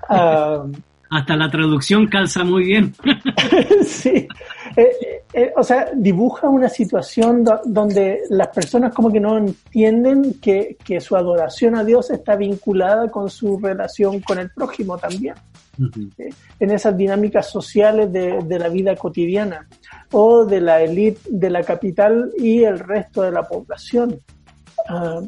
uh, 0.10 0.70
hasta 1.12 1.36
la 1.36 1.52
traducción 1.52 2.08
calza 2.08 2.44
muy 2.46 2.64
bien. 2.64 2.96
sí. 3.86 4.28
Eh, 4.78 5.22
eh, 5.34 5.52
o 5.58 5.64
sea, 5.64 5.92
dibuja 5.94 6.48
una 6.48 6.70
situación 6.70 7.44
do 7.44 7.60
donde 7.66 8.22
las 8.30 8.48
personas 8.48 8.94
como 8.94 9.12
que 9.12 9.20
no 9.20 9.38
entienden 9.38 10.40
que, 10.40 10.78
que, 10.82 11.02
su 11.02 11.18
adoración 11.18 11.76
a 11.76 11.84
Dios 11.84 12.10
está 12.12 12.38
vinculada 12.38 13.12
con 13.12 13.30
su 13.30 13.60
relación 13.60 14.22
con 14.22 14.40
el 14.40 14.52
prójimo 14.52 14.98
también. 14.98 15.36
Uh. 15.78 15.90
En 16.60 16.72
esas 16.72 16.96
dinámicas 16.96 17.50
sociales 17.50 18.12
de, 18.14 18.40
de, 18.44 18.60
la 18.60 18.70
vida 18.70 18.96
cotidiana 18.96 19.68
o 20.12 20.46
de 20.46 20.62
la 20.62 20.82
élite 20.82 21.20
de 21.30 21.50
la 21.50 21.64
capital 21.64 22.32
y 22.38 22.64
el 22.64 22.80
resto 22.80 23.22
de 23.22 23.32
la 23.32 23.44
población. 23.44 24.18
Uh, 24.90 25.28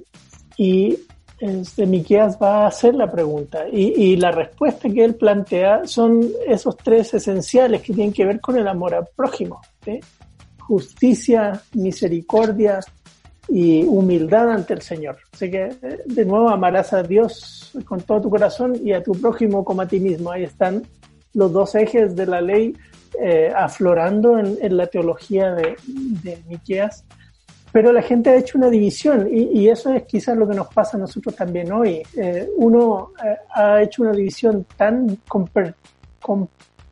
y 0.55 0.97
este, 1.43 1.85
Miqueas 1.85 2.37
va 2.41 2.63
a 2.63 2.67
hacer 2.67 2.95
la 2.95 3.11
pregunta 3.11 3.65
y, 3.69 4.15
la 4.15 4.31
respuesta 4.31 4.87
que 4.89 5.03
él 5.03 5.15
plantea 5.15 5.81
son 5.85 6.25
esos 6.47 6.77
tres 6.77 7.13
esenciales 7.13 7.81
que 7.81 7.93
tienen 7.93 8.13
que 8.13 8.25
ver 8.25 8.39
con 8.39 8.55
el 8.55 8.65
amor 8.65 8.95
al 8.95 9.09
prójimo. 9.13 9.59
¿sí? 9.83 9.99
Justicia, 10.59 11.61
misericordia 11.73 12.79
y 13.49 13.83
humildad 13.83 14.51
ante 14.51 14.73
el 14.73 14.81
Señor. 14.81 15.17
Así 15.33 15.51
que, 15.51 15.75
de 16.05 16.25
nuevo, 16.25 16.49
amarás 16.49 16.93
a 16.93 17.03
Dios 17.03 17.73
con 17.83 17.99
todo 17.99 18.21
tu 18.21 18.29
corazón 18.29 18.79
y 18.81 18.93
a 18.93 19.03
tu 19.03 19.11
prójimo 19.11 19.65
como 19.65 19.81
a 19.81 19.87
ti 19.87 19.99
mismo. 19.99 20.31
Ahí 20.31 20.43
están 20.43 20.83
los 21.33 21.51
dos 21.51 21.75
ejes 21.75 22.15
de 22.15 22.25
la 22.25 22.39
ley 22.39 22.73
eh, 23.21 23.51
aflorando 23.53 24.39
en, 24.39 24.57
en, 24.61 24.77
la 24.77 24.87
teología 24.87 25.53
de, 25.53 25.75
de 26.23 26.41
Miqueas 26.47 27.03
pero 27.73 27.91
la 27.91 28.01
gente 28.03 28.29
ha 28.29 28.35
hecho 28.35 28.59
una 28.59 28.69
división 28.69 29.27
y, 29.29 29.61
y, 29.61 29.67
eso 29.67 29.91
es 29.91 30.03
quizás 30.03 30.37
lo 30.37 30.47
que 30.47 30.55
nos 30.55 30.67
pasa 30.67 30.95
a 30.95 30.99
nosotros 30.99 31.35
también 31.35 31.71
hoy. 31.71 32.03
Eh, 32.15 32.47
uno 32.57 33.13
eh, 33.25 33.35
ha 33.51 33.81
hecho 33.81 34.03
una 34.03 34.11
división 34.11 34.67
tan 34.77 35.17
comper, 35.27 35.73
com, 36.21 36.47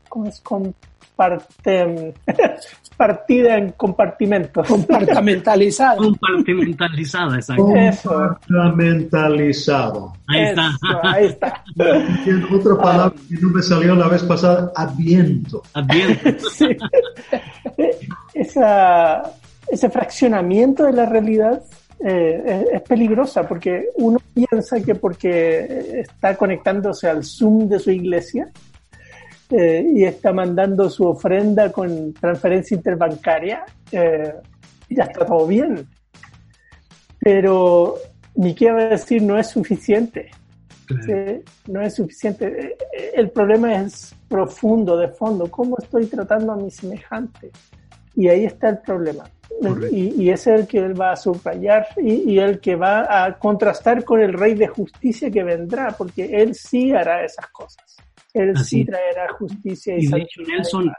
¿cómo 0.08 0.26
es? 0.26 0.40
Comparte, 0.40 2.12
partida 2.96 3.58
en 3.58 3.70
compartimentos. 3.72 4.66
Compartimentalizada. 4.66 5.98
Compartimentalizada, 5.98 7.36
exacto. 7.36 7.64
Compartimentalizado. 7.64 10.14
Ahí 10.26 10.42
está. 10.42 10.66
Eso, 10.66 11.00
ahí 11.04 11.26
está. 11.26 11.62
Otra 12.52 12.76
palabra 12.76 13.14
que 13.28 13.36
no 13.40 13.50
me 13.50 13.62
salió 13.62 13.94
la 13.94 14.08
vez 14.08 14.24
pasada, 14.24 14.72
adviento. 14.74 15.62
Adviento. 15.74 16.50
sí. 16.58 16.76
Esa 18.34 19.22
ese 19.72 19.88
fraccionamiento 19.88 20.84
de 20.84 20.92
la 20.92 21.06
realidad 21.06 21.62
eh, 21.98 22.66
es, 22.74 22.82
peligrosa 22.82 23.48
porque 23.48 23.88
uno 23.94 24.18
piensa 24.34 24.78
que 24.82 24.94
porque 24.94 26.00
está 26.00 26.36
conectándose 26.36 27.08
al 27.08 27.24
Zoom 27.24 27.68
de 27.70 27.78
su 27.78 27.90
iglesia 27.90 28.50
eh, 29.48 29.82
y 29.94 30.04
está 30.04 30.30
mandando 30.30 30.90
su 30.90 31.06
ofrenda 31.06 31.72
con 31.72 32.12
transferencia 32.12 32.74
interbancaria, 32.74 33.64
eh, 33.90 34.34
ya 34.90 35.04
está 35.04 35.24
todo 35.24 35.46
bien. 35.46 35.88
Pero 37.18 37.94
ni 38.34 38.54
quiero 38.54 38.76
decir 38.76 39.22
no 39.22 39.38
es 39.38 39.46
suficiente. 39.46 40.30
Claro. 40.84 41.40
no 41.68 41.80
es 41.80 41.94
suficiente. 41.94 42.76
El 43.14 43.30
problema 43.30 43.76
es 43.76 44.14
profundo, 44.28 44.98
de 44.98 45.08
fondo. 45.08 45.50
¿Cómo 45.50 45.78
estoy 45.78 46.04
tratando 46.04 46.52
a 46.52 46.56
mi 46.56 46.70
semejante? 46.70 47.50
Y 48.14 48.28
ahí 48.28 48.44
está 48.44 48.68
el 48.68 48.78
problema. 48.80 49.24
Y, 49.90 50.22
y, 50.22 50.30
es 50.30 50.46
el 50.46 50.66
que 50.66 50.78
él 50.78 51.00
va 51.00 51.12
a 51.12 51.16
subrayar 51.16 51.86
y, 51.96 52.32
y, 52.32 52.38
el 52.38 52.60
que 52.60 52.76
va 52.76 53.24
a 53.24 53.38
contrastar 53.38 54.04
con 54.04 54.20
el 54.20 54.32
rey 54.32 54.54
de 54.54 54.66
justicia 54.66 55.30
que 55.30 55.42
vendrá, 55.42 55.94
porque 55.96 56.24
él 56.24 56.54
sí 56.54 56.92
hará 56.92 57.24
esas 57.24 57.48
cosas. 57.48 57.96
Él 58.34 58.52
Así. 58.56 58.78
sí 58.78 58.84
traerá 58.84 59.32
justicia 59.34 59.94
y, 59.96 60.04
y 60.04 60.06
de 60.08 60.18
hecho, 60.18 60.42
Nelson, 60.42 60.92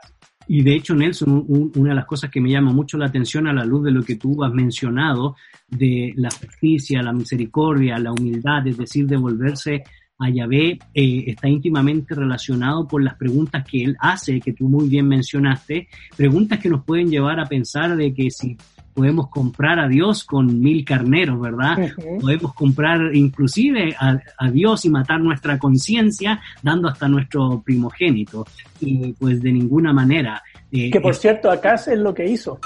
Y 0.48 0.62
de 0.62 0.76
hecho, 0.76 0.96
Nelson, 0.96 1.46
una 1.76 1.90
de 1.90 1.96
las 1.96 2.06
cosas 2.06 2.30
que 2.30 2.40
me 2.40 2.52
llama 2.52 2.72
mucho 2.72 2.98
la 2.98 3.08
atención 3.08 3.48
a 3.48 3.54
la 3.54 3.66
luz 3.66 3.84
de 3.84 3.92
lo 3.92 4.04
que 4.04 4.16
tú 4.16 4.44
has 4.44 4.54
mencionado, 4.54 5.36
de 5.68 6.14
la 6.16 6.30
justicia, 6.30 7.02
la 7.02 7.14
misericordia, 7.14 7.98
la 7.98 8.12
humildad, 8.12 8.68
es 8.68 8.78
decir, 8.78 9.08
de 9.08 9.18
volverse 9.18 9.84
a 10.24 10.30
Yahvé, 10.30 10.80
eh, 10.94 11.24
está 11.28 11.48
íntimamente 11.48 12.16
relacionado 12.16 12.88
por 12.88 13.04
las 13.04 13.16
preguntas 13.16 13.66
que 13.70 13.84
él 13.84 13.96
hace, 14.00 14.40
que 14.40 14.54
tú 14.54 14.68
muy 14.68 14.88
bien 14.88 15.08
mencionaste, 15.08 15.88
preguntas 16.16 16.60
que 16.60 16.70
nos 16.70 16.84
pueden 16.84 17.10
llevar 17.10 17.40
a 17.40 17.46
pensar 17.46 17.96
de 17.96 18.14
que 18.14 18.32
si 18.32 18.58
podemos 18.94 19.30
comprar 19.30 19.80
a 19.80 19.88
Dios 19.88 20.24
con 20.24 20.60
mil 20.60 20.86
carneros, 20.86 21.40
¿verdad? 21.40 21.78
Podemos 22.20 22.54
comprar 22.54 23.16
inclusive 23.16 23.96
a, 24.00 24.50
Dios 24.52 24.86
y 24.86 24.90
matar 24.90 25.20
nuestra 25.20 25.58
conciencia 25.58 26.40
dando 26.62 26.88
hasta 26.88 27.08
nuestro 27.08 27.62
primogénito. 27.62 28.46
Y 28.80 29.14
pues 29.14 29.42
de 29.42 29.52
ninguna 29.52 29.94
manera. 29.94 30.42
Eh, 30.72 30.92
que 30.92 31.02
por 31.02 31.16
cierto, 31.16 31.50
acá 31.50 31.76
es 31.76 31.98
lo 31.98 32.14
que 32.14 32.26
hizo. 32.26 32.60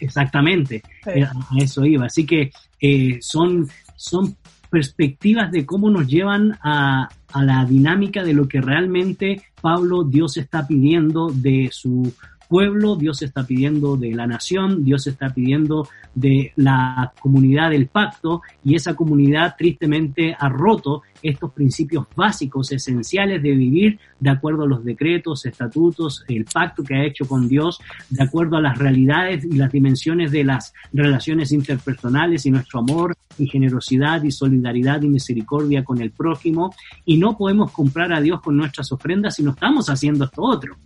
Exactamente, 0.00 0.82
eh, 1.06 1.24
a 1.24 1.58
eso 1.58 1.84
iba. 1.84 2.06
Así 2.06 2.26
que 2.26 2.50
eh, 2.80 3.18
son, 3.20 3.66
son 3.96 4.36
perspectivas 4.70 5.50
de 5.50 5.66
cómo 5.66 5.90
nos 5.90 6.06
llevan 6.06 6.56
a, 6.62 7.08
a 7.32 7.44
la 7.44 7.64
dinámica 7.64 8.22
de 8.22 8.32
lo 8.32 8.48
que 8.48 8.60
realmente 8.60 9.42
Pablo 9.60 10.04
Dios 10.04 10.36
está 10.36 10.66
pidiendo 10.66 11.30
de 11.30 11.68
su 11.72 12.12
pueblo, 12.50 12.96
Dios 12.96 13.22
está 13.22 13.46
pidiendo 13.46 13.96
de 13.96 14.10
la 14.12 14.26
nación, 14.26 14.84
Dios 14.84 15.06
está 15.06 15.32
pidiendo 15.32 15.88
de 16.16 16.52
la 16.56 17.12
comunidad 17.20 17.70
del 17.70 17.86
pacto 17.86 18.42
y 18.64 18.74
esa 18.74 18.96
comunidad 18.96 19.54
tristemente 19.56 20.36
ha 20.36 20.48
roto 20.48 21.02
estos 21.22 21.52
principios 21.52 22.06
básicos, 22.16 22.72
esenciales 22.72 23.40
de 23.40 23.52
vivir 23.52 24.00
de 24.18 24.30
acuerdo 24.30 24.64
a 24.64 24.66
los 24.66 24.84
decretos, 24.84 25.46
estatutos, 25.46 26.24
el 26.26 26.44
pacto 26.44 26.82
que 26.82 26.94
ha 26.96 27.04
hecho 27.04 27.24
con 27.24 27.46
Dios, 27.48 27.78
de 28.08 28.24
acuerdo 28.24 28.56
a 28.56 28.60
las 28.60 28.76
realidades 28.76 29.44
y 29.44 29.56
las 29.56 29.70
dimensiones 29.70 30.32
de 30.32 30.42
las 30.42 30.74
relaciones 30.92 31.52
interpersonales 31.52 32.46
y 32.46 32.50
nuestro 32.50 32.80
amor 32.80 33.14
y 33.38 33.46
generosidad 33.46 34.24
y 34.24 34.32
solidaridad 34.32 35.02
y 35.02 35.08
misericordia 35.08 35.84
con 35.84 36.00
el 36.00 36.10
prójimo. 36.10 36.74
Y 37.04 37.16
no 37.16 37.36
podemos 37.36 37.70
comprar 37.70 38.12
a 38.12 38.20
Dios 38.20 38.40
con 38.40 38.56
nuestras 38.56 38.90
ofrendas 38.90 39.36
si 39.36 39.44
no 39.44 39.52
estamos 39.52 39.88
haciendo 39.88 40.24
esto 40.24 40.42
otro. 40.42 40.76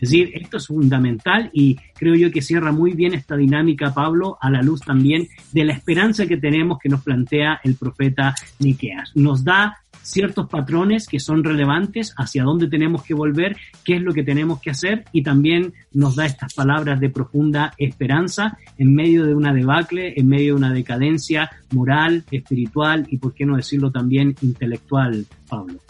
Es 0.00 0.08
decir, 0.08 0.30
esto 0.34 0.56
es 0.56 0.66
fundamental 0.66 1.50
y 1.52 1.76
creo 1.94 2.14
yo 2.14 2.30
que 2.30 2.40
cierra 2.40 2.72
muy 2.72 2.94
bien 2.94 3.12
esta 3.12 3.36
dinámica, 3.36 3.92
Pablo, 3.92 4.38
a 4.40 4.50
la 4.50 4.62
luz 4.62 4.80
también 4.80 5.28
de 5.52 5.64
la 5.64 5.74
esperanza 5.74 6.26
que 6.26 6.38
tenemos 6.38 6.78
que 6.78 6.88
nos 6.88 7.02
plantea 7.02 7.60
el 7.62 7.74
profeta 7.74 8.34
Miqueas. 8.58 9.12
Nos 9.14 9.44
da 9.44 9.76
ciertos 10.02 10.48
patrones 10.48 11.06
que 11.06 11.20
son 11.20 11.44
relevantes, 11.44 12.14
hacia 12.16 12.44
dónde 12.44 12.68
tenemos 12.68 13.02
que 13.02 13.12
volver, 13.12 13.58
qué 13.84 13.96
es 13.96 14.02
lo 14.02 14.14
que 14.14 14.22
tenemos 14.22 14.58
que 14.60 14.70
hacer 14.70 15.04
y 15.12 15.22
también 15.22 15.74
nos 15.92 16.16
da 16.16 16.24
estas 16.24 16.54
palabras 16.54 16.98
de 16.98 17.10
profunda 17.10 17.74
esperanza 17.76 18.56
en 18.78 18.94
medio 18.94 19.26
de 19.26 19.34
una 19.34 19.52
debacle, 19.52 20.14
en 20.16 20.28
medio 20.28 20.54
de 20.54 20.60
una 20.60 20.72
decadencia 20.72 21.50
moral, 21.72 22.24
espiritual 22.30 23.06
y, 23.10 23.18
por 23.18 23.34
qué 23.34 23.44
no 23.44 23.56
decirlo 23.56 23.90
también, 23.90 24.34
intelectual, 24.40 25.26
Pablo. 25.46 25.80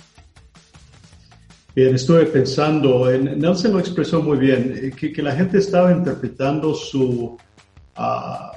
Bien, 1.72 1.94
estuve 1.94 2.26
pensando, 2.26 3.08
en, 3.08 3.38
Nelson 3.38 3.72
lo 3.72 3.78
expresó 3.78 4.20
muy 4.20 4.38
bien, 4.38 4.74
eh, 4.76 4.90
que, 4.90 5.22
la 5.22 5.32
gente 5.32 5.58
estaba 5.58 5.92
interpretando 5.92 6.74
su, 6.74 7.36
ah, 7.94 8.50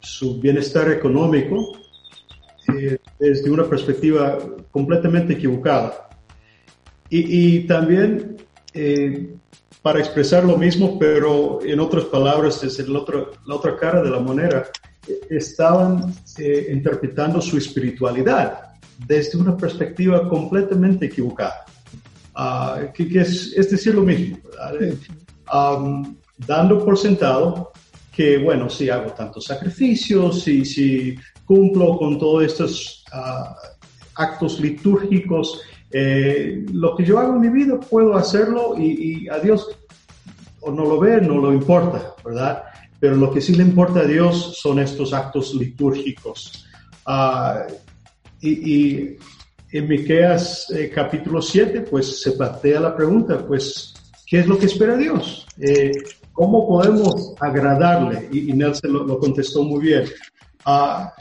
su 0.00 0.38
bienestar 0.40 0.90
económico 0.90 1.72
eh, 2.68 2.98
desde 3.18 3.50
una 3.50 3.64
perspectiva 3.64 4.38
completamente 4.70 5.32
equivocada. 5.32 6.10
Y, 7.08 7.60
también, 7.60 8.36
eh, 8.74 9.34
para 9.80 10.00
expresar 10.00 10.44
lo 10.44 10.58
mismo, 10.58 10.98
pero 10.98 11.60
en 11.64 11.78
otras 11.80 12.04
palabras, 12.06 12.60
desde 12.60 12.82
el 12.82 12.96
otro, 12.96 13.32
la 13.46 13.54
otra 13.54 13.76
cara 13.76 14.02
de 14.02 14.10
la 14.10 14.18
moneda, 14.18 14.66
estaban 15.30 16.12
interpretando 16.70 17.40
su 17.40 17.56
espiritualidad 17.56 18.72
desde 19.06 19.38
una 19.38 19.56
perspectiva 19.56 20.28
completamente 20.28 21.06
equivocada. 21.06 21.64
Ah, 22.34 22.80
que, 22.92 23.04
es, 23.20 23.70
decir 23.70 23.94
lo 23.94 24.02
mismo, 24.02 24.38
dando 26.36 26.84
por 26.84 26.98
sentado 26.98 27.72
que, 28.10 28.38
bueno, 28.38 28.68
si 28.68 28.90
hago 28.90 29.12
tantos 29.12 29.44
sacrificios, 29.44 30.42
si, 30.42 30.64
si 30.64 31.16
cumplo 31.44 31.96
con 31.96 32.18
todos 32.18 32.44
estos 32.44 33.04
ah, 33.12 33.54
actos 34.16 34.60
litúrgicos, 34.60 35.60
eh, 35.90 36.64
lo 36.72 36.96
que 36.96 37.04
yo 37.04 37.20
hago 37.20 37.34
en 37.34 37.40
mi 37.40 37.48
vida 37.48 37.78
puedo 37.78 38.16
hacerlo 38.16 38.74
y, 38.76 39.28
a 39.28 39.38
Dios 39.38 39.68
o 40.60 40.72
no 40.72 40.84
lo 40.84 40.98
ve, 40.98 41.20
no 41.20 41.36
lo 41.38 41.52
importa, 41.52 42.14
¿verdad? 42.24 42.64
Pero 42.98 43.16
lo 43.16 43.32
que 43.32 43.40
sí 43.40 43.54
le 43.54 43.62
importa 43.62 44.00
a 44.00 44.06
Dios 44.06 44.58
son 44.60 44.80
estos 44.80 45.12
actos 45.12 45.54
litúrgicos. 45.54 46.66
Ah, 47.06 47.66
y 48.40 49.16
en 49.74 49.88
Miqueas 49.88 50.70
eh, 50.70 50.88
capítulo 50.88 51.42
7, 51.42 51.80
pues 51.80 52.22
se 52.22 52.30
plantea 52.32 52.78
la 52.78 52.96
pregunta, 52.96 53.44
pues, 53.44 53.92
¿qué 54.24 54.38
es 54.38 54.46
lo 54.46 54.56
que 54.56 54.66
espera 54.66 54.96
Dios? 54.96 55.48
Eh, 55.58 55.90
¿Cómo 56.32 56.68
podemos 56.68 57.34
agradarle? 57.40 58.28
Y, 58.30 58.52
Nelson 58.52 58.92
lo, 58.92 59.18
contestó 59.18 59.64
muy 59.64 59.80
bien. 59.80 60.04
Ah, 60.64 61.12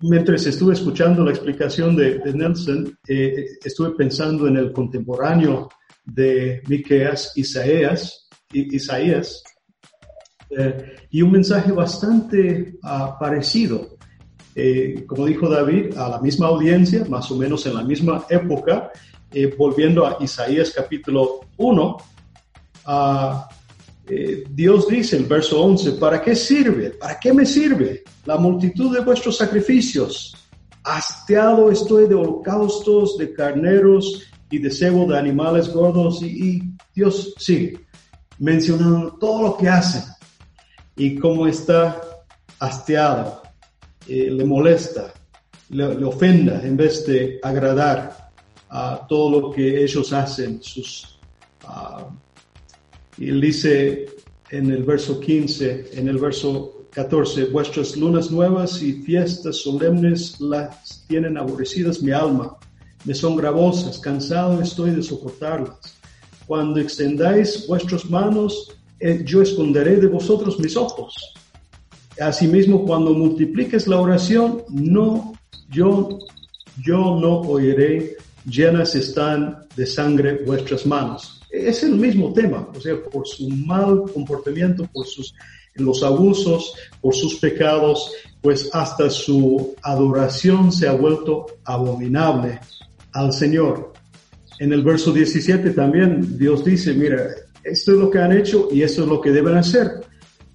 mientras 0.00 0.46
estuve 0.46 0.72
escuchando 0.72 1.22
la 1.22 1.32
explicación 1.32 1.94
de, 1.94 2.18
Nelson, 2.32 2.98
eh, 3.06 3.44
estuve 3.62 3.90
pensando 3.90 4.48
en 4.48 4.56
el 4.56 4.72
contemporáneo 4.72 5.68
de 6.02 6.62
Miqueas, 6.66 7.36
Isaías, 7.36 8.26
Isaías 8.52 9.44
y 11.10 11.20
un 11.20 11.32
mensaje 11.32 11.72
bastante 11.72 12.78
ah, 12.82 13.18
parecido. 13.18 13.93
Eh, 14.56 15.04
como 15.06 15.26
dijo 15.26 15.48
David, 15.48 15.96
a 15.96 16.08
la 16.08 16.20
misma 16.20 16.46
audiencia, 16.46 17.04
más 17.08 17.30
o 17.30 17.36
menos 17.36 17.66
en 17.66 17.74
la 17.74 17.82
misma 17.82 18.24
época, 18.30 18.92
eh, 19.32 19.52
volviendo 19.58 20.06
a 20.06 20.16
Isaías 20.20 20.72
capítulo 20.74 21.40
1, 21.56 21.96
eh, 24.06 24.44
Dios 24.48 24.86
dice 24.86 25.16
en 25.16 25.28
verso 25.28 25.60
11, 25.60 25.92
¿para 25.92 26.22
qué 26.22 26.36
sirve? 26.36 26.90
¿Para 26.90 27.18
qué 27.18 27.32
me 27.32 27.44
sirve 27.44 28.04
la 28.26 28.36
multitud 28.36 28.94
de 28.94 29.02
vuestros 29.02 29.36
sacrificios? 29.36 30.36
Hasteado 30.84 31.70
estoy 31.70 32.06
de 32.06 32.14
holocaustos, 32.14 33.16
de 33.16 33.32
carneros 33.32 34.22
y 34.50 34.58
de 34.58 34.70
cebo 34.70 35.06
de 35.06 35.18
animales 35.18 35.72
gordos. 35.72 36.22
Y, 36.22 36.26
y 36.26 36.62
Dios 36.94 37.34
sigue 37.38 37.80
mencionando 38.38 39.16
todo 39.18 39.42
lo 39.42 39.56
que 39.56 39.68
hacen 39.68 40.02
y 40.96 41.16
cómo 41.16 41.46
está 41.46 42.00
hasteado 42.60 43.43
eh, 44.08 44.30
le 44.30 44.44
molesta, 44.44 45.12
le, 45.70 46.04
ofenda 46.04 46.62
en 46.64 46.76
vez 46.76 47.06
de 47.06 47.38
agradar 47.42 48.30
a 48.68 49.06
todo 49.08 49.40
lo 49.40 49.50
que 49.50 49.82
ellos 49.82 50.12
hacen. 50.12 50.62
Sus, 50.62 51.18
uh, 51.64 52.10
y 53.16 53.28
él 53.28 53.40
dice 53.40 54.06
en 54.50 54.70
el 54.70 54.82
verso 54.82 55.20
15, 55.20 55.90
en 55.92 56.08
el 56.08 56.18
verso 56.18 56.86
14, 56.90 57.46
vuestras 57.46 57.96
lunas 57.96 58.30
nuevas 58.30 58.80
y 58.82 59.02
fiestas 59.02 59.56
solemnes 59.56 60.40
las 60.40 61.04
tienen 61.08 61.36
aborrecidas 61.36 62.02
mi 62.02 62.12
alma, 62.12 62.56
me 63.04 63.14
son 63.14 63.36
gravosas, 63.36 63.98
cansado 63.98 64.60
estoy 64.62 64.90
de 64.90 65.02
soportarlas. 65.02 65.98
Cuando 66.46 66.78
extendáis 66.80 67.66
vuestras 67.66 68.08
manos, 68.08 68.72
eh, 69.00 69.22
yo 69.24 69.42
esconderé 69.42 69.96
de 69.96 70.06
vosotros 70.06 70.58
mis 70.58 70.76
ojos. 70.76 71.34
Asimismo, 72.20 72.84
cuando 72.84 73.12
multipliques 73.12 73.86
la 73.86 74.00
oración, 74.00 74.62
no, 74.70 75.32
yo, 75.68 76.18
yo 76.84 77.18
no 77.20 77.40
oiré, 77.40 78.16
llenas 78.48 78.94
están 78.94 79.66
de 79.76 79.86
sangre 79.86 80.42
vuestras 80.46 80.86
manos. 80.86 81.40
Es 81.50 81.82
el 81.82 81.96
mismo 81.96 82.32
tema, 82.32 82.68
o 82.74 82.80
sea, 82.80 83.00
por 83.02 83.26
su 83.26 83.48
mal 83.48 84.04
comportamiento, 84.12 84.88
por 84.92 85.06
sus 85.06 85.34
los 85.76 86.04
abusos, 86.04 86.72
por 87.00 87.14
sus 87.14 87.34
pecados, 87.36 88.12
pues 88.40 88.70
hasta 88.72 89.10
su 89.10 89.74
adoración 89.82 90.70
se 90.70 90.86
ha 90.86 90.92
vuelto 90.92 91.46
abominable 91.64 92.60
al 93.12 93.32
Señor. 93.32 93.92
En 94.60 94.72
el 94.72 94.84
verso 94.84 95.12
17 95.12 95.70
también 95.70 96.38
Dios 96.38 96.64
dice, 96.64 96.94
mira, 96.94 97.26
esto 97.64 97.92
es 97.92 97.98
lo 97.98 98.08
que 98.08 98.18
han 98.18 98.30
hecho 98.30 98.68
y 98.70 98.82
esto 98.82 99.02
es 99.02 99.08
lo 99.08 99.20
que 99.20 99.32
deben 99.32 99.56
hacer 99.56 100.03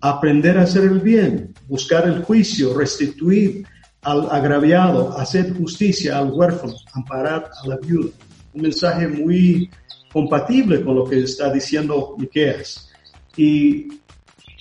aprender 0.02 0.58
a 0.58 0.64
hacer 0.64 0.84
el 0.84 1.00
bien, 1.00 1.54
buscar 1.68 2.08
el 2.08 2.24
juicio, 2.24 2.74
restituir 2.78 3.66
al 4.02 4.30
agraviado, 4.32 5.18
hacer 5.18 5.54
justicia 5.58 6.18
al 6.18 6.32
huérfano, 6.32 6.74
amparar 6.93 7.50
a 7.64 7.68
la 7.68 7.78
viuda. 7.78 8.12
Un 8.54 8.62
mensaje 8.62 9.08
muy 9.08 9.70
compatible 10.12 10.84
con 10.84 10.95
lo 10.95 11.06
que 11.06 11.20
está 11.20 11.52
diciendo 11.52 12.16
Miqueas. 12.18 12.89
Y 13.36 13.88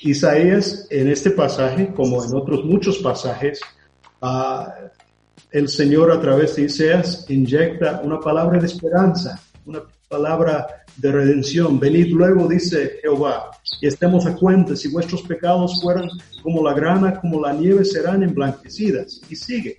Isaías 0.03 0.86
en 0.91 1.09
este 1.09 1.30
pasaje, 1.30 1.93
como 1.95 2.24
en 2.24 2.34
otros 2.34 2.64
muchos 2.64 2.99
pasajes, 2.99 3.61
ah, 4.20 4.74
el 5.51 5.68
Señor 5.68 6.12
a 6.12 6.20
través 6.20 6.57
de 6.57 6.62
Isaías 6.62 7.24
inyecta 7.28 8.01
una 8.03 8.20
palabra 8.20 8.59
de 8.61 8.66
esperanza, 8.66 9.41
una 9.64 9.82
palabra 10.09 10.84
de 10.99 11.12
redención. 11.12 11.80
Venid 11.80 12.09
luego, 12.09 12.46
dice 12.46 12.99
Jehová, 13.01 13.51
y 13.80 13.86
estemos 13.86 14.26
a 14.26 14.36
cuenta, 14.36 14.76
si 14.76 14.88
vuestros 14.88 15.22
pecados 15.22 15.80
fueran 15.80 16.09
como 16.42 16.62
la 16.62 16.74
grana, 16.74 17.20
como 17.20 17.40
la 17.40 17.53
nieve, 17.53 17.84
serán 17.84 18.22
emblanquecidas. 18.22 19.20
Y 19.30 19.36
sigue. 19.36 19.78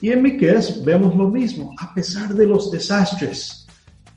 Y 0.00 0.10
en 0.10 0.22
Miqueas 0.22 0.84
vemos 0.84 1.14
lo 1.14 1.28
mismo, 1.28 1.74
a 1.78 1.94
pesar 1.94 2.34
de 2.34 2.46
los 2.46 2.70
desastres 2.70 3.66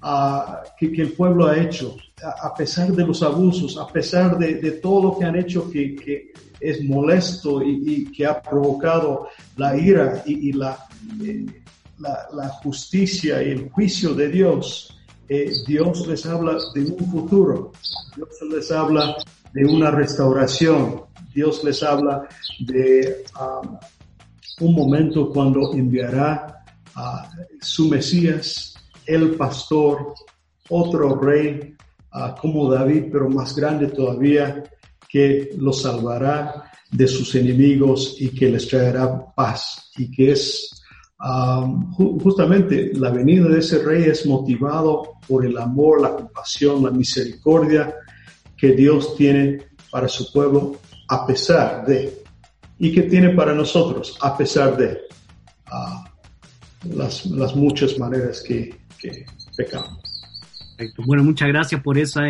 uh, 0.01 0.67
que, 0.79 0.91
que, 0.91 1.03
el 1.03 1.11
pueblo 1.11 1.45
ha 1.47 1.57
hecho, 1.57 1.95
a, 2.41 2.53
pesar 2.55 2.91
de 2.91 3.05
los 3.05 3.21
abusos, 3.21 3.77
a 3.77 3.87
pesar 3.87 4.37
de, 4.37 4.55
de 4.55 4.71
todo 4.71 5.03
lo 5.03 5.19
que 5.19 5.25
han 5.25 5.35
hecho 5.35 5.69
que, 5.69 5.95
que 5.95 6.33
es 6.59 6.83
molesto 6.83 7.61
y, 7.61 8.11
que 8.11 8.25
ha 8.25 8.41
provocado 8.41 9.27
la 9.57 9.77
ira 9.77 10.23
y, 10.25 10.49
eh, 10.49 10.55
la, 10.55 12.27
la, 12.33 12.49
justicia 12.63 13.43
y 13.43 13.51
el 13.51 13.69
juicio 13.69 14.13
de 14.13 14.29
Dios, 14.29 14.94
Dios 15.27 16.07
les 16.07 16.25
habla 16.25 16.57
de 16.73 16.81
un 16.81 17.11
futuro, 17.11 17.71
Dios 18.15 18.29
les 18.51 18.71
habla 18.71 19.15
de 19.53 19.65
una 19.65 19.91
restauración, 19.91 21.01
Dios 21.33 21.63
les 21.63 21.81
habla 21.81 22.27
de 22.59 23.23
um, 23.39 23.77
un 24.59 24.75
momento 24.75 25.29
cuando 25.31 25.73
enviará 25.73 26.63
a 26.95 27.29
su 27.61 27.89
Mesías, 27.89 28.75
el 29.05 29.35
pastor, 29.35 30.13
otro 30.69 31.15
rey 31.15 31.75
uh, 32.13 32.39
como 32.39 32.71
David, 32.71 33.05
pero 33.11 33.29
más 33.29 33.55
grande 33.55 33.87
todavía, 33.87 34.63
que 35.09 35.51
los 35.57 35.81
salvará 35.81 36.71
de 36.91 37.07
sus 37.07 37.35
enemigos 37.35 38.15
y 38.19 38.29
que 38.29 38.49
les 38.49 38.67
traerá 38.67 39.33
paz 39.33 39.91
y 39.97 40.11
que 40.11 40.31
es 40.31 40.74
ju 41.25 42.19
justamente 42.19 42.91
la 42.93 43.09
venida 43.09 43.47
de 43.47 43.59
ese 43.59 43.83
rey 43.83 44.03
es 44.03 44.25
motivado 44.25 45.13
por 45.27 45.45
el 45.45 45.57
amor, 45.57 46.01
la 46.01 46.15
compasión, 46.15 46.83
la 46.83 46.91
misericordia 46.91 47.93
que 48.55 48.73
Dios 48.73 49.15
tiene 49.15 49.59
para 49.89 50.07
su 50.07 50.31
pueblo 50.31 50.77
a 51.09 51.25
pesar 51.25 51.85
de 51.85 52.23
y 52.77 52.93
que 52.93 53.03
tiene 53.03 53.29
para 53.29 53.53
nosotros 53.53 54.17
a 54.21 54.37
pesar 54.37 54.77
de 54.77 54.99
uh, 55.71 56.95
las, 56.95 57.25
muchas 57.55 57.97
maneras 57.97 58.43
que, 58.45 58.77
pecamos. 59.55 59.99
Bueno, 61.05 61.23
muchas 61.23 61.47
gracias 61.47 61.81
por 61.81 61.97
esa 61.97 62.23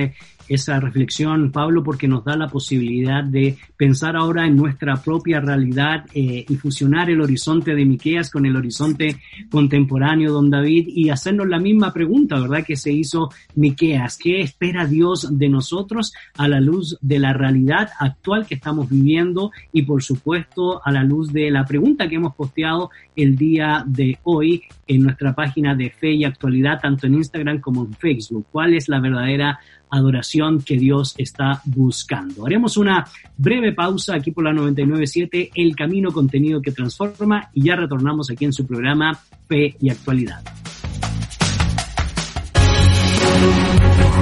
esa 0.47 0.79
reflexión, 0.79 1.51
Pablo, 1.51 1.83
porque 1.83 2.07
nos 2.07 2.23
da 2.23 2.35
la 2.35 2.47
posibilidad 2.47 3.23
de 3.23 3.57
pensar 3.77 4.15
ahora 4.15 4.45
en 4.45 4.55
nuestra 4.55 4.95
propia 4.95 5.39
realidad 5.39 6.05
eh, 6.13 6.45
y 6.47 6.55
fusionar 6.55 7.09
el 7.09 7.21
horizonte 7.21 7.75
de 7.75 7.85
Miqueas 7.85 8.29
con 8.29 8.45
el 8.45 8.55
horizonte 8.55 9.17
contemporáneo, 9.49 10.31
don 10.31 10.49
David, 10.49 10.87
y 10.87 11.09
hacernos 11.09 11.47
la 11.47 11.59
misma 11.59 11.91
pregunta, 11.93 12.39
¿verdad? 12.39 12.63
Que 12.65 12.75
se 12.75 12.91
hizo 12.91 13.29
Miqueas. 13.55 14.17
¿Qué 14.17 14.41
espera 14.41 14.85
Dios 14.85 15.27
de 15.37 15.49
nosotros 15.49 16.13
a 16.37 16.47
la 16.47 16.59
luz 16.59 16.97
de 17.01 17.19
la 17.19 17.33
realidad 17.33 17.89
actual 17.99 18.45
que 18.45 18.55
estamos 18.55 18.89
viviendo 18.89 19.51
y, 19.71 19.83
por 19.83 20.03
supuesto, 20.03 20.81
a 20.85 20.91
la 20.91 21.03
luz 21.03 21.31
de 21.31 21.51
la 21.51 21.65
pregunta 21.65 22.07
que 22.07 22.15
hemos 22.15 22.35
posteado 22.35 22.89
el 23.15 23.35
día 23.35 23.83
de 23.85 24.17
hoy 24.23 24.63
en 24.87 25.03
nuestra 25.03 25.33
página 25.33 25.75
de 25.75 25.89
fe 25.89 26.11
y 26.13 26.23
actualidad, 26.23 26.79
tanto 26.81 27.07
en 27.07 27.15
Instagram 27.15 27.59
como 27.59 27.85
en 27.85 27.93
Facebook? 27.93 28.45
¿Cuál 28.51 28.73
es 28.73 28.87
la 28.89 28.99
verdadera 28.99 29.59
adoración 29.95 30.61
que 30.61 30.77
Dios 30.77 31.15
está 31.17 31.61
buscando. 31.65 32.45
Haremos 32.45 32.77
una 32.77 33.05
breve 33.37 33.73
pausa 33.73 34.15
aquí 34.15 34.31
por 34.31 34.43
la 34.43 34.53
997, 34.53 35.51
El 35.55 35.75
Camino 35.75 36.11
Contenido 36.11 36.61
que 36.61 36.71
Transforma, 36.71 37.49
y 37.53 37.63
ya 37.63 37.75
retornamos 37.75 38.29
aquí 38.29 38.45
en 38.45 38.53
su 38.53 38.65
programa 38.65 39.17
Fe 39.47 39.75
y 39.79 39.89
Actualidad. 39.89 40.43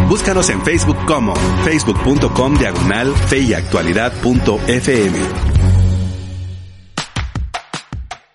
Búscanos 0.10 0.50
en 0.50 0.62
Facebook 0.62 0.98
como 1.08 1.34
facebook.com 1.64 2.56
diagonal 2.58 3.14
fe 3.14 3.40
y 3.40 3.54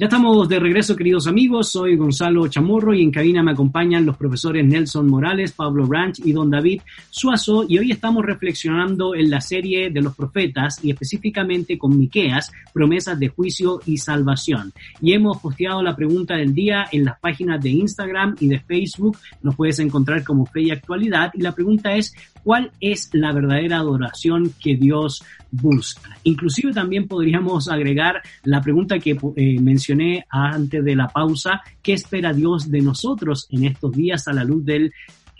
Ya 0.00 0.06
estamos 0.06 0.48
de 0.48 0.60
regreso, 0.60 0.94
queridos 0.94 1.26
amigos. 1.26 1.72
Soy 1.72 1.96
Gonzalo 1.96 2.46
Chamorro 2.46 2.94
y 2.94 3.02
en 3.02 3.10
cabina 3.10 3.42
me 3.42 3.50
acompañan 3.50 4.06
los 4.06 4.16
profesores 4.16 4.64
Nelson 4.64 5.08
Morales, 5.08 5.50
Pablo 5.50 5.88
Branch 5.88 6.16
y 6.24 6.30
don 6.30 6.50
David 6.50 6.82
Suazo. 7.10 7.64
Y 7.68 7.78
hoy 7.78 7.90
estamos 7.90 8.24
reflexionando 8.24 9.16
en 9.16 9.28
la 9.28 9.40
serie 9.40 9.90
de 9.90 10.00
los 10.00 10.14
profetas 10.14 10.78
y 10.84 10.92
específicamente 10.92 11.76
con 11.76 11.98
Miqueas, 11.98 12.52
promesas 12.72 13.18
de 13.18 13.26
juicio 13.26 13.80
y 13.86 13.96
salvación. 13.96 14.72
Y 15.02 15.14
hemos 15.14 15.38
posteado 15.38 15.82
la 15.82 15.96
pregunta 15.96 16.36
del 16.36 16.54
día 16.54 16.84
en 16.92 17.04
las 17.04 17.18
páginas 17.18 17.60
de 17.60 17.70
Instagram 17.70 18.36
y 18.38 18.46
de 18.46 18.60
Facebook. 18.60 19.18
Nos 19.42 19.56
puedes 19.56 19.80
encontrar 19.80 20.22
como 20.22 20.46
Fe 20.46 20.60
y 20.62 20.70
Actualidad. 20.70 21.32
Y 21.34 21.40
la 21.40 21.50
pregunta 21.50 21.96
es, 21.96 22.14
¿cuál 22.42 22.72
es 22.80 23.10
la 23.12 23.32
verdadera 23.32 23.78
adoración 23.78 24.52
que 24.60 24.76
Dios 24.76 25.22
busca? 25.50 26.16
Inclusive 26.24 26.72
también 26.72 27.06
podríamos 27.06 27.68
agregar 27.68 28.22
la 28.44 28.60
pregunta 28.60 28.98
que 28.98 29.18
eh, 29.36 29.60
mencioné 29.60 30.26
antes 30.30 30.84
de 30.84 30.96
la 30.96 31.08
pausa, 31.08 31.60
¿qué 31.82 31.92
espera 31.94 32.32
Dios 32.32 32.70
de 32.70 32.80
nosotros 32.80 33.46
en 33.50 33.64
estos 33.64 33.92
días 33.92 34.28
a 34.28 34.32
la 34.32 34.44
luz 34.44 34.64
del 34.64 34.92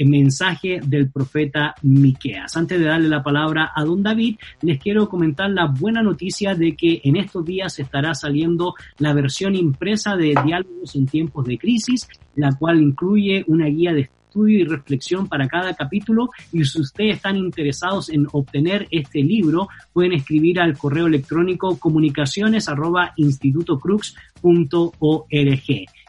mensaje 0.05 0.81
del 0.85 1.11
profeta 1.11 1.75
Miqueas. 1.83 2.57
Antes 2.57 2.79
de 2.79 2.87
darle 2.87 3.09
la 3.09 3.23
palabra 3.23 3.73
a 3.75 3.85
don 3.85 4.03
David, 4.03 4.37
les 4.63 4.79
quiero 4.79 5.09
comentar 5.09 5.51
la 5.51 5.67
buena 5.67 6.03
noticia 6.03 6.55
de 6.55 6.77
que 6.77 7.01
en 7.05 7.17
estos 7.17 7.45
días 7.45 7.79
estará 7.79 8.15
saliendo 8.15 8.75
la 8.99 9.13
versión 9.13 9.55
impresa 9.55 10.17
de 10.17 10.35
Diálogos 10.45 10.95
en 10.95 11.07
tiempos 11.07 11.47
de 11.47 11.59
crisis, 11.59 12.09
la 12.37 12.53
cual 12.53 12.81
incluye 12.81 13.45
una 13.49 13.67
guía 13.67 13.93
de 13.93 14.11
estudio 14.29 14.61
y 14.61 14.65
reflexión 14.65 15.27
para 15.27 15.49
cada 15.49 15.75
capítulo. 15.75 16.29
Y 16.53 16.65
si 16.65 16.81
ustedes 16.81 17.17
están 17.17 17.37
interesados 17.37 18.11
en 18.11 18.27
obtener 18.33 18.87
este 18.91 19.23
libro 19.23 19.69
pueden 19.93 20.13
escribir 20.13 20.61
al 20.61 20.77
correo 20.77 21.07
electrónico 21.07 21.79
comunicaciones 21.79 22.69
arroba 22.69 23.15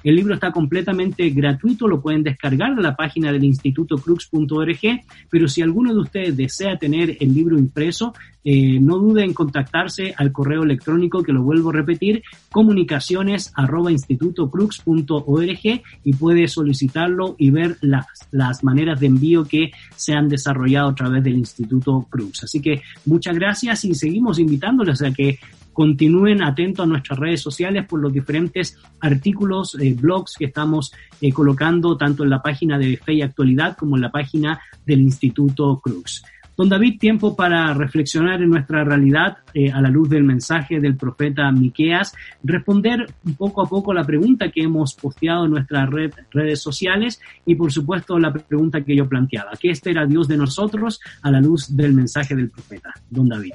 el 0.04 0.16
libro 0.16 0.34
está 0.34 0.52
completamente 0.52 1.30
gratuito, 1.30 1.88
lo 1.88 2.02
pueden 2.02 2.24
descargar 2.24 2.76
de 2.76 2.82
la 2.82 2.95
página 2.95 3.32
del 3.32 3.43
Instituto 3.43 3.97
Crux.org, 3.97 5.02
pero 5.30 5.47
si 5.47 5.62
alguno 5.62 5.93
de 5.93 6.00
ustedes 6.00 6.38
desea 6.38 6.78
tener 6.78 7.18
el 7.20 7.34
libro 7.34 7.58
impreso, 7.58 8.14
eh, 8.43 8.80
no 8.80 8.97
dude 8.97 9.24
en 9.24 9.34
contactarse 9.34 10.14
al 10.16 10.32
correo 10.32 10.64
electrónico 10.64 11.22
que 11.22 11.34
lo 11.34 11.43
vuelvo 11.43 11.70
a 11.70 11.74
repetir, 11.74 12.24
comunicaciones 12.52 13.52
arroba 13.56 13.91
institutocrux.org 13.91 15.82
y 16.04 16.14
puede 16.14 16.47
solicitarlo 16.47 17.36
y 17.38 17.50
ver 17.50 17.78
las, 17.82 18.06
las 18.32 18.64
maneras 18.64 19.00
de 19.00 19.08
envío 19.08 19.43
que 19.43 19.72
se 19.95 20.14
han 20.14 20.30
desarrollado 20.30 20.89
a 20.89 20.95
través 20.95 21.24
del 21.24 21.38
Instituto 21.38 22.08
Crux. 22.10 22.43
Así 22.43 22.62
que 22.62 22.82
muchas 23.06 23.36
gracias 23.36 23.84
y 23.86 23.93
seguimos 23.93 24.39
invitándoles 24.39 25.02
a 25.02 25.12
que 25.12 25.39
continúen 25.74 26.43
atentos 26.43 26.84
a 26.84 26.88
nuestras 26.88 27.20
redes 27.20 27.41
sociales 27.41 27.86
por 27.86 27.99
los 27.99 28.11
diferentes 28.11 28.78
artículos, 28.99 29.76
eh, 29.80 29.95
blogs 29.99 30.36
que 30.38 30.45
estamos 30.45 30.93
eh, 31.22 31.32
colocando 31.32 31.97
tanto 31.97 32.24
en 32.24 32.30
la 32.30 32.41
página 32.41 32.78
de 32.78 32.97
Fe 32.97 33.13
y 33.13 33.22
Actualidad 33.22 33.78
como 33.78 33.95
en 33.95 34.01
la 34.01 34.11
página 34.11 34.59
del 34.86 35.01
Instituto 35.01 35.80
Cruz. 35.80 36.24
Don 36.59 36.67
David, 36.67 36.99
tiempo 36.99 37.38
para 37.38 37.74
reflexionar 37.74 38.41
en 38.41 38.49
nuestra 38.49 38.84
realidad 38.84 39.38
eh, 39.53 39.72
a 39.72 39.80
la 39.80 39.88
luz 39.88 40.09
del 40.09 40.26
mensaje 40.26 40.82
del 40.82 40.97
profeta 40.97 41.49
Miqueas, 41.53 42.13
responder 42.43 43.05
poco 43.38 43.61
a 43.61 43.70
poco 43.70 43.93
la 43.93 44.03
pregunta 44.03 44.51
que 44.51 44.63
hemos 44.63 44.93
posteado 44.93 45.45
en 45.45 45.51
nuestras 45.51 45.89
redes 45.89 46.61
sociales 46.61 47.22
y 47.45 47.55
por 47.55 47.72
supuesto 47.72 48.20
la 48.20 48.34
pregunta 48.34 48.82
que 48.82 48.93
yo 48.93 49.07
planteaba. 49.07 49.51
¿Qué 49.57 49.70
espera 49.70 50.05
Dios 50.05 50.28
de 50.28 50.36
nosotros 50.36 50.99
a 51.22 51.32
la 51.32 51.39
luz 51.39 51.74
del 51.74 51.93
mensaje 51.93 52.36
del 52.36 52.49
profeta? 52.49 52.93
Don 53.09 53.30
David. 53.30 53.53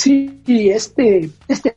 Sí, 0.00 0.40
este, 0.46 1.28
este 1.48 1.74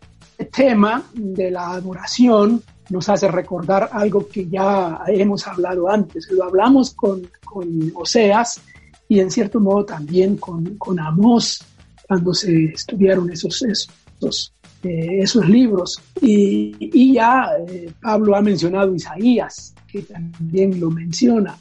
tema 0.51 1.03
de 1.11 1.49
la 1.49 1.72
adoración 1.72 2.61
nos 2.91 3.09
hace 3.09 3.28
recordar 3.28 3.89
algo 3.91 4.28
que 4.28 4.47
ya 4.47 5.01
hemos 5.07 5.47
hablado 5.47 5.89
antes. 5.89 6.30
Lo 6.30 6.43
hablamos 6.43 6.93
con, 6.93 7.28
con 7.43 7.91
Oseas 7.95 8.61
y 9.09 9.22
en 9.22 9.32
cierto 9.32 9.59
modo 9.59 9.86
también 9.86 10.38
con, 10.38 10.78
con 10.78 10.99
Amós 10.99 11.65
cuando 12.07 12.32
se 12.36 12.65
estudiaron 12.65 13.32
esos, 13.32 13.59
esos, 13.63 14.53
eh, 14.84 15.17
esos 15.22 15.49
libros. 15.49 15.99
Y, 16.22 16.76
y 16.80 17.13
ya 17.13 17.47
eh, 17.67 17.91
Pablo 18.03 18.36
ha 18.36 18.41
mencionado 18.43 18.93
Isaías, 18.93 19.74
que 19.88 20.03
también 20.03 20.80
lo 20.80 20.91
menciona. 20.91 21.57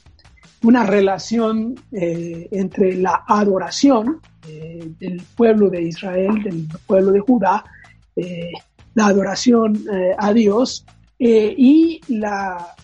Una 0.62 0.84
relación 0.84 1.74
eh, 1.90 2.48
entre 2.50 2.94
la 2.96 3.24
adoración 3.26 4.20
eh, 4.46 4.92
del 4.98 5.22
pueblo 5.34 5.70
de 5.70 5.82
Israel, 5.82 6.42
del 6.42 6.68
pueblo 6.86 7.12
de 7.12 7.20
Judá, 7.20 7.64
eh, 8.14 8.50
la 8.94 9.06
adoración 9.06 9.84
a 10.18 10.32
Dios 10.32 10.84
y 11.18 12.00
la, 12.08 12.74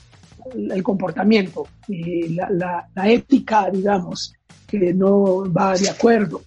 el 0.54 0.82
comportamiento, 0.82 1.66
y 1.88 2.28
la, 2.28 2.88
ética, 3.04 3.68
digamos, 3.70 4.34
que 4.68 4.94
no 4.94 5.52
va 5.52 5.74
de 5.74 5.90
acuerdo. 5.90 6.42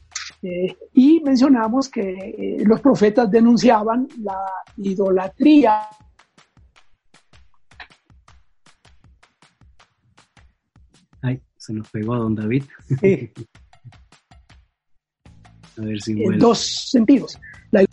y 0.93 1.19
mencionamos 1.19 1.89
que 1.89 2.63
los 2.65 2.79
profetas 2.79 3.29
denunciaban 3.29 4.07
la 4.23 4.39
idolatría 4.77 5.81
se 11.69 11.73
nos 11.75 11.87
pegó 11.91 12.15
don 12.15 12.33
David. 12.33 12.63
Sí. 12.99 13.29
A 15.77 15.81
ver 15.81 16.01
si 16.01 16.11
en 16.13 16.23
vuelve. 16.23 16.37
dos 16.39 16.89
sentidos. 16.89 17.37
La, 17.71 17.85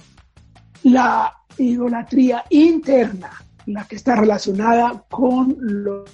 la 0.85 1.33
idolatría 1.59 2.43
interna, 2.51 3.31
la 3.67 3.85
que 3.87 3.97
está 3.97 4.17
relacionada 4.17 5.05
con 5.11 5.55
lo 5.61 6.05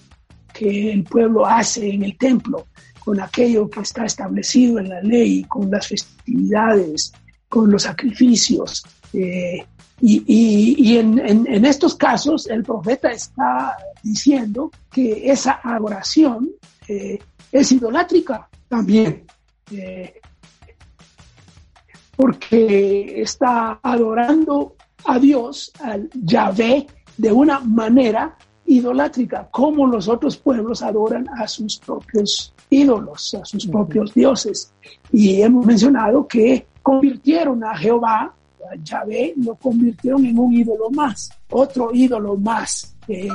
que 0.53 0.93
el 0.93 1.05
pueblo 1.05 1.47
hace 1.47 1.89
en 1.95 2.03
el 2.03 2.19
templo, 2.19 2.67
con 3.05 3.21
aquello 3.21 3.71
que 3.71 3.81
está 3.81 4.05
establecido 4.05 4.81
en 4.81 4.89
la 4.91 5.01
ley, 5.03 5.45
con 5.45 5.71
las 5.71 5.87
festividades, 5.87 7.13
con 7.49 7.71
los 7.71 7.85
sacrificios. 7.85 8.85
eh, 9.13 9.65
y 10.01 10.25
y- 10.27 10.75
y 10.93 10.97
en, 10.99 11.19
en- 11.21 11.47
en 11.47 11.65
estos 11.65 11.95
casos 11.95 12.49
el 12.49 12.65
profeta 12.65 13.11
está 13.13 13.77
diciendo 14.03 14.71
que 14.91 15.31
esa 15.31 15.61
adoración 15.63 16.51
eh, 16.89 17.21
es 17.53 17.71
idolátrica 17.71 18.49
también. 18.69 19.27
Eh, 19.71 20.21
porque 22.17 23.23
está 23.23 23.79
adorando 23.83 24.77
a 25.05 25.19
Dios, 25.19 25.73
al 25.81 26.09
Yahvé, 26.15 26.87
de 27.17 27.33
una 27.33 27.61
manera 27.61 28.37
idolátrica, 28.67 29.49
como 29.51 29.87
los 29.87 30.09
otros 30.09 30.37
pueblos 30.37 30.83
adoran 30.83 31.29
a 31.37 31.47
sus 31.47 31.79
propios 31.79 32.55
ídolos, 32.71 33.35
a 33.35 33.45
sus 33.45 33.67
propios 33.67 34.15
dioses. 34.15 34.73
Y 35.13 35.43
hemos 35.43 35.67
mencionado 35.67 36.27
que 36.27 36.67
convirtieron 36.83 37.65
a 37.65 37.77
Jehová, 37.77 38.35
a 38.71 38.77
Yahvé, 38.83 39.35
lo 39.37 39.55
convirtieron 39.57 40.25
en 40.25 40.39
un 40.39 40.53
ídolo 40.53 40.91
más, 40.91 41.31
otro 41.51 41.91
ídolo 41.93 42.37
más. 42.37 42.97
eh, 43.09 43.29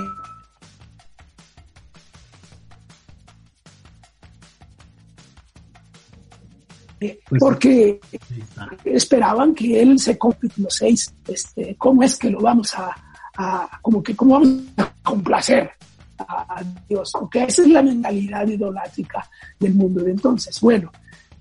porque 7.40 8.00
Ahí 8.12 8.40
está. 8.40 8.70
esperaban 8.86 9.54
que 9.54 9.82
él 9.82 10.00
se 10.00 10.18
capítulo 10.18 10.68
6, 10.70 11.14
este, 11.28 11.76
cómo 11.78 12.04
es 12.04 12.18
que 12.18 12.30
lo 12.30 12.40
vamos 12.42 12.74
a, 12.76 12.96
a- 13.38 13.80
como 13.82 14.02
que 14.02 14.16
cómo 14.16 14.34
vamos 14.40 14.62
a 14.78 14.92
complacer 15.04 15.70
a, 16.18 16.60
a 16.60 16.64
Dios, 16.90 17.12
porque 17.20 17.44
esa 17.44 17.62
es 17.62 17.68
la 17.70 17.82
mentalidad 17.84 18.48
idolátrica 18.48 19.30
del 19.60 19.74
mundo 19.76 20.04
de 20.04 20.12
entonces. 20.12 20.60
Bueno, 20.62 20.92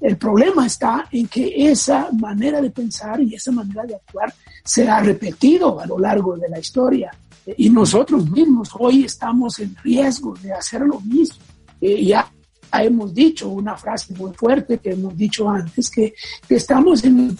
el 0.01 0.17
problema 0.19 0.67
está 0.67 1.07
en 1.11 1.27
que 1.27 1.71
esa 1.71 2.11
manera 2.13 2.61
de 2.61 2.71
pensar 2.71 3.19
y 3.23 3.35
esa 3.35 3.51
manera 3.51 3.85
de 3.85 3.95
actuar 3.95 4.33
se 4.63 4.87
ha 4.87 5.01
repetido 5.01 5.81
a 5.81 5.87
lo 5.87 5.99
largo 5.99 6.37
de 6.37 6.49
la 6.49 6.59
historia 6.59 7.11
Eh, 7.47 7.55
y 7.59 7.71
nosotros 7.71 8.29
mismos 8.31 8.71
hoy 8.79 9.05
estamos 9.05 9.59
en 9.61 9.75
riesgo 9.85 10.35
de 10.43 10.53
hacer 10.53 10.81
lo 10.83 10.99
mismo. 11.01 11.39
Eh, 11.81 12.05
ya 12.05 12.29
hemos 12.73 13.15
dicho 13.15 13.49
una 13.49 13.77
frase 13.77 14.15
muy 14.15 14.33
fuerte 14.35 14.79
que 14.79 14.91
hemos 14.93 15.17
dicho 15.17 15.49
antes, 15.49 15.91
que, 15.91 16.15
que 16.49 16.55
estamos 16.57 17.05
en 17.05 17.37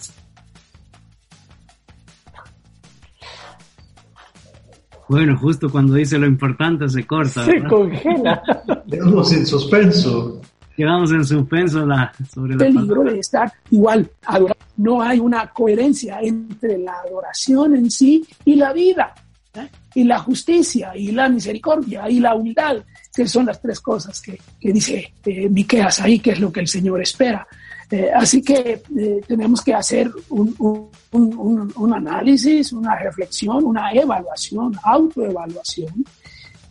Bueno, 5.09 5.37
justo 5.37 5.69
cuando 5.69 5.93
dice 5.93 6.17
lo 6.17 6.27
importante 6.27 6.89
se 6.89 7.05
corta. 7.05 7.45
Se 7.45 7.53
¿verdad? 7.53 7.69
congela. 7.69 8.41
Quedamos 8.91 9.31
en 9.31 9.45
suspenso. 9.45 10.41
Quedamos 10.75 11.11
en 11.11 11.25
suspenso 11.25 11.85
la, 11.85 12.11
sobre 12.31 12.53
la 12.53 12.57
peligro 12.59 13.03
de 13.03 13.19
estar 13.19 13.51
igual. 13.71 14.09
adora- 14.25 14.55
No 14.75 15.01
hay 15.01 15.19
una 15.19 15.49
coherencia 15.49 16.19
entre 16.21 16.77
la 16.77 16.93
adoración 17.07 17.75
en 17.75 17.89
sí 17.89 18.23
y 18.45 18.55
la 18.55 18.73
vida, 18.73 19.15
¿eh? 19.57 19.69
y 19.95 20.03
la 20.03 20.19
justicia, 20.19 20.95
y 20.95 21.11
la 21.11 21.27
misericordia, 21.29 22.09
y 22.09 22.19
la 22.19 22.35
humildad, 22.35 22.77
que 23.15 23.27
son 23.27 23.45
las 23.47 23.61
tres 23.61 23.79
cosas 23.81 24.21
que, 24.21 24.39
que 24.59 24.71
dice 24.71 25.13
eh, 25.25 25.49
Miqueas 25.49 25.99
ahí, 26.01 26.19
que 26.19 26.31
es 26.31 26.39
lo 26.39 26.51
que 26.51 26.59
el 26.61 26.67
Señor 26.67 27.01
espera. 27.01 27.47
Eh, 27.89 28.09
así 28.13 28.41
que 28.41 28.81
eh, 28.97 29.21
tenemos 29.27 29.61
que 29.61 29.73
hacer 29.73 30.11
un, 30.29 30.53
un- 30.59 30.89
un- 31.11 31.37
un- 31.37 31.73
un 31.75 31.93
análisis, 31.93 32.73
una 32.73 32.95
reflexión, 32.99 33.63
una 33.63 33.91
evaluación, 33.91 34.73
autoevaluación, 34.83 36.05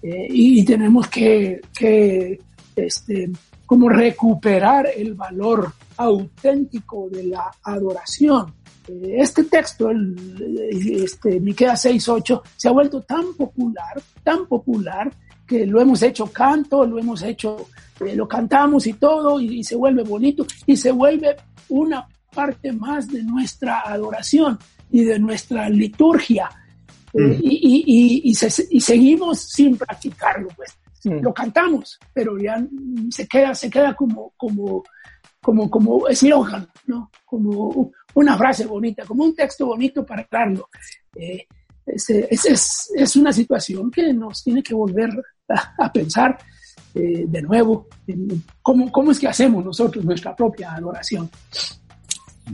eh, 0.03 0.27
y, 0.31 0.61
y 0.61 0.65
tenemos 0.65 1.09
que, 1.09 1.61
que 1.77 2.39
este, 2.77 3.31
como 3.65 3.89
recuperar 3.89 4.89
el 4.95 5.15
valor 5.15 5.73
auténtico 5.97 7.09
de 7.11 7.25
la 7.25 7.51
adoración. 7.63 8.53
Este 8.89 9.45
texto, 9.45 9.91
el, 9.91 10.15
este, 11.03 11.41
Miqueas 11.41 11.85
6.8, 11.85 12.43
se 12.57 12.69
ha 12.69 12.73
vuelto 12.73 13.01
tan 13.03 13.35
popular, 13.35 14.01
tan 14.23 14.47
popular, 14.47 15.13
que 15.47 15.67
lo 15.67 15.81
hemos 15.81 16.03
hecho 16.03 16.27
canto, 16.27 16.85
lo 16.85 16.99
hemos 16.99 17.23
hecho, 17.23 17.67
eh, 18.05 18.15
lo 18.17 18.27
cantamos 18.29 18.87
y 18.87 18.95
todo, 18.95 19.41
y, 19.41 19.59
y 19.61 19.65
se 19.65 19.77
vuelve 19.77 20.03
bonito, 20.03 20.47
y 20.67 20.77
se 20.77 20.91
vuelve 20.93 21.37
una 21.69 22.07
parte 22.35 22.73
más 22.73 23.09
de 23.09 23.23
nuestra 23.23 23.81
adoración 23.87 24.59
y 24.91 25.05
de 25.05 25.19
nuestra 25.19 25.69
liturgia. 25.69 26.49
Eh, 27.15 27.21
Mm. 27.21 27.33
y, 27.43 27.49
y- 27.49 27.85
y- 27.87 28.31
y 28.31 28.35
se- 28.35 28.67
y 28.71 28.81
seguimos 28.81 29.41
sin 29.41 29.77
practicarlo, 29.77 30.49
pues 30.57 30.71
Mm. 31.05 31.23
lo 31.23 31.33
cantamos, 31.33 31.99
pero 32.13 32.37
ya 32.37 32.63
se 33.11 33.27
queda, 33.29 33.55
se 33.55 33.71
queda 33.71 33.95
como, 33.95 34.33
como, 34.37 34.83
como, 35.41 35.71
como 35.71 36.09
eslogan, 36.09 36.69
¿no? 36.87 37.11
Como 37.25 37.93
una 38.17 38.37
frase 38.37 38.67
bonita, 38.67 39.05
como 39.05 39.25
un 39.25 39.35
texto 39.35 39.67
bonito 39.67 40.05
para 40.05 40.27
darlo. 40.31 40.69
Eh, 41.15 41.47
es, 41.85 42.11
es, 42.11 42.91
es, 42.95 43.17
una 43.17 43.33
situación 43.33 43.91
que 43.91 44.13
nos 44.13 44.43
tiene 44.43 44.63
que 44.63 44.75
volver 44.75 45.11
a, 45.49 45.85
a 45.85 45.93
pensar 45.93 46.37
eh, 46.95 47.25
de 47.27 47.43
nuevo 47.43 47.89
en 48.07 48.43
cómo, 48.63 48.91
cómo 48.91 49.13
es 49.13 49.21
que 49.21 49.29
hacemos 49.29 49.65
nosotros 49.65 50.05
nuestra 50.05 50.35
propia 50.35 50.75
adoración. 50.75 51.31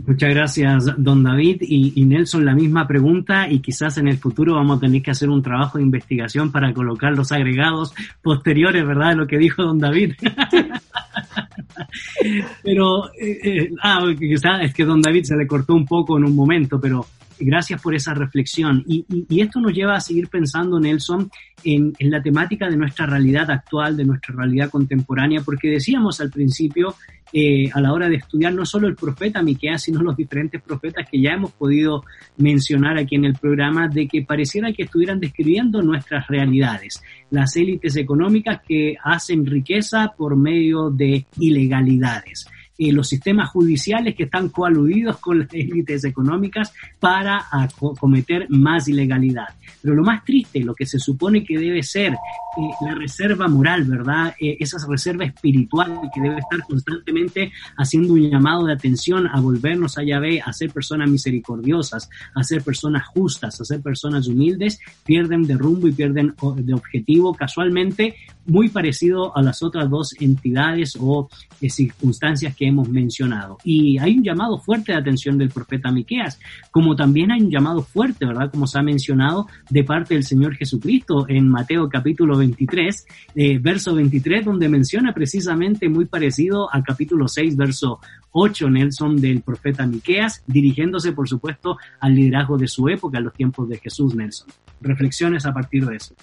Muchas 0.06 0.30
gracias, 0.30 0.86
don 0.96 1.22
David. 1.22 1.58
Y, 1.60 2.04
Nelson, 2.04 2.46
la 2.46 2.54
misma 2.54 2.86
pregunta 2.86 3.48
y 3.48 3.60
quizás 3.60 3.98
en 3.98 4.08
el 4.08 4.16
futuro 4.16 4.54
vamos 4.54 4.78
a 4.78 4.80
tener 4.80 5.02
que 5.02 5.10
hacer 5.10 5.28
un 5.28 5.42
trabajo 5.42 5.76
de 5.76 5.84
investigación 5.84 6.50
para 6.50 6.72
colocar 6.72 7.12
los 7.12 7.30
agregados 7.30 7.92
posteriores, 8.22 8.86
¿verdad? 8.86 9.10
De 9.10 9.16
lo 9.16 9.26
que 9.26 9.36
dijo 9.36 9.62
don 9.62 9.78
David. 9.78 10.14
pero, 12.62 13.12
eh, 13.20 13.38
eh, 13.42 13.70
ah, 13.82 14.02
quizás 14.18 14.62
es 14.62 14.72
que 14.72 14.84
don 14.84 15.02
David 15.02 15.24
se 15.24 15.36
le 15.36 15.46
cortó 15.46 15.74
un 15.74 15.86
poco 15.86 16.16
en 16.16 16.24
un 16.24 16.34
momento, 16.34 16.80
pero 16.80 17.04
gracias 17.38 17.80
por 17.80 17.94
esa 17.94 18.14
reflexión. 18.14 18.84
Y, 18.86 19.04
esto 19.40 19.60
nos 19.60 19.72
lleva 19.72 19.96
a 19.96 20.00
seguir 20.00 20.28
pensando, 20.28 20.78
Nelson, 20.78 21.30
en, 21.64 21.92
en 21.98 22.10
la 22.10 22.22
temática 22.22 22.68
de 22.68 22.76
nuestra 22.76 23.06
realidad 23.06 23.50
actual, 23.50 23.96
de 23.96 24.04
nuestra 24.04 24.34
realidad 24.34 24.70
contemporánea, 24.70 25.40
porque 25.40 25.68
decíamos 25.68 26.20
al 26.20 26.30
principio, 26.30 26.94
eh, 27.34 27.70
a 27.72 27.80
la 27.80 27.94
hora 27.94 28.10
de 28.10 28.16
estudiar 28.16 28.52
no 28.52 28.66
solo 28.66 28.86
el 28.86 28.94
profeta 28.94 29.42
Miqueas, 29.42 29.84
sino 29.84 30.02
los 30.02 30.14
diferentes 30.14 30.60
profetas 30.60 31.08
que 31.10 31.18
ya 31.18 31.30
hemos 31.30 31.50
podido 31.52 32.04
mencionar 32.36 32.98
aquí 32.98 33.14
en 33.14 33.24
el 33.24 33.34
programa, 33.34 33.88
de 33.88 34.06
que 34.06 34.20
pareciera 34.20 34.70
que 34.74 34.82
estuvieran 34.82 35.18
describiendo 35.18 35.80
nuestras 35.80 36.26
realidades, 36.26 37.02
las 37.30 37.56
élites 37.56 37.96
económicas 37.96 38.60
que 38.68 38.96
hacen 39.02 39.46
riqueza 39.46 40.12
por 40.14 40.36
medio 40.36 40.90
de 40.90 41.24
ilegalidades. 41.38 42.46
Eh, 42.88 42.92
los 42.92 43.08
sistemas 43.08 43.50
judiciales 43.50 44.14
que 44.16 44.24
están 44.24 44.48
coaludidos 44.48 45.18
con 45.18 45.40
las 45.40 45.52
élites 45.52 46.04
económicas 46.04 46.72
para 46.98 47.44
co- 47.78 47.94
cometer 47.94 48.46
más 48.50 48.88
ilegalidad. 48.88 49.48
Pero 49.80 49.94
lo 49.94 50.02
más 50.02 50.24
triste, 50.24 50.60
lo 50.60 50.74
que 50.74 50.86
se 50.86 50.98
supone 50.98 51.44
que 51.44 51.58
debe 51.58 51.82
ser 51.82 52.12
eh, 52.12 52.70
la 52.86 52.94
reserva 52.94 53.48
moral, 53.48 53.84
¿verdad? 53.84 54.34
Eh, 54.40 54.56
esa 54.60 54.78
reserva 54.88 55.24
espiritual 55.24 56.00
que 56.14 56.20
debe 56.20 56.38
estar 56.38 56.60
constantemente 56.68 57.52
haciendo 57.76 58.14
un 58.14 58.30
llamado 58.30 58.66
de 58.66 58.72
atención 58.74 59.26
a 59.26 59.40
volvernos 59.40 59.98
a 59.98 60.04
Yahvé, 60.04 60.40
a 60.40 60.52
ser 60.52 60.70
personas 60.70 61.08
misericordiosas, 61.10 62.08
a 62.34 62.42
ser 62.42 62.62
personas 62.62 63.06
justas, 63.14 63.60
a 63.60 63.64
ser 63.64 63.80
personas 63.80 64.26
humildes, 64.28 64.78
pierden 65.04 65.42
de 65.44 65.54
rumbo 65.54 65.88
y 65.88 65.92
pierden 65.92 66.34
de 66.56 66.74
objetivo 66.74 67.34
casualmente 67.34 68.14
muy 68.46 68.68
parecido 68.68 69.36
a 69.36 69.42
las 69.42 69.62
otras 69.62 69.88
dos 69.88 70.14
entidades 70.20 70.96
o 70.98 71.28
eh, 71.60 71.70
circunstancias 71.70 72.56
que 72.56 72.66
hemos 72.66 72.71
mencionado. 72.72 73.58
Y 73.64 73.98
hay 73.98 74.16
un 74.16 74.24
llamado 74.24 74.58
fuerte 74.58 74.92
de 74.92 74.98
atención 74.98 75.38
del 75.38 75.50
profeta 75.50 75.90
Miqueas, 75.90 76.40
como 76.70 76.96
también 76.96 77.30
hay 77.30 77.42
un 77.42 77.50
llamado 77.50 77.82
fuerte, 77.82 78.26
¿verdad? 78.26 78.50
Como 78.50 78.66
se 78.66 78.78
ha 78.78 78.82
mencionado 78.82 79.46
de 79.70 79.84
parte 79.84 80.14
del 80.14 80.24
Señor 80.24 80.54
Jesucristo 80.54 81.26
en 81.28 81.48
Mateo 81.48 81.88
capítulo 81.88 82.36
23, 82.38 83.06
eh, 83.34 83.58
verso 83.58 83.94
23, 83.94 84.44
donde 84.44 84.68
menciona 84.68 85.12
precisamente 85.12 85.88
muy 85.88 86.06
parecido 86.06 86.72
al 86.72 86.82
capítulo 86.82 87.28
6, 87.28 87.56
verso 87.56 88.00
8, 88.32 88.70
Nelson, 88.70 89.20
del 89.20 89.42
profeta 89.42 89.86
Miqueas, 89.86 90.42
dirigiéndose, 90.46 91.12
por 91.12 91.28
supuesto, 91.28 91.76
al 92.00 92.14
liderazgo 92.14 92.56
de 92.56 92.68
su 92.68 92.88
época, 92.88 93.18
a 93.18 93.20
los 93.20 93.34
tiempos 93.34 93.68
de 93.68 93.78
Jesús, 93.78 94.14
Nelson. 94.14 94.48
Reflexiones 94.80 95.46
a 95.46 95.52
partir 95.52 95.86
de 95.86 95.96
eso. 95.96 96.14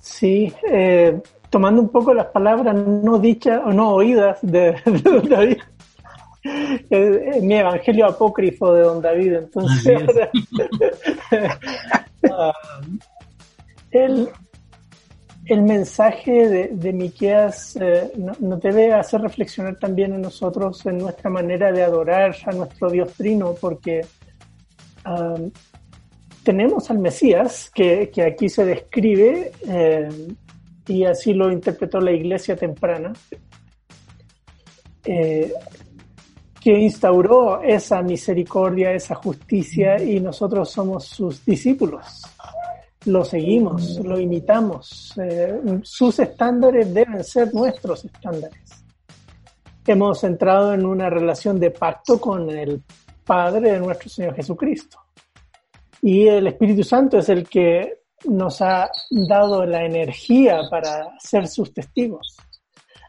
Sí, 0.00 0.52
eh, 0.72 1.20
tomando 1.50 1.80
un 1.80 1.88
poco 1.88 2.14
las 2.14 2.26
palabras 2.26 2.74
no 2.74 3.18
dichas 3.18 3.60
o 3.64 3.72
no 3.72 3.94
oídas 3.94 4.38
de, 4.42 4.72
de 4.84 5.00
don 5.02 5.28
David. 5.28 5.58
Mi 7.42 7.54
evangelio 7.56 8.06
apócrifo 8.06 8.72
de 8.72 8.82
don 8.82 9.02
David, 9.02 9.34
entonces 9.34 9.96
ahora, 9.96 10.30
ah, 12.32 12.52
el, 13.90 14.28
el 15.48 15.62
mensaje 15.62 16.48
de, 16.48 16.68
de 16.68 16.92
Miqueas 16.92 17.76
eh, 17.76 18.12
nos 18.16 18.60
debe 18.60 18.92
hacer 18.92 19.20
reflexionar 19.22 19.78
también 19.78 20.14
en 20.14 20.22
nosotros 20.22 20.84
en 20.86 20.98
nuestra 20.98 21.30
manera 21.30 21.72
de 21.72 21.82
adorar 21.82 22.36
a 22.44 22.52
nuestro 22.52 22.90
Dios 22.90 23.12
Trino, 23.14 23.54
porque 23.54 24.02
um, 25.06 25.50
tenemos 26.42 26.90
al 26.90 26.98
Mesías, 26.98 27.70
que, 27.74 28.10
que 28.10 28.22
aquí 28.22 28.48
se 28.48 28.64
describe, 28.64 29.52
eh, 29.66 30.08
y 30.88 31.04
así 31.04 31.34
lo 31.34 31.52
interpretó 31.52 32.00
la 32.00 32.12
iglesia 32.12 32.56
temprana, 32.56 33.12
eh, 35.04 35.52
que 36.60 36.78
instauró 36.78 37.62
esa 37.62 38.02
misericordia, 38.02 38.92
esa 38.92 39.14
justicia, 39.14 40.02
y 40.02 40.18
nosotros 40.20 40.70
somos 40.70 41.04
sus 41.04 41.44
discípulos 41.44 42.24
lo 43.08 43.24
seguimos, 43.24 43.98
lo 44.00 44.18
imitamos. 44.18 45.14
Eh, 45.16 45.80
sus 45.82 46.18
estándares 46.18 46.92
deben 46.92 47.24
ser 47.24 47.52
nuestros 47.54 48.04
estándares. 48.04 48.84
Hemos 49.86 50.22
entrado 50.24 50.74
en 50.74 50.84
una 50.84 51.08
relación 51.08 51.58
de 51.58 51.70
pacto 51.70 52.20
con 52.20 52.50
el 52.50 52.82
Padre 53.24 53.72
de 53.72 53.78
nuestro 53.78 54.08
Señor 54.08 54.34
Jesucristo. 54.34 54.98
Y 56.02 56.26
el 56.26 56.46
Espíritu 56.48 56.82
Santo 56.84 57.18
es 57.18 57.28
el 57.28 57.48
que 57.48 57.97
nos 58.24 58.60
ha 58.62 58.90
dado 59.10 59.64
la 59.64 59.84
energía 59.84 60.60
para 60.70 61.18
ser 61.18 61.46
sus 61.46 61.72
testigos. 61.72 62.36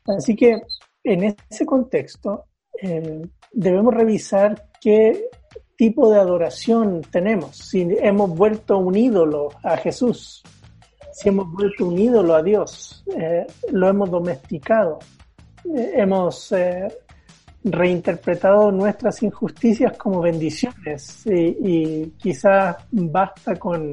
Así 0.05 0.35
que 0.35 0.61
en 1.03 1.35
ese 1.49 1.65
contexto 1.65 2.45
eh, 2.81 3.21
debemos 3.51 3.93
revisar 3.93 4.69
qué 4.81 5.29
tipo 5.75 6.11
de 6.11 6.19
adoración 6.19 7.01
tenemos, 7.09 7.55
si 7.55 7.87
hemos 8.01 8.35
vuelto 8.35 8.77
un 8.79 8.97
ídolo 8.97 9.47
a 9.63 9.77
Jesús, 9.77 10.43
si 11.13 11.29
hemos 11.29 11.51
vuelto 11.51 11.85
un 11.85 11.97
ídolo 11.97 12.35
a 12.35 12.43
Dios, 12.43 13.03
eh, 13.17 13.47
lo 13.71 13.87
hemos 13.87 14.09
domesticado, 14.11 14.99
eh, 15.73 15.91
hemos 15.95 16.51
eh, 16.51 16.87
reinterpretado 17.63 18.71
nuestras 18.71 19.23
injusticias 19.23 19.97
como 19.97 20.21
bendiciones 20.21 21.25
y, 21.25 22.11
quizás 22.17 22.75
basta 22.91 23.55
con 23.55 23.91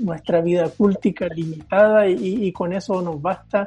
nuestra 0.00 0.40
vida 0.40 0.68
cultica 0.70 1.26
limitada 1.28 2.08
y, 2.08 2.50
con 2.52 2.72
eso 2.72 3.00
nos 3.02 3.20
basta 3.20 3.66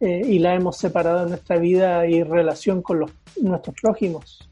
y 0.00 0.38
la 0.38 0.54
hemos 0.54 0.76
separado 0.76 1.24
de 1.24 1.30
nuestra 1.30 1.56
vida 1.56 2.06
y 2.06 2.22
relación 2.22 2.82
con 2.82 3.00
los, 3.00 3.10
nuestros 3.42 3.74
prójimos 3.80 4.48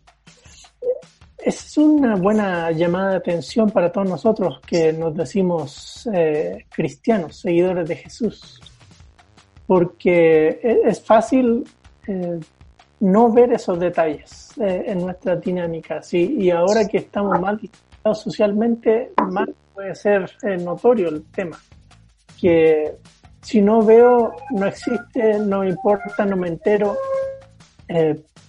es 1.47 1.79
una 1.79 2.17
buena 2.17 2.73
llamada 2.73 3.11
de 3.11 3.17
atención 3.19 3.71
para 3.71 3.93
todos 3.93 4.09
nosotros 4.09 4.61
que 4.67 4.93
nos 4.93 5.15
decimos 5.15 6.09
eh, 6.13 6.67
cristianos, 6.69 7.37
seguidores 7.37 7.89
de 7.89 7.95
Jesús, 7.95 8.61
porque 9.65 10.59
e, 10.61 10.81
es 10.87 11.01
fácil 11.01 11.63
eh, 12.09 12.41
no 12.99 13.31
ver 13.31 13.53
esos 13.53 13.79
detalles 13.79 14.59
eh, 14.61 14.87
en 14.89 14.99
nuestra 14.99 15.37
dinámica. 15.37 16.01
y 16.11 16.51
ahora 16.51 16.89
que 16.89 16.99
estamos 16.99 17.41
mal 17.41 17.61
socialmente, 18.13 19.13
más 19.31 19.49
puede 19.77 19.95
ser 19.95 20.31
notorio 20.63 21.09
el 21.11 21.23
tema. 21.31 21.59
Que 22.41 22.95
si 23.43 23.61
no 23.61 23.83
veo, 23.83 24.35
no 24.51 24.67
existe, 24.67 25.39
no 25.39 25.61
me 25.61 25.69
importa, 25.69 26.25
no 26.25 26.37
me 26.37 26.49
entero. 26.49 26.97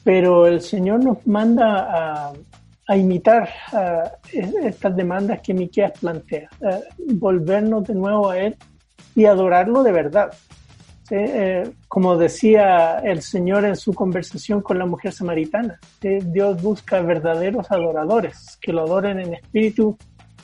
pero 0.04 0.48
el 0.48 0.62
Señor 0.62 1.04
nos 1.04 1.28
manda 1.28 2.30
a, 2.30 2.34
a 2.88 2.98
imitar 2.98 3.50
estas 4.64 4.96
demandas 4.96 5.42
que 5.42 5.54
Miqueas 5.54 6.00
plantea, 6.00 6.50
volvernos 6.98 7.84
de 7.84 7.94
nuevo 7.94 8.30
a 8.30 8.40
Él 8.40 8.56
y 9.14 9.26
adorarlo 9.26 9.84
de 9.84 9.92
verdad. 9.92 10.32
Eh, 11.10 11.70
como 11.88 12.18
decía 12.18 13.00
el 13.00 13.22
Señor 13.22 13.64
en 13.64 13.78
su 13.78 13.94
conversación 13.94 14.62
con 14.62 14.78
la 14.78 14.86
mujer 14.86 15.14
samaritana, 15.14 15.80
Dios 16.02 16.62
busca 16.62 17.02
verdaderos 17.02 17.70
adoradores 17.72 18.58
que 18.62 18.74
lo 18.74 18.82
adoren 18.82 19.20
en 19.20 19.34
espíritu 19.36 19.98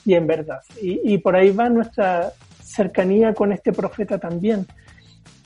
y 0.06 0.14
en 0.14 0.28
verdad. 0.28 0.62
Y, 0.82 1.18
por 1.20 1.36
ahí 1.36 1.52
va 1.52 1.70
nuestra 1.70 2.32
cercanía 2.62 3.34
con 3.34 3.52
este 3.52 3.72
profeta 3.72 4.18
también 4.18 4.66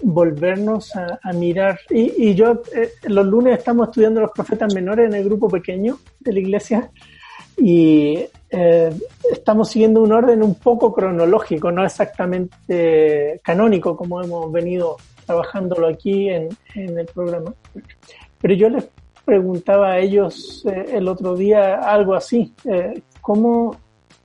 volvernos 0.04 0.96
a, 0.96 1.34
mirar. 1.34 1.80
Y, 1.90 2.34
yo, 2.36 2.62
eh, 2.76 2.92
los 3.04 3.26
lunes 3.26 3.58
estamos 3.58 3.90
estudiando 3.90 4.22
los 4.22 4.32
profetas 4.32 4.74
menores 4.74 5.08
en 5.08 5.16
el 5.16 5.26
grupo 5.26 5.48
pequeño 5.50 5.98
de 6.20 6.34
la 6.34 6.40
iglesia 6.40 6.92
y 7.58 8.26
eh, 8.50 8.90
estamos 9.32 9.70
siguiendo 9.70 10.02
un 10.02 10.12
orden 10.12 10.44
un 10.44 10.56
poco 10.56 10.94
cronológico, 10.94 11.72
no 11.72 11.84
exactamente 11.84 13.42
canónico 13.44 13.98
como 13.98 14.22
hemos 14.22 14.52
venido 14.52 14.98
trabajándolo 15.26 15.88
aquí 15.88 16.30
en, 16.30 16.50
el 16.76 17.06
programa. 17.08 17.54
Pero 18.40 18.54
yo 18.54 18.70
les 18.70 18.88
preguntaba 19.26 19.94
a 19.94 20.00
ellos 20.00 20.64
eh, 20.66 20.86
el 20.94 21.08
otro 21.08 21.36
día 21.36 21.76
algo 21.80 22.14
así, 22.14 22.54
¿cómo, 23.22 23.76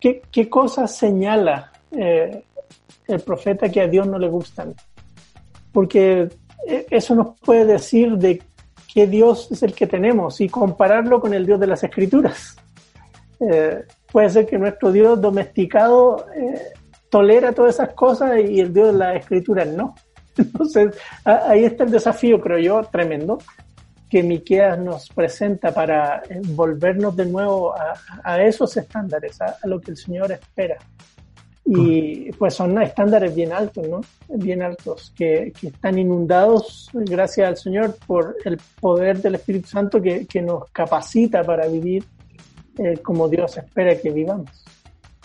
qué, 0.03 0.23
qué 0.31 0.51
cosas 0.51 0.95
señala 0.95 1.73
el 1.93 3.21
profeta 3.25 3.71
que 3.71 3.81
a 3.81 3.87
Dios 3.87 4.07
no 4.07 4.19
le 4.19 4.29
gustan? 4.29 4.75
porque 5.73 6.29
eh, 6.67 6.87
eso 6.91 7.15
nos 7.15 7.39
puede 7.41 7.65
decir 7.65 8.17
de 8.19 8.43
qué 8.93 9.07
Dios 9.07 9.51
es 9.51 9.63
el 9.63 9.75
que 9.75 9.87
tenemos 9.87 10.41
y 10.41 10.49
compararlo 10.49 11.21
con 11.21 11.35
el 11.35 11.47
Dios 11.47 11.59
de 11.59 11.67
las 11.67 11.83
Escrituras. 11.83 12.57
Eh, 13.41 13.85
puede 14.13 14.31
ser 14.31 14.47
que 14.47 14.59
nuestro 14.59 14.93
Dios 14.93 15.21
domesticado 15.21 16.27
eh, 16.37 16.61
tolera 17.09 17.53
todas 17.53 17.75
esas 17.75 17.95
cosas 17.95 18.39
y 18.39 18.61
el 18.61 18.73
Dios 18.73 18.93
de 18.93 18.99
las 18.99 19.17
Escrituras 19.17 19.67
no. 19.67 19.95
Entonces, 20.37 20.95
ahí 21.25 21.65
está 21.65 21.85
el 21.85 21.91
desafío, 21.91 22.41
creo 22.41 22.59
yo, 22.59 22.83
tremendo, 22.91 23.39
que 24.13 24.23
Miqueas 24.23 24.79
nos 24.79 25.09
presenta 25.09 25.73
para 25.73 26.23
volvernos 26.49 27.17
de 27.17 27.25
nuevo 27.25 27.75
a, 28.23 28.43
esos 28.43 28.77
estándares, 28.77 29.41
a, 29.41 29.57
lo 29.65 29.81
que 29.81 29.93
el 29.93 29.97
Señor 29.97 30.31
espera 30.31 30.77
y 31.65 32.31
pues 32.33 32.53
son 32.53 32.83
estándares 32.83 33.35
bien 33.35 33.55
altos, 33.55 33.89
¿no? 33.89 34.03
Bien 34.29 34.61
altos, 34.61 35.15
que, 35.17 35.51
que, 35.59 35.69
están 35.69 35.99
inundados, 35.99 36.91
gracias 36.93 37.49
al 37.49 37.57
Señor, 37.57 37.97
por 38.07 38.37
el 38.45 38.61
poder 38.79 39.23
del 39.23 39.37
Espíritu 39.37 39.69
Santo 39.69 40.03
que, 40.03 40.27
que 40.27 40.43
nos 40.43 40.69
capacita 40.73 41.43
para 41.43 41.67
vivir 41.67 42.05
eh, 42.77 42.99
como 43.03 43.31
Dios 43.31 43.57
espera 43.57 43.99
que 43.99 44.11
vivamos. 44.11 44.51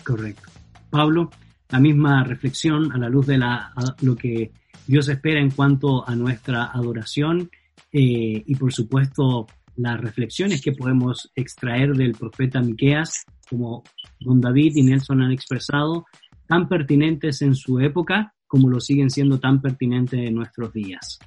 Correcto. 0.02 0.48
Pablo, 0.88 1.28
la 1.68 1.78
misma 1.78 2.24
reflexión 2.24 2.90
a 2.90 2.96
la 2.96 3.10
luz 3.10 3.26
de 3.26 3.36
la, 3.36 3.70
lo 4.00 4.16
que 4.16 4.50
Dios 4.86 5.10
espera 5.10 5.40
en 5.40 5.50
cuanto 5.50 6.08
a 6.08 6.16
nuestra 6.16 6.70
adoración 6.72 7.50
eh, 7.92 8.42
y 8.44 8.54
por 8.56 8.72
supuesto 8.72 9.46
las 9.76 10.00
reflexiones 10.00 10.60
que 10.60 10.72
podemos 10.72 11.30
extraer 11.36 11.94
del 11.94 12.12
profeta 12.12 12.60
Miqueas, 12.60 13.24
como 13.48 13.84
don 14.20 14.40
David 14.40 14.72
y 14.76 14.82
Nelson 14.82 15.22
han 15.22 15.32
expresado, 15.32 16.04
tan 16.46 16.68
pertinentes 16.68 17.42
en 17.42 17.54
su 17.54 17.78
época 17.78 18.34
como 18.48 18.68
lo 18.68 18.80
siguen 18.80 19.10
siendo 19.10 19.38
tan 19.38 19.60
pertinentes 19.60 20.18
en 20.18 20.34
nuestros 20.34 20.72
días. 20.72 21.18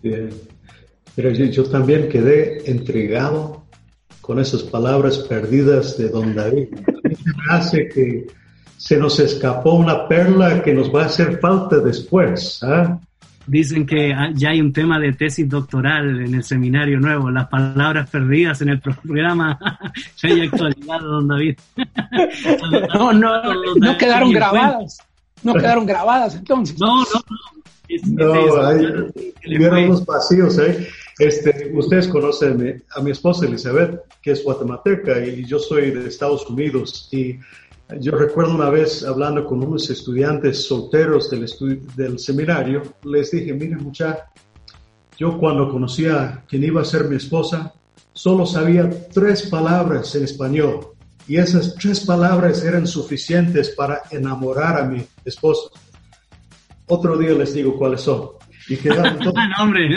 Pero 0.00 1.30
yo, 1.30 1.64
también 1.64 2.08
quedé 2.08 2.70
entregado 2.70 3.64
con 4.20 4.38
esas 4.38 4.62
palabras 4.62 5.18
perdidas 5.18 5.96
de 5.96 6.10
don 6.10 6.34
David. 6.34 6.68
Hace 7.48 7.88
que 7.88 8.26
se 8.76 8.98
nos 8.98 9.18
escapó 9.18 9.74
una 9.74 10.06
perla 10.06 10.62
que 10.62 10.74
nos 10.74 10.94
va 10.94 11.04
a 11.04 11.06
hacer 11.06 11.40
falta 11.40 11.78
después. 11.78 12.62
¿ah? 12.62 13.00
Dicen 13.46 13.86
que 13.86 14.14
ya 14.34 14.50
hay 14.50 14.60
un 14.60 14.72
tema 14.72 14.98
de 14.98 15.12
tesis 15.12 15.48
doctoral 15.48 16.20
en 16.20 16.34
el 16.34 16.44
seminario 16.44 16.98
nuevo, 16.98 17.30
las 17.30 17.48
palabras 17.48 18.08
perdidas 18.08 18.62
en 18.62 18.70
el 18.70 18.80
programa. 18.80 19.58
ya 20.16 20.28
hay 20.28 20.40
actualidad, 20.42 21.00
don 21.00 21.28
David. 21.28 21.58
no, 22.94 23.12
no, 23.12 23.54
no, 23.74 23.98
quedaron 23.98 24.32
grabadas. 24.32 24.98
No 25.42 25.54
quedaron 25.54 25.84
grabadas 25.84 26.36
entonces. 26.36 26.78
No, 26.78 27.02
no, 27.02 27.04
no. 28.16 28.34
no, 28.34 28.66
hay, 28.66 29.84
unos 29.84 30.06
vacíos 30.06 30.58
¿eh? 30.58 30.88
Este, 31.18 31.70
ustedes 31.74 32.08
conocen 32.08 32.82
a 32.96 33.00
mi 33.00 33.12
esposa 33.12 33.46
Elizabeth, 33.46 34.00
que 34.20 34.32
es 34.32 34.42
guatemalteca, 34.42 35.24
y 35.24 35.44
yo 35.44 35.58
soy 35.58 35.90
de 35.92 36.08
Estados 36.08 36.48
Unidos. 36.48 37.08
Y 37.12 37.38
yo 38.00 38.12
recuerdo 38.12 38.54
una 38.54 38.70
vez 38.70 39.04
hablando 39.04 39.44
con 39.44 39.62
unos 39.62 39.90
estudiantes 39.90 40.66
solteros 40.66 41.30
del, 41.30 41.46
del 41.94 42.18
seminario, 42.18 42.82
les 43.04 43.30
dije, 43.30 43.52
miren 43.52 43.84
muchachos, 43.84 44.24
yo 45.16 45.38
cuando 45.38 45.70
conocía 45.70 46.42
quien 46.48 46.64
iba 46.64 46.80
a 46.80 46.84
ser 46.84 47.04
mi 47.04 47.16
esposa, 47.16 47.72
solo 48.12 48.46
sabía 48.46 48.90
tres 49.12 49.48
palabras 49.48 50.14
en 50.14 50.24
español 50.24 50.88
y 51.26 51.36
esas 51.36 51.74
tres 51.76 52.00
palabras 52.00 52.62
eran 52.64 52.86
suficientes 52.86 53.70
para 53.70 54.02
enamorar 54.10 54.78
a 54.80 54.84
mi 54.84 55.02
esposa. 55.24 55.70
Otro 56.86 57.16
día 57.16 57.32
les 57.32 57.54
digo 57.54 57.78
cuáles 57.78 58.02
son. 58.02 58.28
Y 58.68 58.76
quedaron 58.76 59.18
todos. 59.20 59.34
no, 59.34 59.62
hombre, 59.62 59.88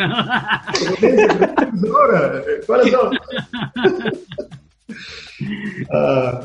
¿Cuáles 2.66 2.92
son? 2.92 3.18
Uh, 5.40 6.44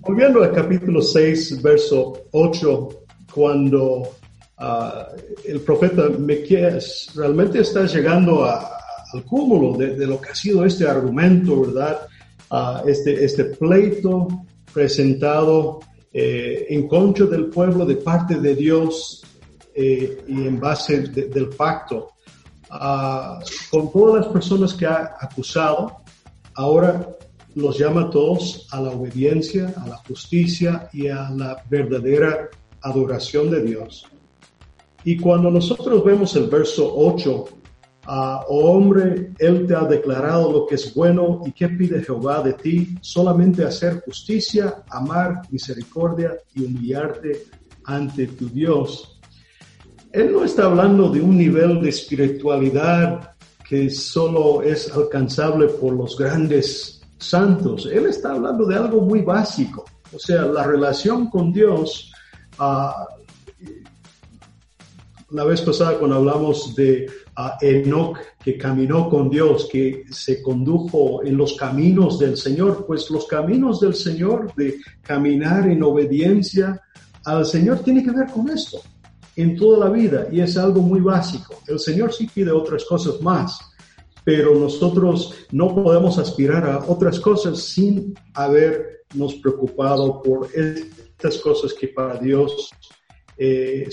volviendo 0.00 0.42
al 0.42 0.52
capítulo 0.52 1.00
6, 1.00 1.62
verso 1.62 2.26
8, 2.32 2.88
cuando 3.32 4.02
ah, 4.58 5.08
el 5.44 5.60
profeta 5.60 6.08
Mequías 6.10 7.10
realmente 7.14 7.60
está 7.60 7.86
llegando 7.86 8.44
al 8.44 9.24
cúmulo 9.24 9.76
de, 9.76 10.06
lo 10.06 10.20
que 10.20 10.30
ha 10.30 10.34
sido 10.34 10.64
este 10.64 10.86
argumento, 10.86 11.62
¿verdad? 11.62 12.00
Ah, 12.50 12.82
este, 12.86 13.24
este 13.24 13.44
pleito 13.44 14.28
presentado 14.72 15.80
eh, 16.12 16.66
en 16.68 16.86
contra 16.86 17.26
del 17.26 17.46
pueblo 17.46 17.84
de 17.86 17.96
parte 17.96 18.36
de 18.36 18.54
Dios 18.54 19.24
eh, 19.74 20.22
y 20.28 20.46
en 20.46 20.60
base 20.60 21.00
del 21.00 21.48
pacto. 21.48 22.10
Ah, 22.70 23.40
con 23.70 23.90
todas 23.90 24.24
las 24.24 24.32
personas 24.32 24.74
que 24.74 24.86
ha 24.86 25.16
acusado, 25.20 25.96
ahora 26.54 27.08
los 27.54 27.78
llama 27.78 28.10
todos 28.10 28.66
a 28.72 28.80
la 28.80 28.90
obediencia, 28.90 29.72
a 29.76 29.86
la 29.86 29.96
justicia 29.98 30.88
y 30.92 31.08
a 31.08 31.30
la 31.30 31.62
verdadera 31.68 32.48
adoración 32.82 33.50
de 33.50 33.62
Dios. 33.62 34.06
Y 35.04 35.16
cuando 35.16 35.50
nosotros 35.50 36.04
vemos 36.04 36.34
el 36.36 36.46
verso 36.48 36.92
8, 36.96 37.44
ah, 38.06 38.44
oh 38.48 38.72
hombre, 38.72 39.32
Él 39.38 39.66
te 39.66 39.74
ha 39.74 39.84
declarado 39.84 40.50
lo 40.50 40.66
que 40.66 40.76
es 40.76 40.94
bueno 40.94 41.42
y 41.44 41.52
qué 41.52 41.68
pide 41.68 42.02
Jehová 42.02 42.42
de 42.42 42.54
ti, 42.54 42.96
solamente 43.00 43.64
hacer 43.64 44.02
justicia, 44.04 44.82
amar 44.88 45.42
misericordia 45.50 46.32
y 46.54 46.64
humillarte 46.64 47.44
ante 47.84 48.26
tu 48.28 48.48
Dios. 48.48 49.20
Él 50.10 50.32
no 50.32 50.44
está 50.44 50.64
hablando 50.64 51.10
de 51.10 51.20
un 51.20 51.36
nivel 51.36 51.82
de 51.82 51.90
espiritualidad 51.90 53.34
que 53.68 53.90
solo 53.90 54.62
es 54.62 54.90
alcanzable 54.92 55.68
por 55.68 55.92
los 55.92 56.16
grandes 56.16 57.03
santos. 57.24 57.86
Él 57.86 58.06
está 58.06 58.32
hablando 58.32 58.66
de 58.66 58.76
algo 58.76 59.00
muy 59.00 59.22
básico. 59.22 59.84
O 60.12 60.18
sea, 60.18 60.42
la 60.42 60.64
relación 60.64 61.28
con 61.28 61.52
Dios. 61.52 62.12
Uh, 62.58 63.24
la 65.30 65.44
vez 65.44 65.60
pasada 65.62 65.98
cuando 65.98 66.16
hablamos 66.16 66.74
de 66.76 67.10
uh, 67.36 67.64
Enoch 67.64 68.18
que 68.42 68.56
caminó 68.56 69.08
con 69.08 69.28
Dios, 69.28 69.68
que 69.70 70.04
se 70.10 70.42
condujo 70.42 71.24
en 71.24 71.36
los 71.36 71.54
caminos 71.56 72.18
del 72.18 72.36
Señor, 72.36 72.84
pues 72.86 73.10
los 73.10 73.26
caminos 73.26 73.80
del 73.80 73.94
Señor 73.94 74.54
de 74.54 74.76
caminar 75.02 75.68
en 75.68 75.82
obediencia 75.82 76.80
al 77.24 77.46
Señor 77.46 77.80
tiene 77.80 78.04
que 78.04 78.10
ver 78.10 78.26
con 78.28 78.48
esto 78.50 78.80
en 79.36 79.56
toda 79.56 79.86
la 79.86 79.90
vida 79.90 80.28
y 80.30 80.40
es 80.40 80.56
algo 80.56 80.80
muy 80.80 81.00
básico. 81.00 81.54
El 81.66 81.78
Señor 81.78 82.12
sí 82.12 82.28
pide 82.32 82.52
otras 82.52 82.84
cosas 82.84 83.20
más, 83.20 83.58
pero 84.24 84.54
nosotros 84.54 85.34
no 85.52 85.74
podemos 85.74 86.18
aspirar 86.18 86.64
a 86.64 86.84
otras 86.86 87.20
cosas 87.20 87.58
sin 87.58 88.14
habernos 88.32 89.34
preocupado 89.42 90.22
por 90.22 90.48
estas 90.54 91.38
cosas 91.38 91.74
que 91.74 91.88
para 91.88 92.18
Dios 92.18 92.70
eh, 93.36 93.88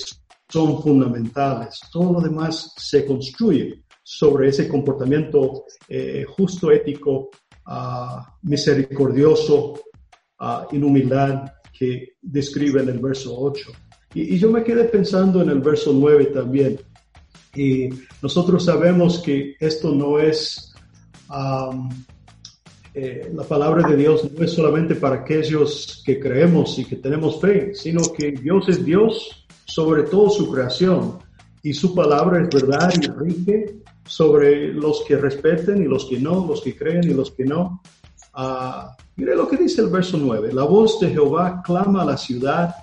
son 0.50 0.82
fundamentales. 0.82 1.80
Todo 1.92 2.14
lo 2.14 2.22
demás 2.22 2.74
se 2.78 3.06
construye 3.06 3.84
sobre 4.04 4.50
ese 4.50 4.68
comportamiento 4.68 5.66
eh, 5.88 6.26
justo, 6.28 6.72
ético, 6.72 7.30
ah, 7.66 8.38
misericordioso, 8.42 9.74
uh, 10.42 10.76
en 10.76 10.84
humildad 10.84 11.46
que 11.78 12.14
describe 12.22 12.82
en 12.82 12.90
el 12.90 13.00
verso 13.00 13.34
8. 13.38 13.72
Y, 14.14 14.38
yo 14.38 14.52
me 14.52 14.64
quedé 14.64 14.86
pensando 14.86 15.42
en 15.42 15.50
el 15.50 15.60
verso 15.60 15.94
9 15.94 16.26
también. 16.28 16.80
Y 17.56 17.90
nosotros 18.22 18.66
sabemos 18.66 19.20
que 19.20 19.56
esto 19.60 19.94
no 19.94 20.20
es, 20.20 20.74
eh, 22.94 23.32
la 23.34 23.44
palabra 23.44 23.88
de 23.88 23.98
Dios 23.98 24.32
no 24.32 24.44
es 24.44 24.52
solamente 24.52 24.96
para 24.96 25.18
aquellos 25.18 26.02
que 26.06 26.20
creemos 26.20 26.78
y 26.80 26.86
que 26.86 26.96
tenemos 26.96 27.40
fe, 27.40 27.74
sino 27.74 28.02
que 28.14 28.32
Dios 28.32 28.70
es 28.70 28.84
Dios 28.84 29.46
sobre 29.66 30.04
toda 30.04 30.30
su 30.30 30.52
creación 30.52 31.20
y 31.64 31.74
su 31.74 31.94
palabra 31.94 32.42
es 32.42 32.50
verdad 32.50 32.92
y 32.96 33.08
rige 33.08 33.82
sobre 34.06 34.74
los 34.74 35.04
que 35.08 35.16
respeten 35.16 35.84
y 35.84 35.86
los 35.86 36.06
que 36.06 36.20
no, 36.20 36.46
los 36.46 36.62
que 36.62 36.76
creen 36.76 37.04
y 37.04 37.14
los 37.14 37.32
que 37.32 37.46
no. 37.46 37.82
Uh, 38.36 38.90
mire 39.16 39.36
lo 39.36 39.48
que 39.48 39.58
dice 39.58 39.82
el 39.82 39.88
verso 39.88 40.18
9. 40.18 40.54
La 40.54 40.64
voz 40.64 41.00
de 41.00 41.10
Jehová 41.10 41.62
clama 41.64 42.02
a 42.02 42.06
la 42.06 42.18
ciudad 42.18 42.74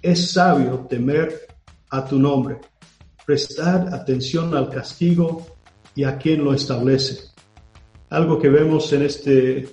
es 0.00 0.32
sabio 0.32 0.86
temer 0.88 1.46
a 1.90 2.04
tu 2.04 2.18
nombre, 2.18 2.58
prestar 3.24 3.94
atención 3.94 4.54
al 4.54 4.68
castigo 4.70 5.46
y 5.94 6.04
a 6.04 6.18
quien 6.18 6.44
lo 6.44 6.54
establece. 6.54 7.30
Algo 8.10 8.38
que 8.38 8.48
vemos 8.48 8.92
en 8.92 9.02
esta 9.02 9.30
eh, 9.30 9.66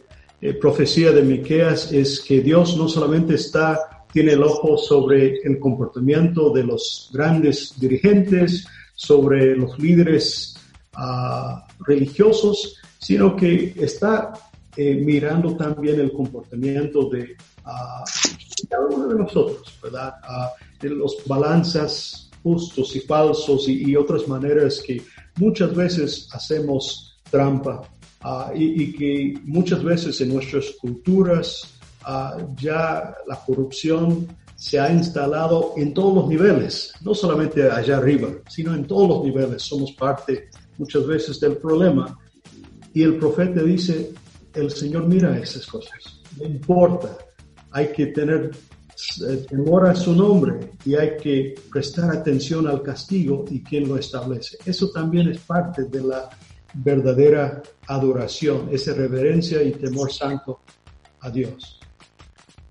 profecía 0.59 1.11
de 1.11 1.23
Miqueas 1.23 1.91
es 1.91 2.19
que 2.21 2.41
Dios 2.41 2.77
no 2.77 2.87
solamente 2.87 3.35
está 3.35 3.99
tiene 4.11 4.33
el 4.33 4.43
ojo 4.43 4.77
sobre 4.77 5.39
el 5.43 5.59
comportamiento 5.59 6.51
de 6.51 6.63
los 6.63 7.11
grandes 7.13 7.79
dirigentes, 7.79 8.65
sobre 8.95 9.55
los 9.55 9.77
líderes 9.77 10.55
ah, 10.95 11.67
religiosos, 11.85 12.77
sino 12.97 13.35
que 13.35 13.75
está 13.77 14.33
eh, 14.75 14.95
mirando 14.95 15.55
también 15.55 15.99
el 15.99 16.11
comportamiento 16.11 17.09
de 17.09 17.35
uh, 17.65 18.67
cada 18.69 18.87
uno 18.87 19.07
de 19.07 19.15
nosotros, 19.15 19.79
¿verdad? 19.81 20.13
de 20.81 20.89
los 20.89 21.17
balanzas 21.25 22.28
justos 22.43 22.95
y 22.95 23.01
falsos 23.01 23.67
y, 23.67 23.95
otras 23.95 24.27
maneras 24.27 24.81
que 24.85 25.01
muchas 25.37 25.75
veces 25.75 26.27
hacemos 26.31 27.19
trampa 27.29 27.81
ah, 28.21 28.51
y, 28.55 28.91
que 28.93 29.39
muchas 29.43 29.83
veces 29.83 30.19
en 30.21 30.33
nuestras 30.33 30.71
culturas 30.81 31.79
ah, 32.03 32.37
ya 32.55 33.15
la 33.27 33.35
corrupción 33.45 34.27
se 34.55 34.79
ha 34.79 34.91
instalado 34.91 35.73
en 35.77 35.93
todos 35.93 36.13
los 36.15 36.27
niveles, 36.27 36.93
no 37.01 37.13
solamente 37.13 37.69
allá 37.69 37.97
arriba, 37.97 38.29
sino 38.49 38.75
en 38.75 38.85
todos 38.85 39.07
los 39.07 39.23
niveles. 39.23 39.63
Somos 39.63 39.93
parte 39.93 40.49
muchas 40.77 41.07
veces 41.07 41.39
del 41.39 41.55
problema. 41.57 42.17
Y 42.93 43.03
el 43.03 43.15
profeta 43.17 43.63
dice, 43.63 44.11
el 44.53 44.69
Señor 44.69 45.07
mira 45.07 45.37
esas 45.39 45.65
cosas, 45.65 46.21
no 46.37 46.45
importa 46.45 47.17
hay 47.71 47.91
que 47.91 48.07
tener 48.07 48.51
temor 49.47 49.87
a 49.87 49.95
su 49.95 50.13
nombre 50.13 50.71
y 50.85 50.95
hay 50.95 51.17
que 51.21 51.55
prestar 51.71 52.09
atención 52.11 52.67
al 52.67 52.81
castigo 52.81 53.45
y 53.49 53.61
quien 53.61 53.87
lo 53.87 53.97
establece. 53.97 54.57
Eso 54.65 54.89
también 54.89 55.29
es 55.29 55.39
parte 55.39 55.83
de 55.85 56.01
la 56.01 56.29
verdadera 56.73 57.61
adoración, 57.87 58.69
esa 58.71 58.93
reverencia 58.93 59.63
y 59.63 59.71
temor 59.71 60.11
santo 60.11 60.59
a 61.21 61.29
Dios. 61.29 61.79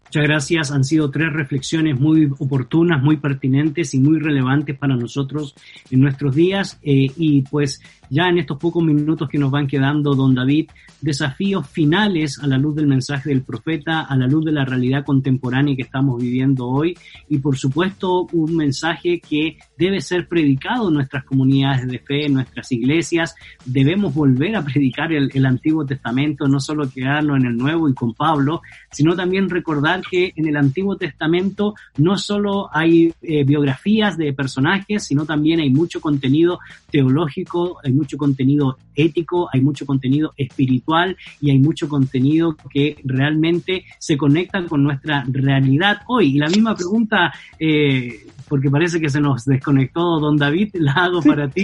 Muchas 0.09 0.23
gracias. 0.23 0.71
Han 0.71 0.85
sido 0.85 1.11
tres 1.11 1.31
reflexiones 1.35 2.01
muy 2.01 2.31
oportunas, 2.39 3.03
muy 3.03 3.19
pertinentes 3.19 3.93
y 3.93 3.99
muy 3.99 4.19
relevantes 4.19 4.79
para 4.79 4.97
nosotros 4.97 5.55
en 5.91 6.01
nuestros 6.01 6.35
días. 6.35 6.79
Eh, 6.83 7.09
y 7.17 7.43
pues 7.43 7.81
ya 8.11 8.29
en 8.29 8.39
estos 8.39 8.59
pocos 8.59 8.83
minutos 8.83 9.29
que 9.29 9.39
nos 9.39 9.51
van 9.51 9.67
quedando, 9.67 10.15
don 10.15 10.35
David, 10.35 10.71
desafíos 11.01 11.67
finales 11.69 12.39
a 12.43 12.47
la 12.47 12.59
luz 12.59 12.77
del 12.77 12.87
mensaje 12.87 13.31
del 13.31 13.43
profeta, 13.43 14.03
a 14.03 14.17
la 14.17 14.27
luz 14.27 14.45
de 14.45 14.53
la 14.53 14.65
realidad 14.65 15.05
contemporánea 15.05 15.77
que 15.77 15.83
estamos 15.83 16.21
viviendo 16.21 16.67
hoy 16.67 16.97
y 17.29 17.39
por 17.39 17.57
supuesto 17.57 18.27
un 18.33 18.57
mensaje 18.57 19.21
que 19.21 19.59
debe 19.77 20.01
ser 20.01 20.27
predicado 20.29 20.89
en 20.89 20.95
nuestras 20.95 21.25
comunidades 21.25 21.87
de 21.87 21.99
fe, 21.99 22.27
en 22.27 22.35
nuestras 22.35 22.71
iglesias. 22.73 23.35
Debemos 23.65 24.15
volver 24.15 24.57
a 24.57 24.65
predicar 24.65 25.13
el, 25.13 25.47
Antiguo 25.47 25.87
Testamento, 25.87 26.47
no 26.47 26.61
solo 26.61 26.91
quedarnos 26.91 27.39
en 27.39 27.47
el 27.47 27.57
Nuevo 27.57 27.89
y 27.89 27.95
con 27.95 28.13
Pablo, 28.13 28.61
sino 28.91 29.17
también 29.17 29.49
recordar 29.49 30.03
que 30.03 30.33
en 30.37 30.47
el 30.47 30.57
Antiguo 30.57 30.97
Testamento 30.97 31.75
no 31.97 32.19
solo 32.19 32.69
hay 32.73 33.15
eh, 33.23 33.45
biografías 33.45 34.19
de 34.19 34.33
personajes, 34.33 35.05
sino 35.05 35.25
también 35.25 35.61
hay 35.61 35.71
mucho 35.71 36.01
contenido 36.01 36.59
teológico, 36.91 37.79
hay 37.83 37.93
mucho 37.99 38.17
contenido 38.17 38.79
ético, 38.95 39.49
hay 39.53 39.61
mucho 39.61 39.85
contenido 39.85 40.33
espiritual 40.37 41.17
y 41.41 41.51
hay 41.51 41.59
mucho 41.59 41.89
contenido 41.89 42.57
que 42.71 42.97
realmente 43.05 43.85
se 43.99 44.17
conecta 44.17 44.65
con 44.67 44.83
nuestra 44.83 45.25
realidad 45.29 45.99
hoy. 46.07 46.37
Y 46.37 46.39
la 46.39 46.49
misma 46.49 46.75
pregunta, 46.75 47.33
eh, 47.59 48.27
porque 48.49 48.71
parece 48.71 49.01
que 49.01 49.11
se 49.11 49.21
nos 49.21 49.45
desconectó 49.45 50.19
don 50.19 50.37
David, 50.37 50.71
la 50.75 50.93
hago 50.93 51.21
para 51.21 51.49
ti, 51.49 51.63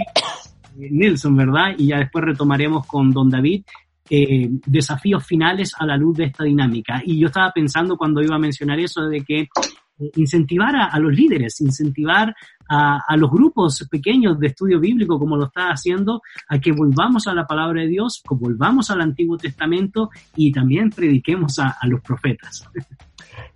Nelson, 0.75 1.35
¿verdad? 1.35 1.75
Y 1.77 1.87
ya 1.87 1.99
después 1.99 2.25
retomaremos 2.25 2.85
con 2.85 3.11
don 3.11 3.29
David. 3.29 3.63
Eh, 4.07 4.49
desafíos 4.67 5.25
finales 5.25 5.71
a 5.79 5.83
la 5.83 5.97
luz 5.97 6.17
de 6.17 6.25
esta 6.25 6.43
dinámica. 6.43 7.01
Y 7.03 7.19
yo 7.19 7.27
estaba 7.27 7.51
pensando 7.51 7.97
cuando 7.97 8.21
iba 8.21 8.35
a 8.35 8.39
mencionar 8.39 8.79
eso 8.79 9.01
de 9.07 9.21
que 9.21 9.47
incentivar 9.97 10.75
a, 10.75 10.97
los 10.99 11.13
líderes, 11.13 11.61
incentivar 11.61 12.35
a, 12.67 13.15
los 13.17 13.31
grupos 13.31 13.87
pequeños 13.89 14.39
de 14.39 14.47
estudio 14.47 14.79
bíblico, 14.79 15.19
como 15.19 15.37
lo 15.37 15.45
está 15.45 15.69
haciendo, 15.69 16.21
a 16.49 16.59
que 16.59 16.71
volvamos 16.71 17.27
a 17.27 17.33
la 17.33 17.45
palabra 17.45 17.81
de 17.81 17.87
Dios, 17.87 18.21
que 18.27 18.35
volvamos 18.35 18.89
al 18.91 19.01
Antiguo 19.01 19.37
Testamento 19.37 20.09
y 20.35 20.51
también 20.51 20.89
prediquemos 20.89 21.59
a, 21.59 21.77
los 21.83 22.01
profetas. 22.01 22.67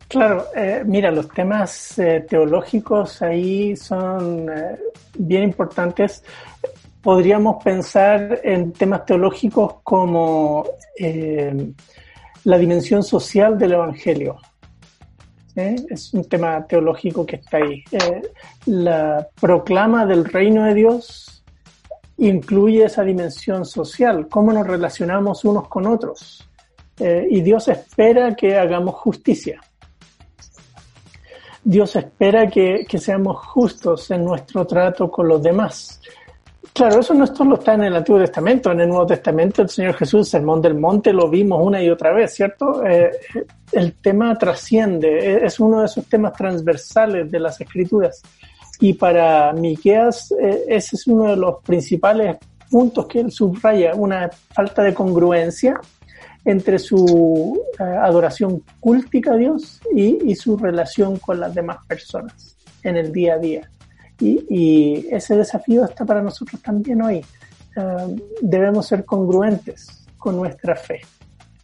Claro, 0.07 0.45
eh, 0.55 0.83
mira, 0.85 1.11
los 1.11 1.29
temas 1.29 1.99
eh, 1.99 2.25
teológicos 2.27 3.21
ahí 3.21 3.75
son 3.75 4.49
eh, 4.49 4.77
bien 5.17 5.43
importantes. 5.43 6.23
Podríamos 7.01 7.63
pensar 7.63 8.41
en 8.43 8.73
temas 8.73 9.05
teológicos 9.05 9.75
como 9.83 10.65
la 12.43 12.57
dimensión 12.57 13.03
social 13.03 13.57
del 13.57 13.73
Evangelio 13.73 14.37
¿eh? 15.59 15.75
Es 15.89 16.13
un 16.13 16.25
tema 16.25 16.65
teológico 16.65 17.25
que 17.25 17.37
está 17.37 17.57
ahí. 17.57 17.83
Eh, 17.91 18.21
la 18.65 19.27
proclama 19.39 20.05
del 20.05 20.25
reino 20.25 20.63
de 20.63 20.73
Dios 20.73 21.43
incluye 22.17 22.85
esa 22.85 23.03
dimensión 23.03 23.65
social, 23.65 24.27
cómo 24.27 24.51
nos 24.51 24.67
relacionamos 24.67 25.45
unos 25.45 25.67
con 25.67 25.87
otros. 25.87 26.47
Eh, 26.99 27.27
y 27.29 27.41
Dios 27.41 27.67
espera 27.67 28.35
que 28.35 28.57
hagamos 28.57 28.95
justicia. 28.95 29.61
Dios 31.63 31.95
espera 31.95 32.49
que, 32.49 32.85
que, 32.87 32.97
seamos 32.97 33.45
justos 33.45 34.09
en 34.11 34.25
nuestro 34.25 34.65
trato 34.65 35.11
con 35.11 35.27
los 35.27 35.41
demás. 35.41 36.01
Claro, 36.73 36.99
eso 36.99 37.13
no 37.13 37.27
solo 37.27 37.55
está 37.55 37.73
en 37.73 37.83
el 37.83 37.95
Antiguo 37.95 38.19
Testamento, 38.19 38.71
en 38.71 38.79
el 38.81 38.89
Nuevo 38.89 39.05
Testamento 39.05 39.61
el 39.61 39.69
Señor 39.69 39.95
Jesús, 39.95 40.29
Sermón 40.29 40.61
del 40.61 40.75
Monte, 40.75 41.11
lo 41.11 41.29
vimos 41.29 41.59
una 41.65 41.81
y 41.81 41.89
otra 41.89 42.13
vez, 42.13 42.33
¿cierto? 42.33 42.85
Eh, 42.85 43.11
el 43.71 43.93
tema 43.93 44.37
trasciende, 44.37 45.45
es 45.45 45.59
uno 45.59 45.81
de 45.81 45.87
esos 45.87 46.05
temas 46.05 46.33
transversales 46.33 47.29
de 47.29 47.39
las 47.39 47.59
Escrituras. 47.59 48.21
Y 48.79 48.93
para 48.93 49.51
Miqueas, 49.51 50.31
eh, 50.39 50.63
ese 50.69 50.95
es 50.95 51.07
uno 51.07 51.31
de 51.31 51.35
los 51.35 51.61
principales 51.63 52.37
puntos 52.69 53.07
que 53.07 53.19
él 53.19 53.31
subraya, 53.31 53.93
una 53.95 54.29
falta 54.29 54.83
de 54.83 54.93
congruencia 54.93 55.81
entre 56.45 56.79
su 56.79 57.61
eh, 57.77 57.83
adoración 57.83 58.63
cúltica 58.79 59.33
a 59.33 59.35
Dios 59.35 59.81
y 59.93 60.33
su 60.35 60.55
relación 60.55 61.17
con 61.17 61.39
las 61.41 61.53
demás 61.53 61.79
personas 61.87 62.55
en 62.83 62.95
el 62.95 63.11
día 63.11 63.33
a 63.33 63.37
día. 63.37 63.69
Y, 64.19 65.07
ese 65.09 65.37
desafío 65.37 65.85
está 65.85 66.05
para 66.05 66.21
nosotros 66.21 66.61
también 66.61 67.01
hoy. 67.01 67.25
Eh, 67.75 68.15
debemos 68.41 68.87
ser 68.87 69.05
congruentes 69.05 70.05
con 70.17 70.35
nuestra 70.35 70.75
fe. 70.75 71.01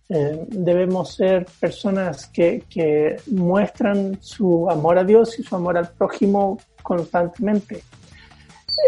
Eh, 0.07 0.45
debemos 0.49 1.15
ser 1.15 1.45
personas 1.60 2.27
que, 2.27 2.64
que 2.69 3.18
muestran 3.32 4.18
su 4.22 4.69
amor 4.69 4.99
a 4.99 5.03
Dios 5.03 5.40
y 5.40 5.44
su 5.44 5.56
amor 5.56 5.77
al 5.77 5.90
prójimo 5.90 6.60
constantemente 6.84 7.84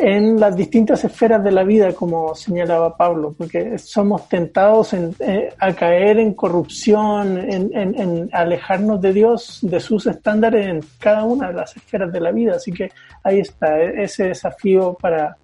en 0.02 0.40
las 0.40 0.56
distintas 0.56 1.04
esferas 1.04 1.44
de 1.44 1.52
la 1.52 1.64
vida, 1.64 1.94
como 1.94 2.36
señalaba 2.36 2.96
Pablo, 2.96 3.34
porque 3.38 3.78
somos 3.78 4.28
tentados 4.30 4.94
eh, 4.94 5.54
a 5.58 5.74
caer 5.74 6.20
en 6.20 6.34
corrupción, 6.34 7.38
en, 7.38 8.30
alejarnos 8.32 9.02
de 9.02 9.14
Dios, 9.14 9.60
de 9.62 9.80
sus 9.80 10.06
estándares 10.08 10.68
en 10.68 10.82
cada 11.00 11.24
una 11.24 11.48
de 11.48 11.54
las 11.54 11.76
esferas 11.76 12.12
de 12.12 12.20
la 12.20 12.32
vida. 12.32 12.56
Así 12.56 12.72
que 12.72 12.92
ahí 13.24 13.40
está, 13.40 13.80
e, 13.80 14.04
ese 14.04 14.26
desafío 14.26 14.94
para 14.94 15.38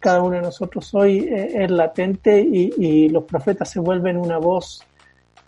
cada 0.00 0.22
uno 0.22 0.36
de 0.36 0.42
nosotros 0.42 0.94
hoy 0.94 1.28
eh, 1.30 1.64
es 1.64 1.70
latente 1.70 2.40
y, 2.40 3.08
los 3.08 3.24
profetas 3.24 3.70
se 3.70 3.80
vuelven 3.80 4.16
una 4.16 4.38
voz 4.38 4.82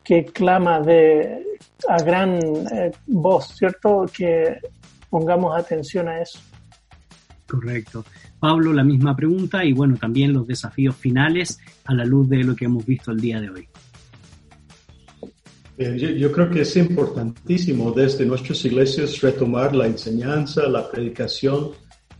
que 0.02 0.24
clama 0.24 0.80
de 0.80 1.44
a 1.88 2.02
gran 2.02 2.38
eh, 2.72 2.90
voz, 3.06 3.54
¿cierto? 3.56 4.06
Que 4.14 4.58
pongamos 5.08 5.58
atención 5.58 6.08
a 6.08 6.20
eso. 6.20 6.40
Correcto. 7.48 8.04
Pablo, 8.40 8.72
la 8.72 8.82
misma 8.82 9.14
pregunta 9.14 9.64
y 9.64 9.72
bueno, 9.72 9.96
también 10.00 10.32
los 10.32 10.46
desafíos 10.46 10.96
finales 10.96 11.60
a 11.84 11.94
la 11.94 12.04
luz 12.04 12.28
de 12.28 12.42
lo 12.42 12.56
que 12.56 12.64
hemos 12.64 12.84
visto 12.84 13.12
el 13.12 13.20
día 13.20 13.40
de 13.40 13.50
hoy. 13.50 13.68
Eh, 15.82 16.16
yo, 16.18 16.30
creo 16.30 16.50
que 16.50 16.60
es 16.60 16.76
importantísimo 16.76 17.90
desde 17.90 18.26
nuestras 18.26 18.62
iglesias 18.66 19.18
retomar 19.22 19.74
la 19.74 19.86
enseñanza, 19.86 20.68
la 20.68 20.90
predicación 20.90 21.70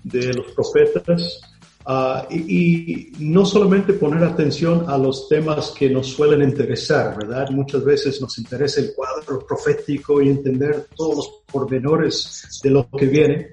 de 0.02 0.32
los 0.32 0.52
profetas 0.52 1.42
ah, 1.84 2.26
y, 2.30 3.12
no 3.18 3.44
solamente 3.44 3.92
poner 3.92 4.24
atención 4.24 4.84
a 4.88 4.96
los 4.96 5.28
temas 5.28 5.74
que 5.78 5.90
nos 5.90 6.06
suelen 6.06 6.42
interesar, 6.42 7.14
¿verdad? 7.18 7.50
Muchas 7.50 7.84
veces 7.84 8.18
nos 8.22 8.38
interesa 8.38 8.80
el 8.80 8.94
cuadro 8.94 9.44
profético 9.46 10.22
y 10.22 10.30
entender 10.30 10.86
todos 10.96 11.16
los 11.16 11.28
pormenores 11.52 12.60
de 12.62 12.70
lo 12.70 12.88
que 12.88 13.06
viene, 13.08 13.48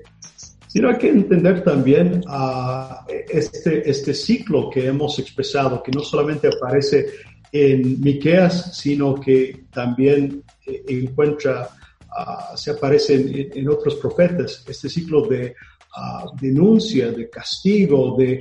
sino 0.77 0.89
hay 0.89 0.97
que 0.99 1.09
entender 1.09 1.63
también 1.63 2.21
a 2.27 3.03
este, 3.29 3.89
este 3.89 4.13
ciclo 4.13 4.69
que 4.69 4.85
hemos 4.85 5.17
expresado, 5.17 5.81
que 5.81 5.91
no 5.91 6.01
solamente 6.01 6.49
aparece 6.49 7.07
en 7.51 7.99
Miqueas, 7.99 8.77
sino 8.77 9.15
que 9.15 9.65
también 9.73 10.43
eh, 10.67 10.83
encuentra, 10.87 11.67
ah, 12.15 12.53
se 12.55 12.69
aparece 12.69 13.49
en, 13.55 13.67
otros 13.67 13.95
profetas, 13.95 14.63
este 14.67 14.87
ciclo 14.87 15.27
de 15.27 15.55
ah, 15.95 16.25
denuncia, 16.39 17.11
de 17.11 17.27
castigo, 17.27 18.15
de 18.15 18.39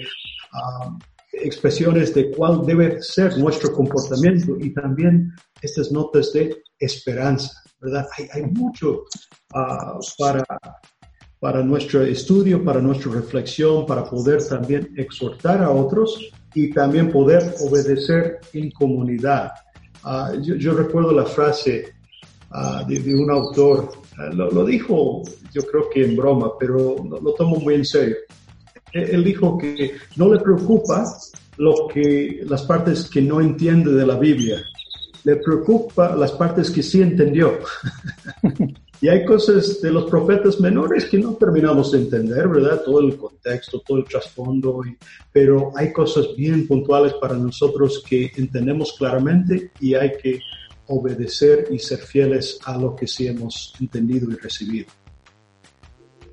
expresiones 1.33 2.13
de 2.13 2.31
cuál 2.33 2.67
debe 2.67 3.01
ser 3.01 3.39
nuestro 3.39 3.73
comportamiento 3.73 4.59
y 4.61 4.75
también 4.75 5.33
estas 5.63 5.91
notas 5.91 6.35
de 6.35 6.55
esperanza, 6.79 7.63
¿verdad? 7.81 8.07
Hay, 8.19 8.29
hay 8.31 8.43
mucho 8.51 9.05
para 10.19 10.45
para 11.41 11.63
nuestro 11.63 12.03
estudio, 12.03 12.65
para 12.65 12.81
nuestra 12.81 13.13
reflexión, 13.13 13.87
para 13.87 14.05
poder 14.05 14.47
también 14.47 14.93
exhortar 14.97 15.63
a 15.63 15.71
otros 15.71 16.31
y 16.55 16.71
también 16.71 17.11
poder 17.11 17.55
obedecer 17.61 18.39
en 18.53 18.71
comunidad. 18.71 19.51
Ah, 20.03 20.33
yo, 20.41 20.73
recuerdo 20.73 21.13
la 21.13 21.27
frase 21.27 21.95
ah, 22.51 22.85
de, 22.87 23.15
un 23.15 23.31
autor, 23.31 23.93
ah, 24.19 24.31
lo, 24.33 24.65
dijo 24.65 25.23
yo 25.53 25.63
creo 25.67 25.91
que 25.91 26.05
en 26.05 26.17
broma, 26.17 26.53
pero 26.59 26.97
lo, 27.05 27.33
tomo 27.35 27.57
muy 27.57 27.75
en 27.75 27.85
serio. 27.85 28.17
Él, 28.93 29.25
dijo 29.25 29.59
que 29.59 29.97
no 30.17 30.33
le 30.33 30.41
preocupa 30.41 31.05
lo 31.59 31.89
que, 31.89 32.43
las 32.47 32.63
partes 32.63 33.11
que 33.11 33.21
no 33.21 33.41
entiende 33.41 33.93
de 33.93 34.07
la 34.07 34.17
Biblia, 34.17 34.63
le 35.25 35.37
preocupa 35.37 36.15
las 36.15 36.33
partes 36.33 36.71
que 36.71 36.83
sí 36.83 37.03
entendió. 37.03 37.59
Y 39.01 39.09
hay 39.09 39.25
cosas 39.25 39.81
de 39.83 39.91
los 39.91 40.05
profetas 40.05 40.59
menores 40.59 41.05
que 41.05 41.19
no 41.19 41.35
terminamos 41.35 41.93
de 41.93 41.99
entender, 41.99 42.49
¿verdad? 42.49 42.83
Todo 42.85 43.01
el 43.01 43.17
contexto, 43.17 43.81
todo 43.81 43.99
el 43.99 44.05
trasfondo, 44.05 44.83
pero 45.33 45.73
hay 45.77 45.93
cosas 45.93 46.29
bien 46.37 46.67
puntuales 46.67 47.13
para 47.15 47.35
nosotros 47.35 48.03
que 48.09 48.33
entendemos 48.37 48.95
claramente 48.95 49.71
y 49.81 49.95
hay 49.95 50.13
que 50.17 50.41
obedecer 50.87 51.69
y 51.71 51.79
ser 51.79 51.99
fieles 51.99 52.59
a 52.65 52.79
lo 52.79 52.95
que 52.97 53.07
sí 53.07 53.27
hemos 53.27 53.75
entendido 53.81 54.31
y 54.31 54.37
recibido. 54.37 54.87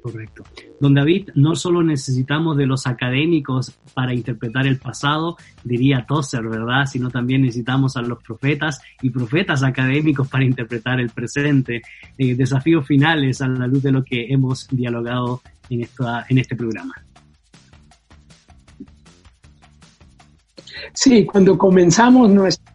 Correcto. 0.03 0.43
Don 0.81 0.93
David, 0.93 1.30
no 1.35 1.55
solo 1.55 1.81
necesitamos 1.81 2.57
de 2.57 2.65
los 2.65 2.88
académicos 2.88 3.71
para 3.93 4.13
interpretar 4.13 4.67
el 4.67 4.77
pasado, 4.77 5.38
diría 5.63 6.05
Tosser, 6.05 6.43
¿verdad? 6.43 6.85
Sino 6.88 7.09
también 7.09 7.41
necesitamos 7.43 7.95
a 7.95 8.01
los 8.01 8.21
profetas 8.21 8.81
y 9.01 9.11
profetas 9.11 9.63
académicos 9.63 10.27
para 10.27 10.43
interpretar 10.43 10.99
el 10.99 11.09
presente. 11.09 11.81
Eh, 12.17 12.35
desafíos 12.35 12.85
finales 12.85 13.41
a 13.41 13.47
la 13.47 13.65
luz 13.65 13.81
de 13.81 13.93
lo 13.93 14.03
que 14.03 14.25
hemos 14.27 14.67
dialogado 14.67 15.41
en, 15.69 15.84
esta, 15.84 16.25
en 16.27 16.38
este 16.38 16.57
programa. 16.57 16.93
Sí, 20.93 21.25
cuando 21.25 21.57
comenzamos 21.57 22.30
nuestro... 22.30 22.73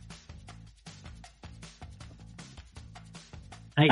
Ahí. 3.77 3.89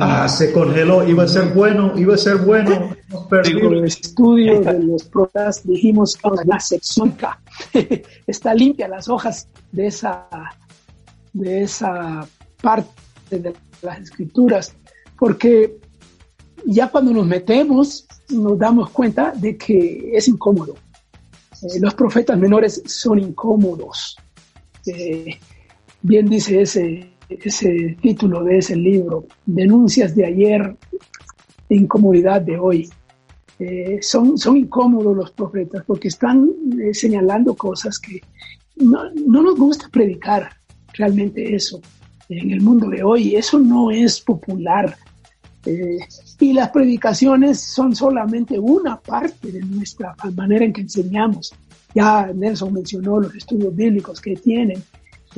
Ah, 0.00 0.28
se 0.28 0.52
congeló, 0.52 1.06
iba 1.08 1.24
a 1.24 1.28
ser 1.28 1.52
bueno, 1.52 1.92
iba 1.96 2.14
a 2.14 2.18
ser 2.18 2.36
bueno. 2.36 2.96
En 3.32 3.58
el 3.58 3.84
estudio 3.84 4.60
de 4.60 4.78
los 4.78 5.02
protas 5.02 5.66
dijimos 5.66 6.16
que 6.16 6.30
la 6.46 6.60
sección 6.60 7.10
K 7.12 7.40
está 8.28 8.54
limpia 8.54 8.86
las 8.86 9.08
hojas 9.08 9.48
de 9.72 9.88
esa, 9.88 10.28
de 11.32 11.62
esa 11.62 12.24
parte 12.62 12.92
de 13.30 13.52
las 13.82 14.00
escrituras, 14.02 14.72
porque 15.18 15.80
ya 16.64 16.88
cuando 16.88 17.12
nos 17.12 17.26
metemos 17.26 18.06
nos 18.28 18.56
damos 18.56 18.90
cuenta 18.90 19.32
de 19.34 19.56
que 19.56 20.12
es 20.12 20.28
incómodo. 20.28 20.76
Eh, 21.62 21.80
los 21.80 21.94
profetas 21.94 22.38
menores 22.38 22.82
son 22.86 23.18
incómodos. 23.18 24.16
Eh, 24.86 25.40
bien 26.02 26.28
dice 26.28 26.60
ese 26.62 27.17
ese 27.28 27.96
título 28.00 28.42
de 28.44 28.58
ese 28.58 28.76
libro, 28.76 29.26
Denuncias 29.44 30.14
de 30.14 30.26
ayer, 30.26 30.76
incomodidad 31.68 32.40
de 32.40 32.58
hoy. 32.58 32.88
Eh, 33.58 33.98
son, 34.02 34.38
son 34.38 34.56
incómodos 34.56 35.16
los 35.16 35.30
profetas 35.32 35.82
porque 35.84 36.08
están 36.08 36.48
eh, 36.80 36.94
señalando 36.94 37.54
cosas 37.56 37.98
que 37.98 38.20
no, 38.76 39.10
no, 39.26 39.42
nos 39.42 39.56
gusta 39.56 39.88
predicar 39.88 40.48
realmente 40.92 41.56
eso 41.56 41.80
en 42.28 42.52
el 42.52 42.60
mundo 42.60 42.88
de 42.88 43.02
hoy. 43.02 43.34
Eso 43.34 43.58
no 43.58 43.90
es 43.90 44.20
popular. 44.20 44.96
Eh, 45.66 45.98
y 46.38 46.52
las 46.52 46.70
predicaciones 46.70 47.60
son 47.60 47.96
solamente 47.96 48.58
una 48.58 49.00
parte 49.00 49.50
de 49.50 49.60
nuestra 49.60 50.14
manera 50.36 50.64
en 50.64 50.72
que 50.72 50.82
enseñamos. 50.82 51.52
Ya 51.94 52.30
Nelson 52.32 52.72
mencionó 52.72 53.18
los 53.18 53.34
estudios 53.34 53.74
bíblicos 53.74 54.20
que 54.20 54.36
tienen 54.36 54.82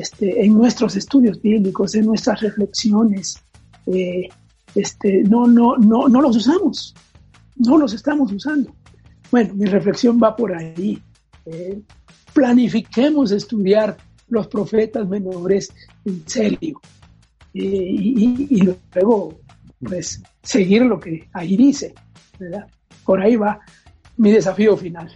este, 0.00 0.44
en 0.44 0.54
nuestros 0.54 0.96
estudios 0.96 1.40
bíblicos, 1.40 1.94
en 1.94 2.06
nuestras 2.06 2.40
reflexiones, 2.40 3.42
eh, 3.86 4.28
este, 4.74 5.22
no, 5.22 5.46
no, 5.46 5.76
no, 5.76 6.08
no 6.08 6.20
los 6.20 6.36
usamos, 6.36 6.94
no 7.56 7.78
los 7.78 7.92
estamos 7.92 8.32
usando. 8.32 8.74
Bueno, 9.30 9.54
mi 9.54 9.66
reflexión 9.66 10.18
va 10.22 10.34
por 10.34 10.54
ahí. 10.54 11.00
Eh, 11.46 11.80
planifiquemos 12.32 13.30
estudiar 13.32 13.96
los 14.28 14.46
profetas 14.48 15.08
menores 15.08 15.72
en 16.04 16.22
serio. 16.26 16.80
Eh, 17.52 17.60
y, 17.62 18.60
luego 18.62 19.40
pues 19.80 20.22
seguir 20.42 20.82
lo 20.82 21.00
que 21.00 21.28
ahí 21.32 21.56
dice, 21.56 21.94
¿verdad? 22.38 22.66
Por 23.04 23.20
ahí 23.20 23.36
va 23.36 23.60
mi 24.16 24.30
desafío 24.30 24.76
final. 24.76 25.10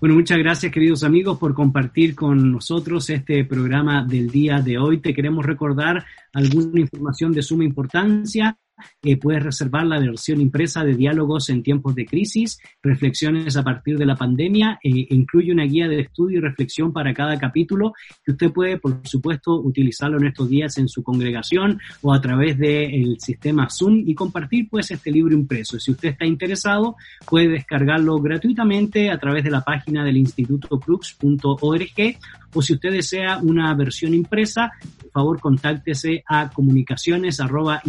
Bueno, 0.00 0.14
muchas 0.14 0.38
gracias 0.38 0.70
queridos 0.70 1.02
amigos 1.02 1.38
por 1.38 1.54
compartir 1.54 2.14
con 2.14 2.52
nosotros 2.52 3.10
este 3.10 3.44
programa 3.44 4.04
del 4.04 4.30
día 4.30 4.60
de 4.60 4.78
hoy. 4.78 4.98
Te 4.98 5.12
queremos 5.12 5.44
recordar 5.44 6.04
alguna 6.32 6.78
información 6.78 7.32
de 7.32 7.42
suma 7.42 7.64
importancia 7.64 8.56
eh, 9.02 9.16
puedes 9.16 9.42
reservar 9.42 9.86
la 9.86 9.98
versión 9.98 10.40
impresa 10.40 10.84
de 10.84 10.94
Diálogos 10.94 11.48
en 11.50 11.62
tiempos 11.62 11.94
de 11.94 12.06
crisis, 12.06 12.58
reflexiones 12.82 13.56
a 13.56 13.62
partir 13.62 13.98
de 13.98 14.06
la 14.06 14.16
pandemia, 14.16 14.78
e 14.82 15.06
incluye 15.10 15.52
una 15.52 15.64
guía 15.64 15.88
de 15.88 16.00
estudio 16.00 16.38
y 16.38 16.40
reflexión 16.40 16.92
para 16.92 17.14
cada 17.14 17.38
capítulo 17.38 17.94
que 18.24 18.32
usted 18.32 18.50
puede, 18.50 18.78
por 18.78 19.00
supuesto, 19.06 19.60
utilizarlo 19.60 20.18
en 20.18 20.26
estos 20.26 20.48
días 20.48 20.78
en 20.78 20.88
su 20.88 21.02
congregación 21.02 21.80
o 22.02 22.12
a 22.12 22.20
través 22.20 22.58
del 22.58 23.18
sistema 23.20 23.68
Zoom 23.70 24.02
y 24.06 24.14
compartir 24.14 24.68
pues 24.68 24.90
este 24.90 25.10
libro 25.10 25.34
impreso. 25.34 25.78
Si 25.78 25.90
usted 25.90 26.10
está 26.10 26.26
interesado, 26.26 26.96
puede 27.26 27.48
descargarlo 27.48 28.18
gratuitamente 28.18 29.10
a 29.10 29.18
través 29.18 29.44
de 29.44 29.50
la 29.50 29.62
página 29.62 30.04
del 30.04 30.16
Instituto 30.16 30.78
Crux.org 30.80 32.18
o 32.54 32.62
si 32.62 32.74
usted 32.74 32.92
desea 32.92 33.38
una 33.38 33.74
versión 33.74 34.14
impresa, 34.14 34.72
por 35.00 35.10
favor 35.10 35.40
contáctese 35.40 36.24
a 36.26 36.50
comunicaciones 36.50 37.40
arroba 37.40 37.82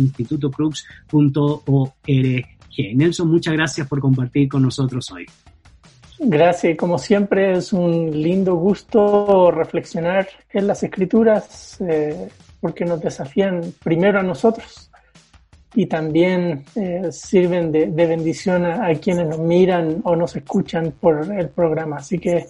Nelson, 2.95 3.29
muchas 3.29 3.53
gracias 3.53 3.87
por 3.87 3.99
compartir 3.99 4.47
con 4.47 4.63
nosotros 4.63 5.11
hoy. 5.11 5.25
Gracias, 6.19 6.77
como 6.77 6.97
siempre 6.97 7.53
es 7.53 7.71
un 7.71 8.11
lindo 8.11 8.55
gusto 8.55 9.51
reflexionar 9.51 10.27
en 10.51 10.67
las 10.67 10.83
escrituras 10.83 11.79
eh, 11.79 12.27
porque 12.59 12.83
nos 12.83 12.99
desafían 12.99 13.61
primero 13.81 14.19
a 14.19 14.23
nosotros 14.23 14.91
y 15.73 15.85
también 15.85 16.65
eh, 16.75 17.07
sirven 17.11 17.71
de, 17.71 17.85
bendición 17.85 18.65
a, 18.65 18.93
quienes 18.95 19.27
nos 19.27 19.39
miran 19.39 20.01
o 20.03 20.15
nos 20.15 20.35
escuchan 20.35 20.93
por 20.99 21.31
el 21.31 21.49
programa. 21.49 21.97
Así 21.97 22.17
que 22.17 22.47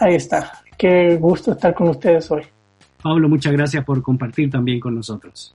ahí 0.00 0.14
está. 0.14 0.60
Qué 0.76 1.16
gusto 1.16 1.52
estar 1.52 1.74
con 1.74 1.90
ustedes 1.90 2.28
hoy. 2.30 2.42
Pablo, 3.02 3.28
muchas 3.28 3.52
gracias 3.52 3.84
por 3.84 4.02
compartir 4.02 4.50
también 4.50 4.80
con 4.80 4.94
nosotros. 4.94 5.54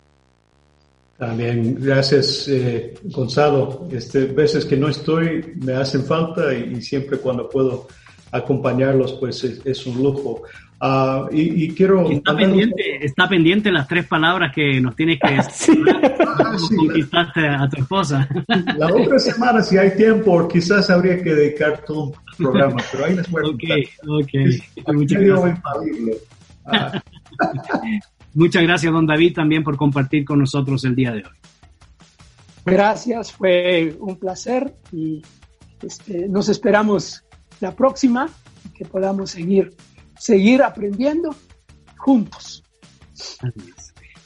También 1.18 1.78
gracias, 1.80 2.48
eh, 2.48 2.94
Gonzalo. 3.06 3.88
Este, 3.92 4.26
veces 4.26 4.66
que 4.66 4.78
no 4.78 4.88
estoy 4.88 5.54
me 5.56 5.74
hacen 5.74 6.04
falta 6.04 6.54
y, 6.54 6.80
siempre 6.82 7.18
cuando 7.18 7.50
puedo 7.50 7.88
acompañarlos, 8.32 9.14
pues 9.14 9.44
es, 9.44 9.86
un 9.88 10.04
lujo. 10.04 10.44
Uh, 10.80 11.28
y, 11.32 11.74
quiero... 11.74 12.08
Está 12.12 12.36
pendiente, 12.36 13.04
está 13.04 13.28
pendiente 13.28 13.72
las 13.72 13.88
tres 13.88 14.06
palabras 14.06 14.54
que 14.54 14.80
nos 14.80 14.96
tienes 14.96 15.20
que 15.20 15.32
decir. 15.36 15.84
conquistaste 16.76 17.48
a 17.48 17.68
tu 17.68 17.82
esposa. 17.82 18.30
La 18.78 18.94
otra 18.94 19.18
semana, 19.18 19.64
si 19.64 19.76
hay 19.76 19.96
tiempo, 19.96 20.48
quizás 20.48 20.88
habría 20.92 21.20
que 21.24 21.34
dedicar 21.34 21.84
todo 21.84 22.04
un 22.10 22.14
programa, 22.38 22.78
pero 22.92 23.06
ahí 23.06 23.16
les 23.16 23.32
voy 23.32 23.44
a 23.44 23.50
Ok, 23.50 24.30
ok. 24.86 24.94
Muchas 24.94 25.22
gracias. 25.24 25.60
Ah. 26.66 27.02
Muchas 28.38 28.62
gracias, 28.62 28.94
don 28.94 29.08
David, 29.08 29.34
también 29.34 29.64
por 29.64 29.78
compartir 29.78 30.24
con 30.24 30.38
nosotros 30.38 30.86
el 30.86 30.94
día 30.94 31.12
de 31.12 31.24
hoy. 31.24 31.38
Gracias, 32.64 33.32
fue 33.32 33.98
un 34.00 34.16
placer 34.16 34.76
y 34.92 35.24
este, 35.82 36.30
nos 36.30 36.48
esperamos 36.48 37.24
la 37.62 37.76
próxima 37.76 38.30
que 38.76 38.86
podamos 38.86 39.32
seguir, 39.32 39.76
seguir 40.20 40.62
aprendiendo 40.62 41.36
juntos. 41.98 42.64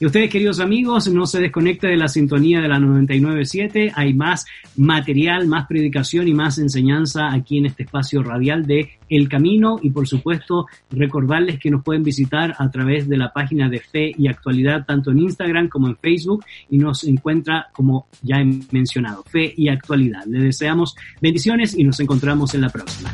Y 0.01 0.05
ustedes, 0.07 0.31
queridos 0.31 0.59
amigos, 0.59 1.07
no 1.09 1.27
se 1.27 1.39
desconecte 1.39 1.85
de 1.85 1.95
la 1.95 2.07
sintonía 2.07 2.59
de 2.59 2.67
la 2.67 2.79
997. 2.79 3.91
Hay 3.93 4.15
más 4.15 4.47
material, 4.75 5.47
más 5.47 5.67
predicación 5.67 6.27
y 6.27 6.33
más 6.33 6.57
enseñanza 6.57 7.31
aquí 7.31 7.59
en 7.59 7.67
este 7.67 7.83
espacio 7.83 8.23
radial 8.23 8.65
de 8.65 8.93
El 9.09 9.29
Camino. 9.29 9.77
Y 9.79 9.91
por 9.91 10.07
supuesto, 10.07 10.65
recordarles 10.89 11.59
que 11.59 11.69
nos 11.69 11.83
pueden 11.83 12.01
visitar 12.01 12.55
a 12.57 12.71
través 12.71 13.07
de 13.07 13.17
la 13.17 13.31
página 13.31 13.69
de 13.69 13.79
Fe 13.79 14.11
y 14.17 14.27
Actualidad, 14.27 14.87
tanto 14.87 15.11
en 15.11 15.19
Instagram 15.19 15.69
como 15.69 15.87
en 15.87 15.97
Facebook. 15.97 16.45
Y 16.71 16.79
nos 16.79 17.03
encuentra, 17.03 17.67
como 17.71 18.07
ya 18.23 18.37
he 18.37 18.59
mencionado, 18.71 19.23
Fe 19.29 19.53
y 19.55 19.69
Actualidad. 19.69 20.25
Les 20.25 20.41
deseamos 20.41 20.95
bendiciones 21.21 21.77
y 21.77 21.83
nos 21.83 21.99
encontramos 21.99 22.55
en 22.55 22.61
la 22.61 22.69
próxima. 22.69 23.13